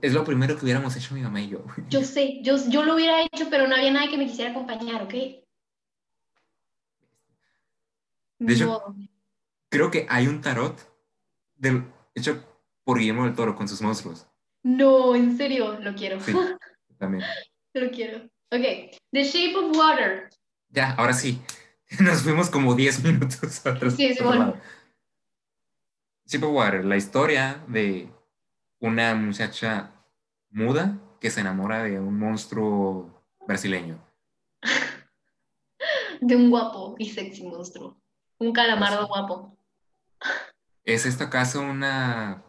Es 0.00 0.14
lo 0.14 0.24
primero 0.24 0.56
que 0.56 0.64
hubiéramos 0.64 0.96
hecho 0.96 1.14
mi 1.14 1.20
mamá 1.20 1.40
y 1.42 1.48
yo. 1.48 1.64
Yo 1.88 2.02
sé, 2.02 2.40
yo, 2.42 2.56
yo 2.68 2.84
lo 2.84 2.94
hubiera 2.94 3.22
hecho, 3.22 3.48
pero 3.50 3.66
no 3.68 3.74
había 3.74 3.92
nadie 3.92 4.10
que 4.10 4.16
me 4.16 4.26
quisiera 4.26 4.50
acompañar, 4.50 5.02
¿ok? 5.02 5.14
De 8.38 8.54
hecho- 8.54 8.66
modo. 8.66 8.94
Creo 9.68 9.90
que 9.90 10.06
hay 10.08 10.28
un 10.28 10.40
tarot 10.40 10.78
del, 11.56 11.84
hecho 12.14 12.42
por 12.84 12.98
Guillermo 12.98 13.24
del 13.24 13.34
Toro 13.34 13.56
con 13.56 13.68
sus 13.68 13.82
monstruos. 13.82 14.26
No, 14.62 15.14
en 15.14 15.36
serio, 15.36 15.78
lo 15.80 15.94
quiero. 15.94 16.20
Sí, 16.20 16.32
también. 16.98 17.24
Lo 17.74 17.90
quiero. 17.90 18.24
Ok, 18.50 18.96
The 19.10 19.24
Shape 19.24 19.56
of 19.56 19.76
Water. 19.76 20.30
Ya, 20.68 20.92
ahora 20.92 21.12
sí. 21.12 21.42
Nos 22.00 22.22
fuimos 22.22 22.48
como 22.50 22.74
10 22.74 23.02
minutos 23.02 23.66
atrás. 23.66 23.94
Sí, 23.96 24.14
sí, 24.14 24.22
bueno. 24.22 24.56
Shape 26.26 26.46
of 26.46 26.54
Water, 26.54 26.84
la 26.84 26.96
historia 26.96 27.62
de 27.68 28.08
una 28.84 29.14
muchacha 29.14 29.90
muda 30.50 30.98
que 31.18 31.30
se 31.30 31.40
enamora 31.40 31.82
de 31.82 31.98
un 31.98 32.18
monstruo 32.18 33.24
brasileño. 33.46 33.98
De 36.20 36.36
un 36.36 36.50
guapo 36.50 36.94
y 36.98 37.08
sexy 37.08 37.44
monstruo. 37.44 37.96
Un 38.38 38.52
calamardo 38.52 39.02
sí. 39.02 39.08
guapo. 39.08 39.56
¿Es 40.84 41.06
esto 41.06 41.24
acaso 41.24 41.62
una 41.62 42.44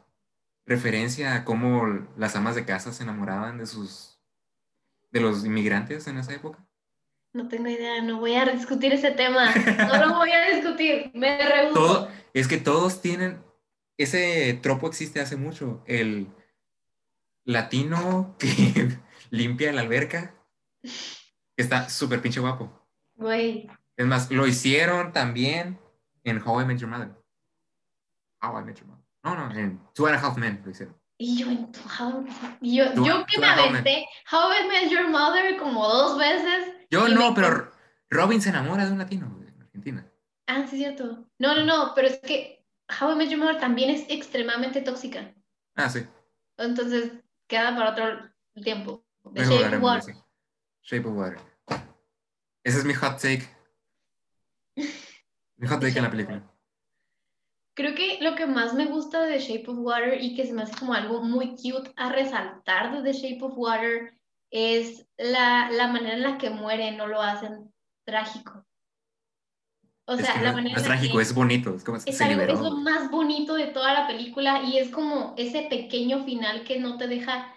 referencia 0.66 1.36
a 1.36 1.46
cómo 1.46 2.06
las 2.18 2.36
amas 2.36 2.56
de 2.56 2.66
casa 2.66 2.92
se 2.92 3.04
enamoraban 3.04 3.58
de 3.58 3.66
sus 3.66 4.20
de 5.12 5.22
los 5.22 5.46
inmigrantes 5.46 6.06
en 6.08 6.18
esa 6.18 6.34
época? 6.34 6.68
No 7.32 7.48
tengo 7.48 7.70
idea, 7.70 8.02
no 8.02 8.20
voy 8.20 8.36
a 8.36 8.44
discutir 8.46 8.92
ese 8.92 9.12
tema. 9.12 9.54
No 9.78 10.06
lo 10.06 10.16
voy 10.16 10.32
a 10.32 10.54
discutir. 10.54 11.12
Me 11.14 11.38
rehuso. 11.38 11.74
Todo, 11.74 12.10
es 12.34 12.50
que 12.50 12.58
todos 12.58 13.02
tienen 13.02 13.45
ese 13.98 14.54
tropo 14.62 14.88
existe 14.88 15.20
hace 15.22 15.36
mucho, 15.38 15.84
el 15.88 16.28
latino 17.43 18.36
que 18.39 18.98
limpia 19.30 19.72
la 19.74 19.82
alberca, 19.82 20.36
está 21.58 21.89
súper 21.89 22.22
pinche 22.22 22.39
guapo. 22.39 22.72
Güey, 23.16 23.70
Es 23.98 24.06
más, 24.06 24.30
lo 24.32 24.46
hicieron 24.46 25.14
también 25.14 25.80
en 26.24 26.41
How 26.46 26.62
I 26.62 26.66
Met 26.66 26.80
Your 26.80 26.89
Mother. 26.89 27.16
How 28.41 28.60
I 28.60 28.64
Met 28.64 28.78
Your 28.80 28.88
Mother. 28.88 29.04
No, 29.24 29.36
no, 29.36 29.56
en 29.58 29.80
Two 29.93 30.06
and 30.08 30.16
a 30.16 30.20
Half 30.20 30.38
Men 30.38 30.62
lo 30.64 30.72
hicieron. 30.72 30.96
y 31.18 31.38
yo 31.38 31.50
en 31.50 31.72
How, 32.00 32.26
yo, 32.62 32.93
Tú- 32.93 33.06
yo 33.06 33.26
que 33.26 33.39
me 33.39 33.48
aventé 33.48 34.06
How 34.32 34.52
I 34.52 34.68
Met 34.68 34.91
Your 34.91 35.08
Mother 35.10 35.58
como 35.58 35.88
dos 35.88 36.18
veces. 36.18 36.74
Yo 36.91 37.08
no, 37.08 37.30
me- 37.32 37.36
pero 37.36 37.72
Robin 38.10 38.41
se 38.41 38.50
enamora 38.50 38.86
de 38.86 38.91
un 38.91 38.98
latino 38.98 39.26
en 39.48 39.62
Argentina. 39.62 40.12
Ah, 40.48 40.66
sí, 40.70 40.76
es 40.76 40.96
cierto. 40.96 41.26
No, 41.39 41.56
no, 41.56 41.64
no, 41.64 41.93
pero 41.96 42.08
es 42.10 42.20
que 42.20 42.64
How 42.90 43.12
I 43.12 43.16
Met 43.16 43.30
Your 43.30 43.40
Mother 43.40 43.60
también 43.60 43.90
es 43.90 44.06
extremadamente 44.10 44.82
tóxica. 44.82 45.34
Ah, 45.76 45.90
sí. 45.90 46.06
Entonces, 46.58 47.12
queda 47.48 47.76
para 47.76 47.92
otro 47.92 48.30
tiempo. 48.64 49.06
The 49.34 49.44
Shape 49.44 49.76
of 49.76 49.82
Water. 49.82 50.10
eso. 50.12 50.28
Shape 50.84 51.08
of 51.08 51.16
Water. 51.16 51.40
Ese 52.64 52.80
es 52.80 52.86
mi 52.86 52.94
hot 52.94 53.20
take. 53.20 53.48
Mi 55.58 55.68
hot 55.68 55.80
take 55.80 55.98
en 55.98 56.04
la 56.04 56.12
película. 56.12 56.44
Creo 57.76 57.96
que 57.96 58.20
lo 58.22 58.36
que 58.36 58.46
más 58.46 58.74
me 58.74 58.86
gusta 58.86 59.22
de 59.24 59.38
The 59.38 59.40
Shape 59.40 59.72
of 59.72 59.78
Water 59.80 60.22
y 60.22 60.36
que 60.36 60.46
se 60.46 60.54
me 60.54 60.64
hace 60.64 60.76
como 60.78 60.94
algo 60.94 61.22
muy 61.24 61.56
cute 61.56 61.92
a 61.96 62.12
resaltar 62.12 62.92
de 62.92 63.04
The 63.04 63.18
Shape 63.18 63.44
of 63.44 63.54
Water 63.56 64.14
es 64.52 65.08
la, 65.18 65.70
la 65.72 65.88
manera 65.88 66.16
en 66.16 66.24
la 66.24 66.38
que 66.38 66.50
muere, 66.50 66.92
no 66.92 67.08
lo 67.08 67.22
hacen 67.22 67.74
trágico. 68.06 68.66
O 70.08 70.14
Es 70.14 70.26
sea, 70.26 70.36
que 70.36 70.41
la 70.41 70.51
no, 70.51 70.58
manera 70.58 70.76
no 70.76 70.82
es 70.82 70.86
trágico, 70.88 71.18
que 71.18 71.24
es 71.24 71.34
bonito. 71.34 71.76
Es 71.76 71.84
como 71.84 71.97
es, 71.97 72.22
algo- 72.22 72.41
es 72.43 72.60
lo 72.60 72.72
más 72.78 73.10
bonito 73.10 73.56
de 73.56 73.68
toda 73.68 73.93
la 73.93 74.08
película 74.08 74.62
y 74.64 74.78
es 74.78 74.89
como 74.89 75.34
ese 75.38 75.64
pequeño 75.70 76.24
final 76.26 76.64
que 76.64 76.80
no 76.80 76.97
te 76.97 77.08
deja 77.08 77.51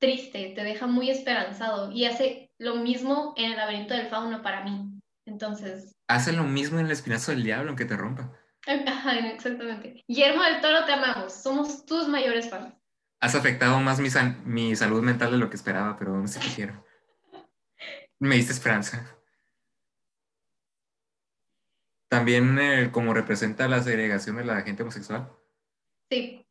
triste, 0.00 0.52
te 0.54 0.64
deja 0.64 0.86
muy 0.86 1.10
esperanzado 1.10 1.90
y 1.92 2.04
hace 2.06 2.50
lo 2.58 2.76
mismo 2.76 3.34
en 3.36 3.52
el 3.52 3.56
laberinto 3.56 3.94
del 3.94 4.06
fauno 4.08 4.42
para 4.42 4.64
mí. 4.64 4.98
Entonces, 5.26 5.92
Hace 6.08 6.32
lo 6.32 6.44
mismo 6.44 6.78
en 6.78 6.86
el 6.86 6.92
espinazo 6.92 7.32
del 7.32 7.42
diablo, 7.42 7.70
aunque 7.70 7.86
te 7.86 7.96
rompa. 7.96 8.30
ajá, 8.66 9.18
exactamente. 9.28 10.02
Guillermo 10.08 10.42
del 10.42 10.60
Toro, 10.60 10.84
te 10.84 10.92
amamos, 10.92 11.32
somos 11.34 11.84
tus 11.86 12.08
mayores 12.08 12.48
fans. 12.50 12.74
Has 13.20 13.34
afectado 13.34 13.78
más 13.80 14.00
mi, 14.00 14.10
san- 14.10 14.42
mi 14.44 14.76
salud 14.76 15.02
mental 15.02 15.30
de 15.32 15.38
lo 15.38 15.48
que 15.48 15.56
esperaba, 15.56 15.96
pero 15.98 16.12
aún 16.14 16.24
así 16.24 16.38
te 16.40 16.54
quiero. 16.54 16.84
Me 18.20 18.36
diste 18.36 18.52
esperanza. 18.52 19.13
También 22.16 22.58
eh, 22.58 22.90
como 22.92 23.14
representa 23.14 23.68
la 23.68 23.82
segregación 23.82 24.36
de 24.36 24.44
la 24.44 24.62
gente 24.62 24.82
homosexual. 24.82 25.30
Sí, 26.10 26.46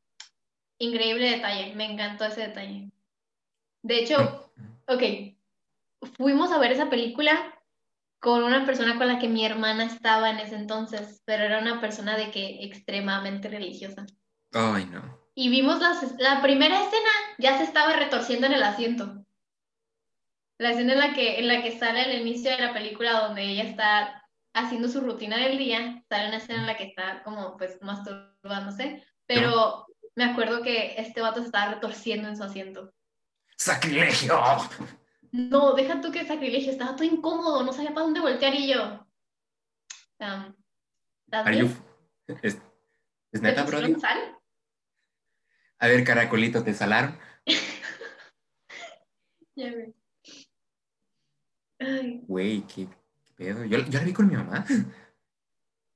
increíble 0.80 1.30
detalle, 1.30 1.74
me 1.76 1.92
encantó 1.92 2.26
ese 2.26 2.42
detalle. 2.42 2.92
De 3.82 4.00
hecho, 4.00 4.52
ok, 4.88 5.04
fuimos 6.18 6.52
a 6.52 6.58
ver 6.60 6.72
esa 6.72 6.90
película 6.90 7.54
con 8.20 8.44
una 8.44 8.66
persona 8.66 8.98
con 8.98 9.08
la 9.08 9.20
que 9.20 9.28
mi 9.28 9.46
hermana 9.46 9.84
estaba 9.84 10.30
en 10.30 10.40
ese 10.40 10.56
entonces, 10.56 11.22
pero 11.26 11.44
era 11.44 11.60
una 11.60 11.82
persona 11.82 12.16
de 12.16 12.32
que 12.32 12.64
extremadamente 12.64 13.50
religiosa. 13.50 14.06
Ay, 14.54 14.86
no. 14.86 15.20
Y 15.36 15.50
vimos 15.50 15.80
las- 15.80 16.16
la 16.20 16.42
primera 16.42 16.76
escena, 16.82 17.10
ya 17.38 17.58
se 17.58 17.64
estaba 17.64 17.94
retorciendo 17.94 18.48
en 18.48 18.54
el 18.54 18.64
asiento. 18.64 19.26
La 20.60 20.72
escena 20.72 20.94
en 20.94 21.00
la 21.00 21.14
que, 21.14 21.40
en 21.40 21.48
la 21.48 21.62
que 21.62 21.78
sale 21.78 22.02
al 22.02 22.22
inicio 22.22 22.52
de 22.52 22.60
la 22.60 22.74
película 22.74 23.20
donde 23.20 23.44
ella 23.44 23.64
está 23.64 24.23
haciendo 24.54 24.88
su 24.88 25.02
rutina 25.02 25.38
del 25.38 25.58
día, 25.58 26.04
sale 26.08 26.28
una 26.28 26.38
escena 26.38 26.60
en 26.60 26.68
la 26.68 26.78
que 26.78 26.86
está 26.86 27.24
como 27.24 27.58
pues 27.58 27.82
masturbándose, 27.82 29.04
pero 29.26 29.88
me 30.16 30.26
acuerdo 30.26 30.62
que 30.62 30.96
este 30.98 31.22
vato 31.22 31.40
se 31.40 31.48
estaba 31.48 31.74
retorciendo 31.74 32.30
en 32.30 32.38
su 32.38 32.44
asiento. 32.44 32.94
¡Sacrilegio! 33.58 34.40
No, 35.32 35.74
deja 35.74 36.00
tú 36.00 36.12
que 36.12 36.26
sacrilegio, 36.26 36.72
estaba 36.72 36.96
todo 36.96 37.06
incómodo, 37.06 37.64
no 37.64 37.74
sabía 37.74 37.94
para 37.94 38.06
dónde 38.06 38.20
voltear 38.20 38.54
y 38.54 38.72
yo. 38.72 39.08
Um, 40.20 40.54
¿Es, 42.44 42.62
¿Es, 43.32 43.42
neta, 43.42 43.64
bro? 43.64 43.80
sal? 44.00 44.38
A 45.80 45.88
ver, 45.88 46.04
caracolito, 46.04 46.64
¿te 46.64 46.74
salaron? 46.74 47.18
ya. 49.56 49.74
Güey, 52.28 52.62
¿qué, 52.68 52.88
pedo? 53.44 53.66
Yo, 53.66 53.80
yo 53.80 54.00
la 54.00 54.06
vi 54.06 54.14
con 54.14 54.28
mi 54.28 54.36
mamá. 54.36 54.66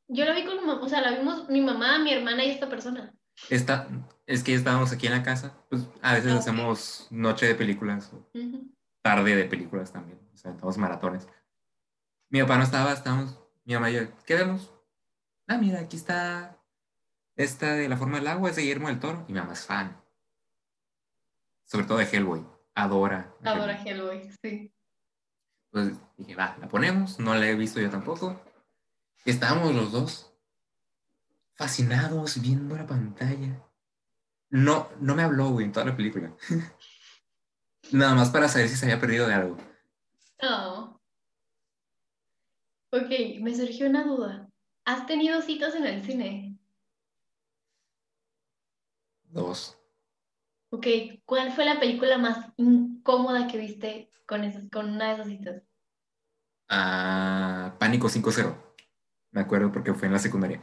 Yo 0.09 0.23
la 0.23 0.33
vi 0.33 0.45
con 0.45 0.55
mi 0.55 0.65
mamá, 0.65 0.81
o 0.81 0.89
sea, 0.89 1.01
la 1.01 1.17
vimos 1.17 1.49
mi 1.49 1.61
mamá, 1.61 1.99
mi 1.99 2.13
hermana 2.13 2.45
y 2.45 2.51
esta 2.51 2.69
persona. 2.69 3.13
Está, 3.49 3.87
es 4.25 4.43
que 4.43 4.53
estábamos 4.53 4.91
aquí 4.91 5.05
en 5.07 5.13
la 5.13 5.23
casa, 5.23 5.53
pues 5.69 5.85
a 6.01 6.13
veces 6.13 6.31
ah, 6.31 6.37
hacemos 6.37 7.07
noche 7.11 7.45
de 7.45 7.55
películas, 7.55 8.11
tarde 9.01 9.35
de 9.35 9.45
películas 9.45 9.91
también, 9.91 10.19
o 10.33 10.37
sea, 10.37 10.51
estamos 10.51 10.77
maratones. 10.77 11.27
Mi 12.29 12.41
papá 12.41 12.57
no 12.57 12.63
estaba, 12.63 12.93
estábamos, 12.93 13.37
mi 13.65 13.73
mamá 13.73 13.91
y 13.91 13.95
yo, 13.95 14.01
¿qué 14.25 14.35
vemos? 14.35 14.73
Ah, 15.45 15.57
mira, 15.57 15.79
aquí 15.81 15.97
está 15.97 16.57
esta 17.35 17.73
de 17.73 17.87
La 17.87 17.97
forma 17.97 18.17
del 18.17 18.27
agua, 18.27 18.49
es 18.49 18.55
de 18.55 18.63
Guillermo 18.63 18.87
del 18.87 18.99
Toro, 18.99 19.25
y 19.27 19.33
mi 19.33 19.39
mamá 19.39 19.53
es 19.53 19.65
fan. 19.65 20.01
Sobre 21.65 21.85
todo 21.85 21.97
de 21.99 22.05
Hellboy, 22.05 22.45
adora. 22.73 23.35
Adora 23.43 23.81
Hellboy, 23.83 24.31
sí. 24.41 24.73
Pues 25.71 25.93
dije, 26.17 26.35
va, 26.35 26.57
la 26.59 26.67
ponemos, 26.67 27.19
no 27.19 27.35
la 27.35 27.47
he 27.47 27.55
visto 27.55 27.79
yo 27.79 27.89
tampoco. 27.89 28.39
Estábamos 29.25 29.75
los 29.75 29.91
dos 29.91 30.33
fascinados 31.55 32.39
viendo 32.41 32.75
la 32.75 32.85
pantalla. 32.85 33.61
No, 34.49 34.89
no 34.99 35.15
me 35.15 35.23
habló, 35.23 35.49
güey, 35.49 35.65
en 35.65 35.71
toda 35.71 35.87
la 35.87 35.95
película. 35.95 36.33
Nada 37.91 38.15
más 38.15 38.29
para 38.29 38.47
saber 38.47 38.69
si 38.69 38.75
se 38.75 38.85
había 38.85 38.99
perdido 38.99 39.27
de 39.27 39.33
algo. 39.33 39.57
Oh. 40.41 40.99
Ok, 42.91 43.41
me 43.41 43.55
surgió 43.55 43.87
una 43.87 44.05
duda. 44.05 44.49
¿Has 44.85 45.05
tenido 45.05 45.41
citas 45.41 45.75
en 45.75 45.85
el 45.85 46.03
cine? 46.03 46.57
Dos. 49.25 49.77
Ok, 50.69 50.87
¿cuál 51.25 51.51
fue 51.51 51.65
la 51.65 51.79
película 51.79 52.17
más 52.17 52.53
incómoda 53.07 53.47
que 53.47 53.57
viste 53.57 54.11
con, 54.25 54.43
esas, 54.43 54.63
con 54.69 54.89
una 54.89 55.07
de 55.07 55.13
esas 55.13 55.27
citas? 55.27 55.63
Ah, 56.69 57.75
Pánico 57.79 58.09
5-0. 58.09 58.55
Me 59.31 59.41
acuerdo 59.41 59.71
porque 59.71 59.93
fue 59.93 60.07
en 60.07 60.13
la 60.13 60.19
secundaria. 60.19 60.61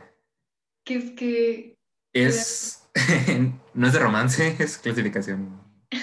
¿Qué 0.84 0.97
es 0.97 1.11
que... 1.12 1.78
Es... 2.12 2.90
no 3.74 3.86
es 3.86 3.92
de 3.92 3.99
romance, 3.99 4.57
es 4.62 4.78
clasificación. 4.78 5.62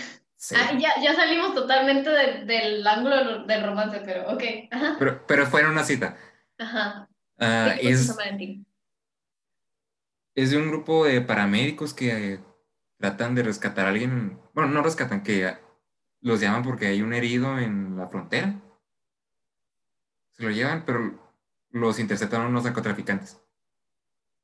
Ah, 0.55 0.75
ya, 0.77 0.89
ya, 1.01 1.15
salimos 1.15 1.53
totalmente 1.53 2.09
del 2.09 2.85
ángulo 2.85 3.45
del 3.45 3.63
romance, 3.63 4.01
pero 4.03 4.33
ok. 4.33 4.43
Pero, 4.97 5.25
pero 5.27 5.45
fue 5.45 5.61
en 5.61 5.67
una 5.67 5.83
cita. 5.83 6.17
Ajá. 6.57 7.07
Ah, 7.37 7.75
es, 7.79 8.13
es 10.35 10.49
de 10.49 10.57
un 10.57 10.69
grupo 10.69 11.05
de 11.05 11.21
paramédicos 11.21 11.93
que 11.93 12.39
tratan 12.97 13.35
de 13.35 13.43
rescatar 13.43 13.85
a 13.85 13.89
alguien. 13.89 14.41
Bueno, 14.53 14.71
no 14.71 14.81
rescatan, 14.81 15.21
que 15.21 15.55
los 16.21 16.39
llaman 16.39 16.63
porque 16.63 16.87
hay 16.87 17.01
un 17.01 17.13
herido 17.13 17.59
en 17.59 17.97
la 17.97 18.07
frontera. 18.07 18.59
Se 20.31 20.43
lo 20.43 20.51
llevan, 20.51 20.85
pero 20.85 21.19
los 21.69 21.99
interceptan 21.99 22.45
unos 22.45 22.63
narcotraficantes. 22.63 23.41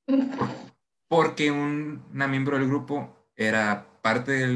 Porque 1.10 1.52
una 1.52 2.28
miembro 2.28 2.58
del 2.58 2.68
grupo 2.68 3.30
era 3.36 3.88
parte 4.02 4.32
de 4.34 4.48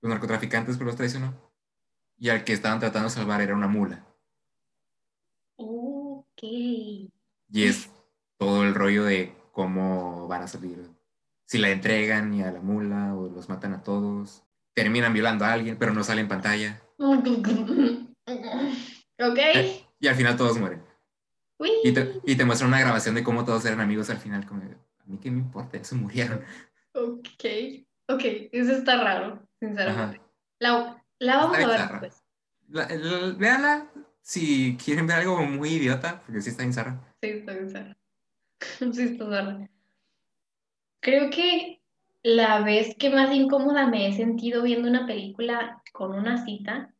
los 0.00 0.08
narcotraficantes, 0.08 0.76
pero 0.76 0.86
los 0.86 0.96
traicionó. 0.96 1.34
Y 2.16 2.28
al 2.28 2.44
que 2.44 2.52
estaban 2.52 2.78
tratando 2.78 3.08
de 3.08 3.14
salvar 3.14 3.40
era 3.40 3.54
una 3.54 3.66
mula. 3.66 4.06
Ok. 5.56 6.42
Y 6.42 7.10
es 7.50 7.90
todo 8.36 8.62
el 8.62 8.74
rollo 8.74 9.04
de 9.04 9.34
cómo 9.50 10.28
van 10.28 10.42
a 10.42 10.48
salir. 10.48 10.88
Si 11.46 11.58
la 11.58 11.70
entregan 11.70 12.32
y 12.32 12.42
a 12.42 12.52
la 12.52 12.60
mula 12.60 13.14
o 13.14 13.28
los 13.28 13.48
matan 13.48 13.74
a 13.74 13.82
todos. 13.82 14.44
Terminan 14.74 15.12
violando 15.12 15.44
a 15.44 15.52
alguien, 15.52 15.76
pero 15.78 15.92
no 15.92 16.04
sale 16.04 16.20
en 16.20 16.28
pantalla. 16.28 16.80
Ok. 19.18 19.38
Y 20.00 20.08
al 20.08 20.16
final 20.16 20.36
todos 20.36 20.58
mueren. 20.58 20.82
Y 21.84 21.92
te, 21.92 22.20
y 22.26 22.34
te 22.34 22.44
muestran 22.44 22.68
una 22.68 22.80
grabación 22.80 23.14
de 23.14 23.22
cómo 23.22 23.44
todos 23.44 23.64
eran 23.64 23.80
amigos 23.80 24.10
al 24.10 24.18
final. 24.18 24.46
Como, 24.46 24.62
a 24.62 25.04
mí 25.06 25.18
qué 25.18 25.30
me 25.30 25.38
importa, 25.38 25.82
se 25.84 25.94
murieron. 25.94 26.42
Ok, 26.92 27.44
ok, 28.08 28.22
eso 28.52 28.72
está 28.72 29.02
raro, 29.02 29.46
sinceramente. 29.60 30.20
La, 30.58 31.02
la, 31.18 31.36
vamos 31.36 31.58
a 31.58 31.66
ver 31.66 31.80
después. 31.88 33.38
véanla 33.38 33.90
si 34.20 34.76
quieren 34.76 35.06
ver 35.06 35.18
algo 35.18 35.42
muy 35.42 35.70
idiota, 35.70 36.22
porque 36.24 36.40
sí 36.40 36.50
está 36.50 36.62
en 36.62 36.72
zarra. 36.72 37.00
Sí, 37.22 37.28
está 37.30 37.52
en 37.52 37.70
zarra. 37.70 37.96
sí, 38.92 39.02
está 39.02 39.28
zarra. 39.28 39.70
Creo 41.00 41.30
que 41.30 41.81
la 42.22 42.60
vez 42.60 42.96
que 42.96 43.10
más 43.10 43.34
incómoda 43.34 43.86
me 43.86 44.06
he 44.06 44.12
sentido 44.12 44.62
viendo 44.62 44.88
una 44.88 45.06
película 45.06 45.82
con 45.92 46.12
una 46.12 46.44
cita, 46.44 46.94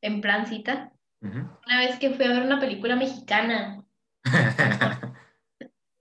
en 0.00 0.20
plan 0.20 0.46
cita, 0.46 0.92
una 1.20 1.78
vez 1.78 1.98
que 1.98 2.10
fui 2.10 2.24
a 2.26 2.28
ver 2.28 2.42
una 2.42 2.60
película 2.60 2.96
mexicana. 2.96 3.82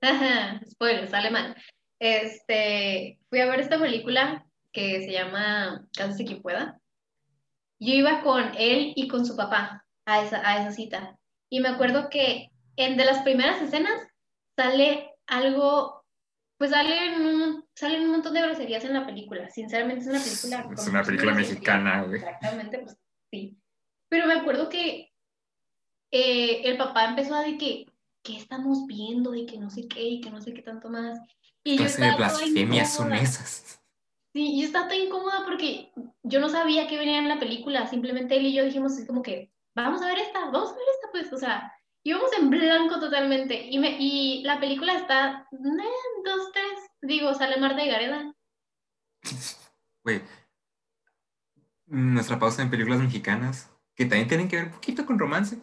Spoiler, 0.70 1.08
sale 1.10 1.32
mal. 1.32 1.56
Este, 2.00 3.20
fui 3.30 3.40
a 3.40 3.46
ver 3.46 3.62
esta 3.62 3.80
película 3.80 4.46
que 4.74 5.02
se 5.02 5.12
llama 5.12 5.88
Cásese 5.96 6.26
quien 6.26 6.42
pueda. 6.42 6.80
Yo 7.80 7.94
iba 7.94 8.22
con 8.22 8.52
él 8.58 8.94
y 8.96 9.08
con 9.08 9.26
su 9.26 9.36
papá 9.36 9.86
a 10.06 10.22
esa, 10.24 10.48
a 10.48 10.62
esa 10.62 10.72
cita. 10.72 11.18
Y 11.50 11.62
me 11.62 11.70
acuerdo 11.70 12.10
que 12.10 12.50
en 12.76 12.98
de 12.98 13.06
las 13.06 13.22
primeras 13.24 13.62
escenas 13.62 14.02
sale 14.58 15.12
algo, 15.28 16.03
pues 16.64 16.72
salen 16.72 17.26
un, 17.26 17.66
salen 17.76 18.04
un 18.04 18.12
montón 18.12 18.34
de 18.34 18.42
groserías 18.42 18.86
en 18.86 18.94
la 18.94 19.06
película. 19.06 19.50
Sinceramente 19.50 20.06
es 20.06 20.08
una 20.08 20.24
película... 20.24 20.74
Es 20.82 20.88
una 20.88 21.04
película 21.04 21.34
mexicana, 21.34 22.04
güey. 22.04 22.20
Exactamente, 22.22 22.80
pues 22.80 22.98
sí. 23.30 23.58
Pero 24.08 24.28
me 24.28 24.36
acuerdo 24.36 24.70
que 24.70 25.12
eh, 26.10 26.62
el 26.64 26.78
papá 26.78 27.04
empezó 27.04 27.36
a 27.36 27.42
decir 27.42 27.58
que, 27.58 27.86
¿qué 28.22 28.38
estamos 28.38 28.88
viendo? 28.88 29.36
Y 29.36 29.46
que 29.46 29.58
no 29.58 29.70
sé 29.70 29.90
qué, 29.90 30.04
y 30.04 30.22
que 30.22 30.32
no 30.32 30.40
sé 30.40 30.54
qué 30.54 30.62
tanto 30.62 30.88
más. 30.88 31.20
Y 31.66 31.78
yo 31.78 31.84
de 31.84 32.16
blasfemias 32.16 32.94
son 32.94 33.12
esas? 33.12 33.82
Sí, 34.32 34.58
yo 34.58 34.66
estaba 34.66 34.88
tan 34.88 35.00
incómoda 35.00 35.44
porque 35.44 35.92
yo 36.24 36.40
no 36.40 36.48
sabía 36.48 36.88
qué 36.88 36.98
venía 36.98 37.18
en 37.18 37.28
la 37.28 37.42
película. 37.42 37.88
Simplemente 37.88 38.38
él 38.38 38.46
y 38.46 38.54
yo 38.54 38.64
dijimos 38.64 38.94
así 38.94 39.06
como 39.06 39.22
que, 39.22 39.52
vamos 39.76 40.02
a 40.02 40.08
ver 40.08 40.20
esta, 40.20 40.40
vamos 40.46 40.70
a 40.70 40.76
ver 40.76 40.86
esta, 40.96 41.12
pues, 41.12 41.34
o 41.34 41.38
sea, 41.38 41.74
íbamos 42.04 42.32
en 42.34 42.50
blanco 42.50 43.00
totalmente. 43.00 43.68
Y, 43.70 43.80
me, 43.80 43.98
y 44.00 44.44
la 44.44 44.60
película 44.60 44.94
está, 44.94 45.48
dos, 45.52 46.52
tres, 46.52 46.90
digo, 47.02 47.34
sale 47.34 47.58
Marta 47.58 47.84
y 47.84 47.90
Gareda. 47.90 48.34
Güey, 50.06 50.22
nuestra 51.86 52.40
pausa 52.40 52.62
en 52.62 52.70
películas 52.70 53.00
mexicanas, 53.00 53.72
que 53.96 54.06
también 54.06 54.28
tienen 54.28 54.50
que 54.50 54.58
ver 54.58 54.66
un 54.66 54.72
poquito 54.74 55.06
con 55.06 55.18
romance. 55.18 55.58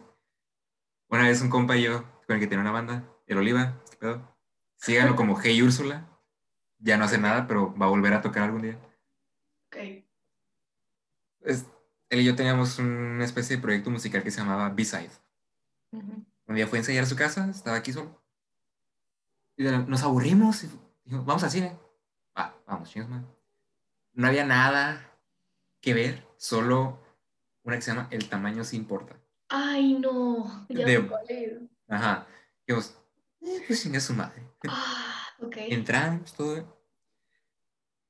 Una 1.09 1.27
vez 1.27 1.41
un 1.41 1.49
compa 1.49 1.77
y 1.77 1.83
yo, 1.83 2.03
con 2.25 2.35
el 2.35 2.39
que 2.39 2.47
tiene 2.47 2.61
una 2.61 2.71
banda, 2.71 3.03
el 3.27 3.37
Oliva, 3.37 3.79
¿qué 3.91 3.97
pedo? 3.97 4.35
Síganlo 4.77 5.15
como 5.15 5.39
Hey 5.39 5.61
Úrsula. 5.61 6.07
Ya 6.79 6.97
no 6.97 7.03
hace 7.03 7.19
nada, 7.19 7.45
pero 7.47 7.75
va 7.77 7.85
a 7.85 7.89
volver 7.89 8.13
a 8.13 8.21
tocar 8.21 8.43
algún 8.43 8.63
día. 8.63 8.79
Ok. 9.67 9.77
él 12.09 12.19
y 12.19 12.23
yo 12.23 12.35
teníamos 12.35 12.79
una 12.79 13.23
especie 13.23 13.57
de 13.57 13.61
proyecto 13.61 13.91
musical 13.91 14.23
que 14.23 14.31
se 14.31 14.39
llamaba 14.39 14.69
B-Side. 14.69 15.11
Un 16.51 16.55
día 16.57 16.67
fue 16.67 16.79
a 16.79 16.81
ensayar 16.81 17.05
a 17.05 17.07
su 17.07 17.15
casa, 17.15 17.49
estaba 17.49 17.77
aquí 17.77 17.93
solo. 17.93 18.21
Y 19.55 19.63
nos 19.63 20.03
aburrimos 20.03 20.65
y 20.65 20.69
dijimos, 21.05 21.25
vamos 21.25 21.43
al 21.45 21.49
cine. 21.49 21.79
Va, 22.37 22.53
vamos, 22.67 22.89
chingos, 22.89 23.09
man. 23.09 23.25
No 24.11 24.27
había 24.27 24.43
nada 24.45 25.17
que 25.79 25.93
ver, 25.93 26.27
solo 26.35 26.99
una 27.63 27.77
que 27.77 27.83
se 27.83 27.91
llama 27.91 28.09
El 28.11 28.27
tamaño 28.27 28.65
sí 28.65 28.75
importa. 28.75 29.15
Ay, 29.47 29.93
no. 29.93 30.65
Ya 30.67 30.85
de, 30.85 31.69
Ajá. 31.87 32.27
Dijimos, 32.67 32.97
eh, 33.39 33.63
pues 33.65 33.79
sin 33.79 34.01
su 34.01 34.13
madre. 34.13 34.43
Ah, 34.67 35.27
ok. 35.39 35.55
Entramos, 35.55 36.33
todo. 36.33 36.85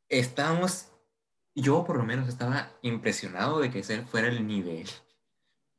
Estábamos, 0.10 0.88
yo 1.54 1.86
por 1.86 1.96
lo 1.96 2.04
menos 2.06 2.28
estaba 2.28 2.72
impresionado 2.82 3.60
de 3.60 3.70
que 3.70 3.80
ese 3.80 4.02
fuera 4.02 4.30
el 4.30 4.48
nivel 4.48 4.90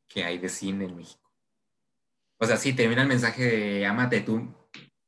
que 0.07 0.23
hay 0.23 0.39
de 0.39 0.49
cine 0.49 0.85
en 0.85 0.97
México. 0.97 1.22
O 2.43 2.47
sea, 2.47 2.57
sí, 2.57 2.73
termina 2.73 3.03
el 3.03 3.09
mensaje 3.09 3.45
de 3.45 3.87
amate 3.87 4.21
tú, 4.21 4.53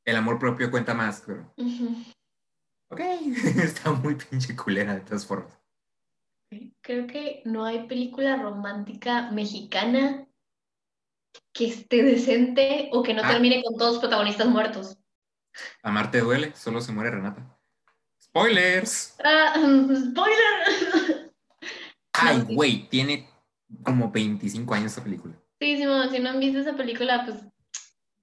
el 0.05 0.15
amor 0.15 0.39
propio 0.39 0.71
cuenta 0.71 0.95
más, 0.95 1.25
pero... 1.27 1.53
Ok, 2.93 3.01
está 3.61 3.91
muy 3.91 4.15
pinche 4.15 4.55
culera 4.55 4.95
de 4.95 5.01
todas 5.01 5.27
formas. 5.27 5.53
Creo 6.81 7.09
que 7.09 7.43
no 7.45 7.65
hay 7.65 7.89
película 7.89 8.37
romántica 8.37 9.33
mexicana 9.33 10.29
que 11.53 11.67
esté 11.67 12.05
decente 12.05 12.89
o 12.93 13.03
que 13.03 13.15
no 13.15 13.23
Ah. 13.25 13.29
termine 13.33 13.65
con 13.65 13.77
todos 13.77 13.95
los 13.95 14.01
protagonistas 14.01 14.47
muertos. 14.47 14.97
Amarte 15.83 16.21
duele, 16.21 16.55
solo 16.55 16.81
se 16.81 16.93
muere 16.93 17.11
Renata. 17.11 17.59
Spoilers. 18.23 19.17
Ah, 19.25 19.55
spoiler. 20.13 21.33
Ay, 22.13 22.43
güey, 22.43 22.89
tiene 22.89 23.29
como 23.83 24.13
25 24.13 24.73
años 24.75 24.93
esta 24.93 25.03
película. 25.03 25.35
Sí, 25.65 25.79
Simón, 25.79 26.11
si 26.11 26.19
no 26.19 26.29
han 26.29 26.41
visto 26.41 26.59
esa 26.59 26.77
película, 26.77 27.25
pues 27.25 27.39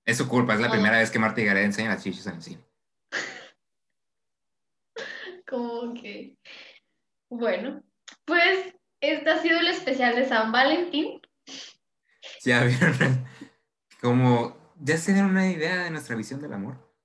Es 0.06 0.20
su 0.20 0.28
culpa, 0.28 0.54
es 0.54 0.60
la 0.60 0.70
primera 0.70 1.00
vez 1.00 1.10
que 1.10 1.18
Marta 1.18 1.42
y 1.42 1.46
Gareda 1.46 1.66
enseñan 1.66 1.92
las 1.92 2.04
chichis 2.04 2.28
en 2.28 2.36
el 2.36 2.42
cine. 2.44 2.64
como 5.48 5.92
que... 5.96 6.38
Bueno, 7.32 7.82
pues 8.26 8.76
este 9.00 9.28
ha 9.28 9.42
sido 9.42 9.60
el 9.60 9.70
especial 9.70 10.16
de 10.16 10.30
San 10.30 10.52
Valentín. 10.52 11.20
Ya 12.44 12.64
vieron, 12.64 13.26
como 14.02 14.76
ya 14.80 14.98
se 14.98 15.14
dieron 15.14 15.32
una 15.32 15.50
idea 15.50 15.86
de 15.86 15.90
nuestra 15.90 16.16
visión 16.16 16.44
del 16.44 16.54
amor. 16.54 16.96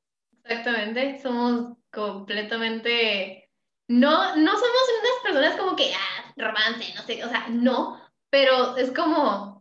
Exactamente, 0.45 1.19
somos 1.23 1.79
completamente... 1.91 3.49
No, 3.89 4.37
no 4.37 4.53
somos 4.53 4.83
unas 5.01 5.23
personas 5.23 5.59
como 5.59 5.77
que, 5.77 5.95
ah, 5.95 6.35
romance, 6.37 6.93
no 6.95 7.03
sé, 7.05 7.25
o 7.25 7.29
sea, 7.31 7.49
no, 7.49 8.03
pero 8.29 8.77
es 8.77 8.91
como, 8.91 9.56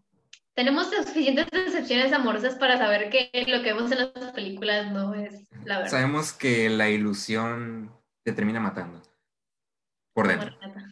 tenemos 0.56 0.90
suficientes 0.90 1.48
decepciones 1.52 2.12
amorosas 2.14 2.56
para 2.56 2.78
saber 2.78 3.10
que 3.10 3.30
lo 3.48 3.62
que 3.62 3.74
vemos 3.74 3.92
en 3.92 4.00
las 4.00 4.32
películas 4.34 4.92
no 4.92 5.14
es 5.14 5.48
la 5.66 5.78
verdad. 5.80 5.92
Sabemos 5.92 6.34
que 6.34 6.70
la 6.70 6.90
ilusión 6.90 7.92
te 8.24 8.32
termina 8.34 8.60
matando. 8.60 9.02
Por 10.14 10.28
Como 10.28 10.40
dentro. 10.40 10.60
Renata. 10.60 10.92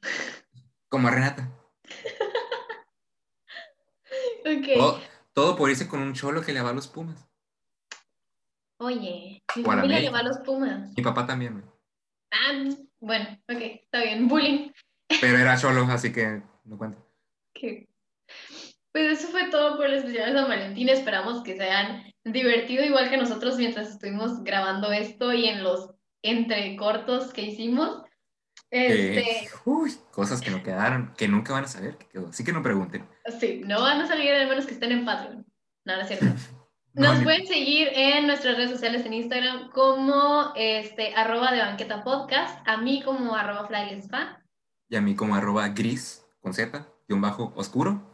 Como 0.89 1.09
Renata. 1.09 1.49
Ok. 4.45 4.67
Todo, 4.75 5.01
todo 5.31 5.55
por 5.55 5.69
irse 5.69 5.87
con 5.87 6.01
un 6.01 6.13
cholo 6.13 6.41
que 6.41 6.51
le 6.51 6.61
va 6.61 6.71
a 6.71 6.73
los 6.73 6.87
Pumas. 6.87 7.25
Oye, 8.77 9.41
mi 9.55 9.63
familia 9.63 9.99
le 9.99 10.07
América. 10.07 10.11
va 10.11 10.19
a 10.19 10.23
los 10.23 10.37
Pumas. 10.39 10.91
Mi 10.97 11.01
papá 11.01 11.25
también. 11.25 11.63
Ah, 12.29 12.51
bueno, 12.99 13.25
ok, 13.49 13.57
está 13.61 14.01
bien. 14.01 14.27
Bullying. 14.27 14.71
Pero 15.21 15.37
era 15.37 15.57
cholo, 15.57 15.83
así 15.85 16.11
que 16.11 16.41
no 16.65 16.77
cuenta. 16.77 16.99
Ok. 17.55 17.87
Pues 18.93 19.19
eso 19.19 19.29
fue 19.29 19.49
todo 19.49 19.75
por 19.75 19.87
el 19.87 19.95
especial 19.95 20.31
de 20.31 20.39
San 20.39 20.47
Valentín. 20.47 20.87
Esperamos 20.87 21.43
que 21.43 21.57
se 21.57 21.63
hayan 21.63 22.03
divertido 22.23 22.83
igual 22.83 23.09
que 23.09 23.17
nosotros 23.17 23.57
mientras 23.57 23.89
estuvimos 23.89 24.43
grabando 24.43 24.91
esto 24.91 25.33
y 25.33 25.47
en 25.47 25.63
los 25.63 25.89
entrecortos 26.21 27.33
que 27.33 27.41
hicimos. 27.41 28.03
Este, 28.69 29.49
uy, 29.65 29.91
cosas 30.11 30.41
que 30.41 30.51
no 30.51 30.61
quedaron, 30.61 31.13
que 31.17 31.27
nunca 31.27 31.53
van 31.53 31.65
a 31.65 31.67
saber 31.67 31.97
que 31.97 32.07
quedó. 32.07 32.27
Así 32.29 32.43
que 32.43 32.53
no 32.53 32.61
pregunten. 32.61 33.07
sí, 33.39 33.63
no 33.65 33.81
van 33.81 34.01
a 34.01 34.07
salir 34.07 34.31
al 34.31 34.47
menos 34.47 34.67
que 34.67 34.73
estén 34.73 34.91
en 34.91 35.05
Patreon. 35.05 35.45
No, 35.85 35.95
no 35.95 36.01
es 36.01 36.07
cierto. 36.07 36.25
No, 36.95 37.11
Nos 37.11 37.23
pueden 37.23 37.47
seguir 37.47 37.89
en 37.95 38.27
nuestras 38.27 38.55
redes 38.55 38.69
sociales 38.69 39.03
en 39.03 39.13
Instagram 39.13 39.71
como 39.71 40.53
este, 40.55 41.15
arroba 41.15 41.51
de 41.51 41.57
banqueta 41.57 42.03
podcast, 42.03 42.59
a 42.67 42.77
mí 42.77 43.01
como 43.01 43.35
arroba 43.35 43.65
flylespa. 43.65 44.43
Y 44.89 44.95
a 44.95 45.01
mí 45.01 45.15
como 45.15 45.33
arroba 45.33 45.69
gris 45.69 46.23
con 46.39 46.53
Z, 46.53 46.87
y 47.09 47.13
un 47.13 47.21
bajo 47.21 47.51
oscuro. 47.55 48.12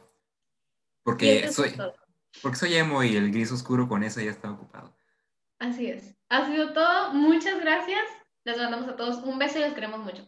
Porque 1.03 1.39
eso 1.45 1.63
soy, 1.63 1.71
todo. 1.71 1.95
porque 2.41 2.57
soy 2.57 2.75
emo 2.75 3.03
y 3.03 3.15
el 3.15 3.31
gris 3.31 3.51
oscuro 3.51 3.87
con 3.87 4.03
esa 4.03 4.21
ya 4.21 4.31
está 4.31 4.51
ocupado. 4.51 4.95
Así 5.59 5.87
es. 5.87 6.15
Ha 6.29 6.47
sido 6.47 6.73
todo. 6.73 7.13
Muchas 7.13 7.59
gracias. 7.59 8.01
Les 8.43 8.57
mandamos 8.57 8.87
a 8.87 8.95
todos 8.95 9.23
un 9.23 9.37
beso 9.37 9.59
y 9.59 9.61
los 9.61 9.73
queremos 9.73 9.99
mucho. 9.99 10.27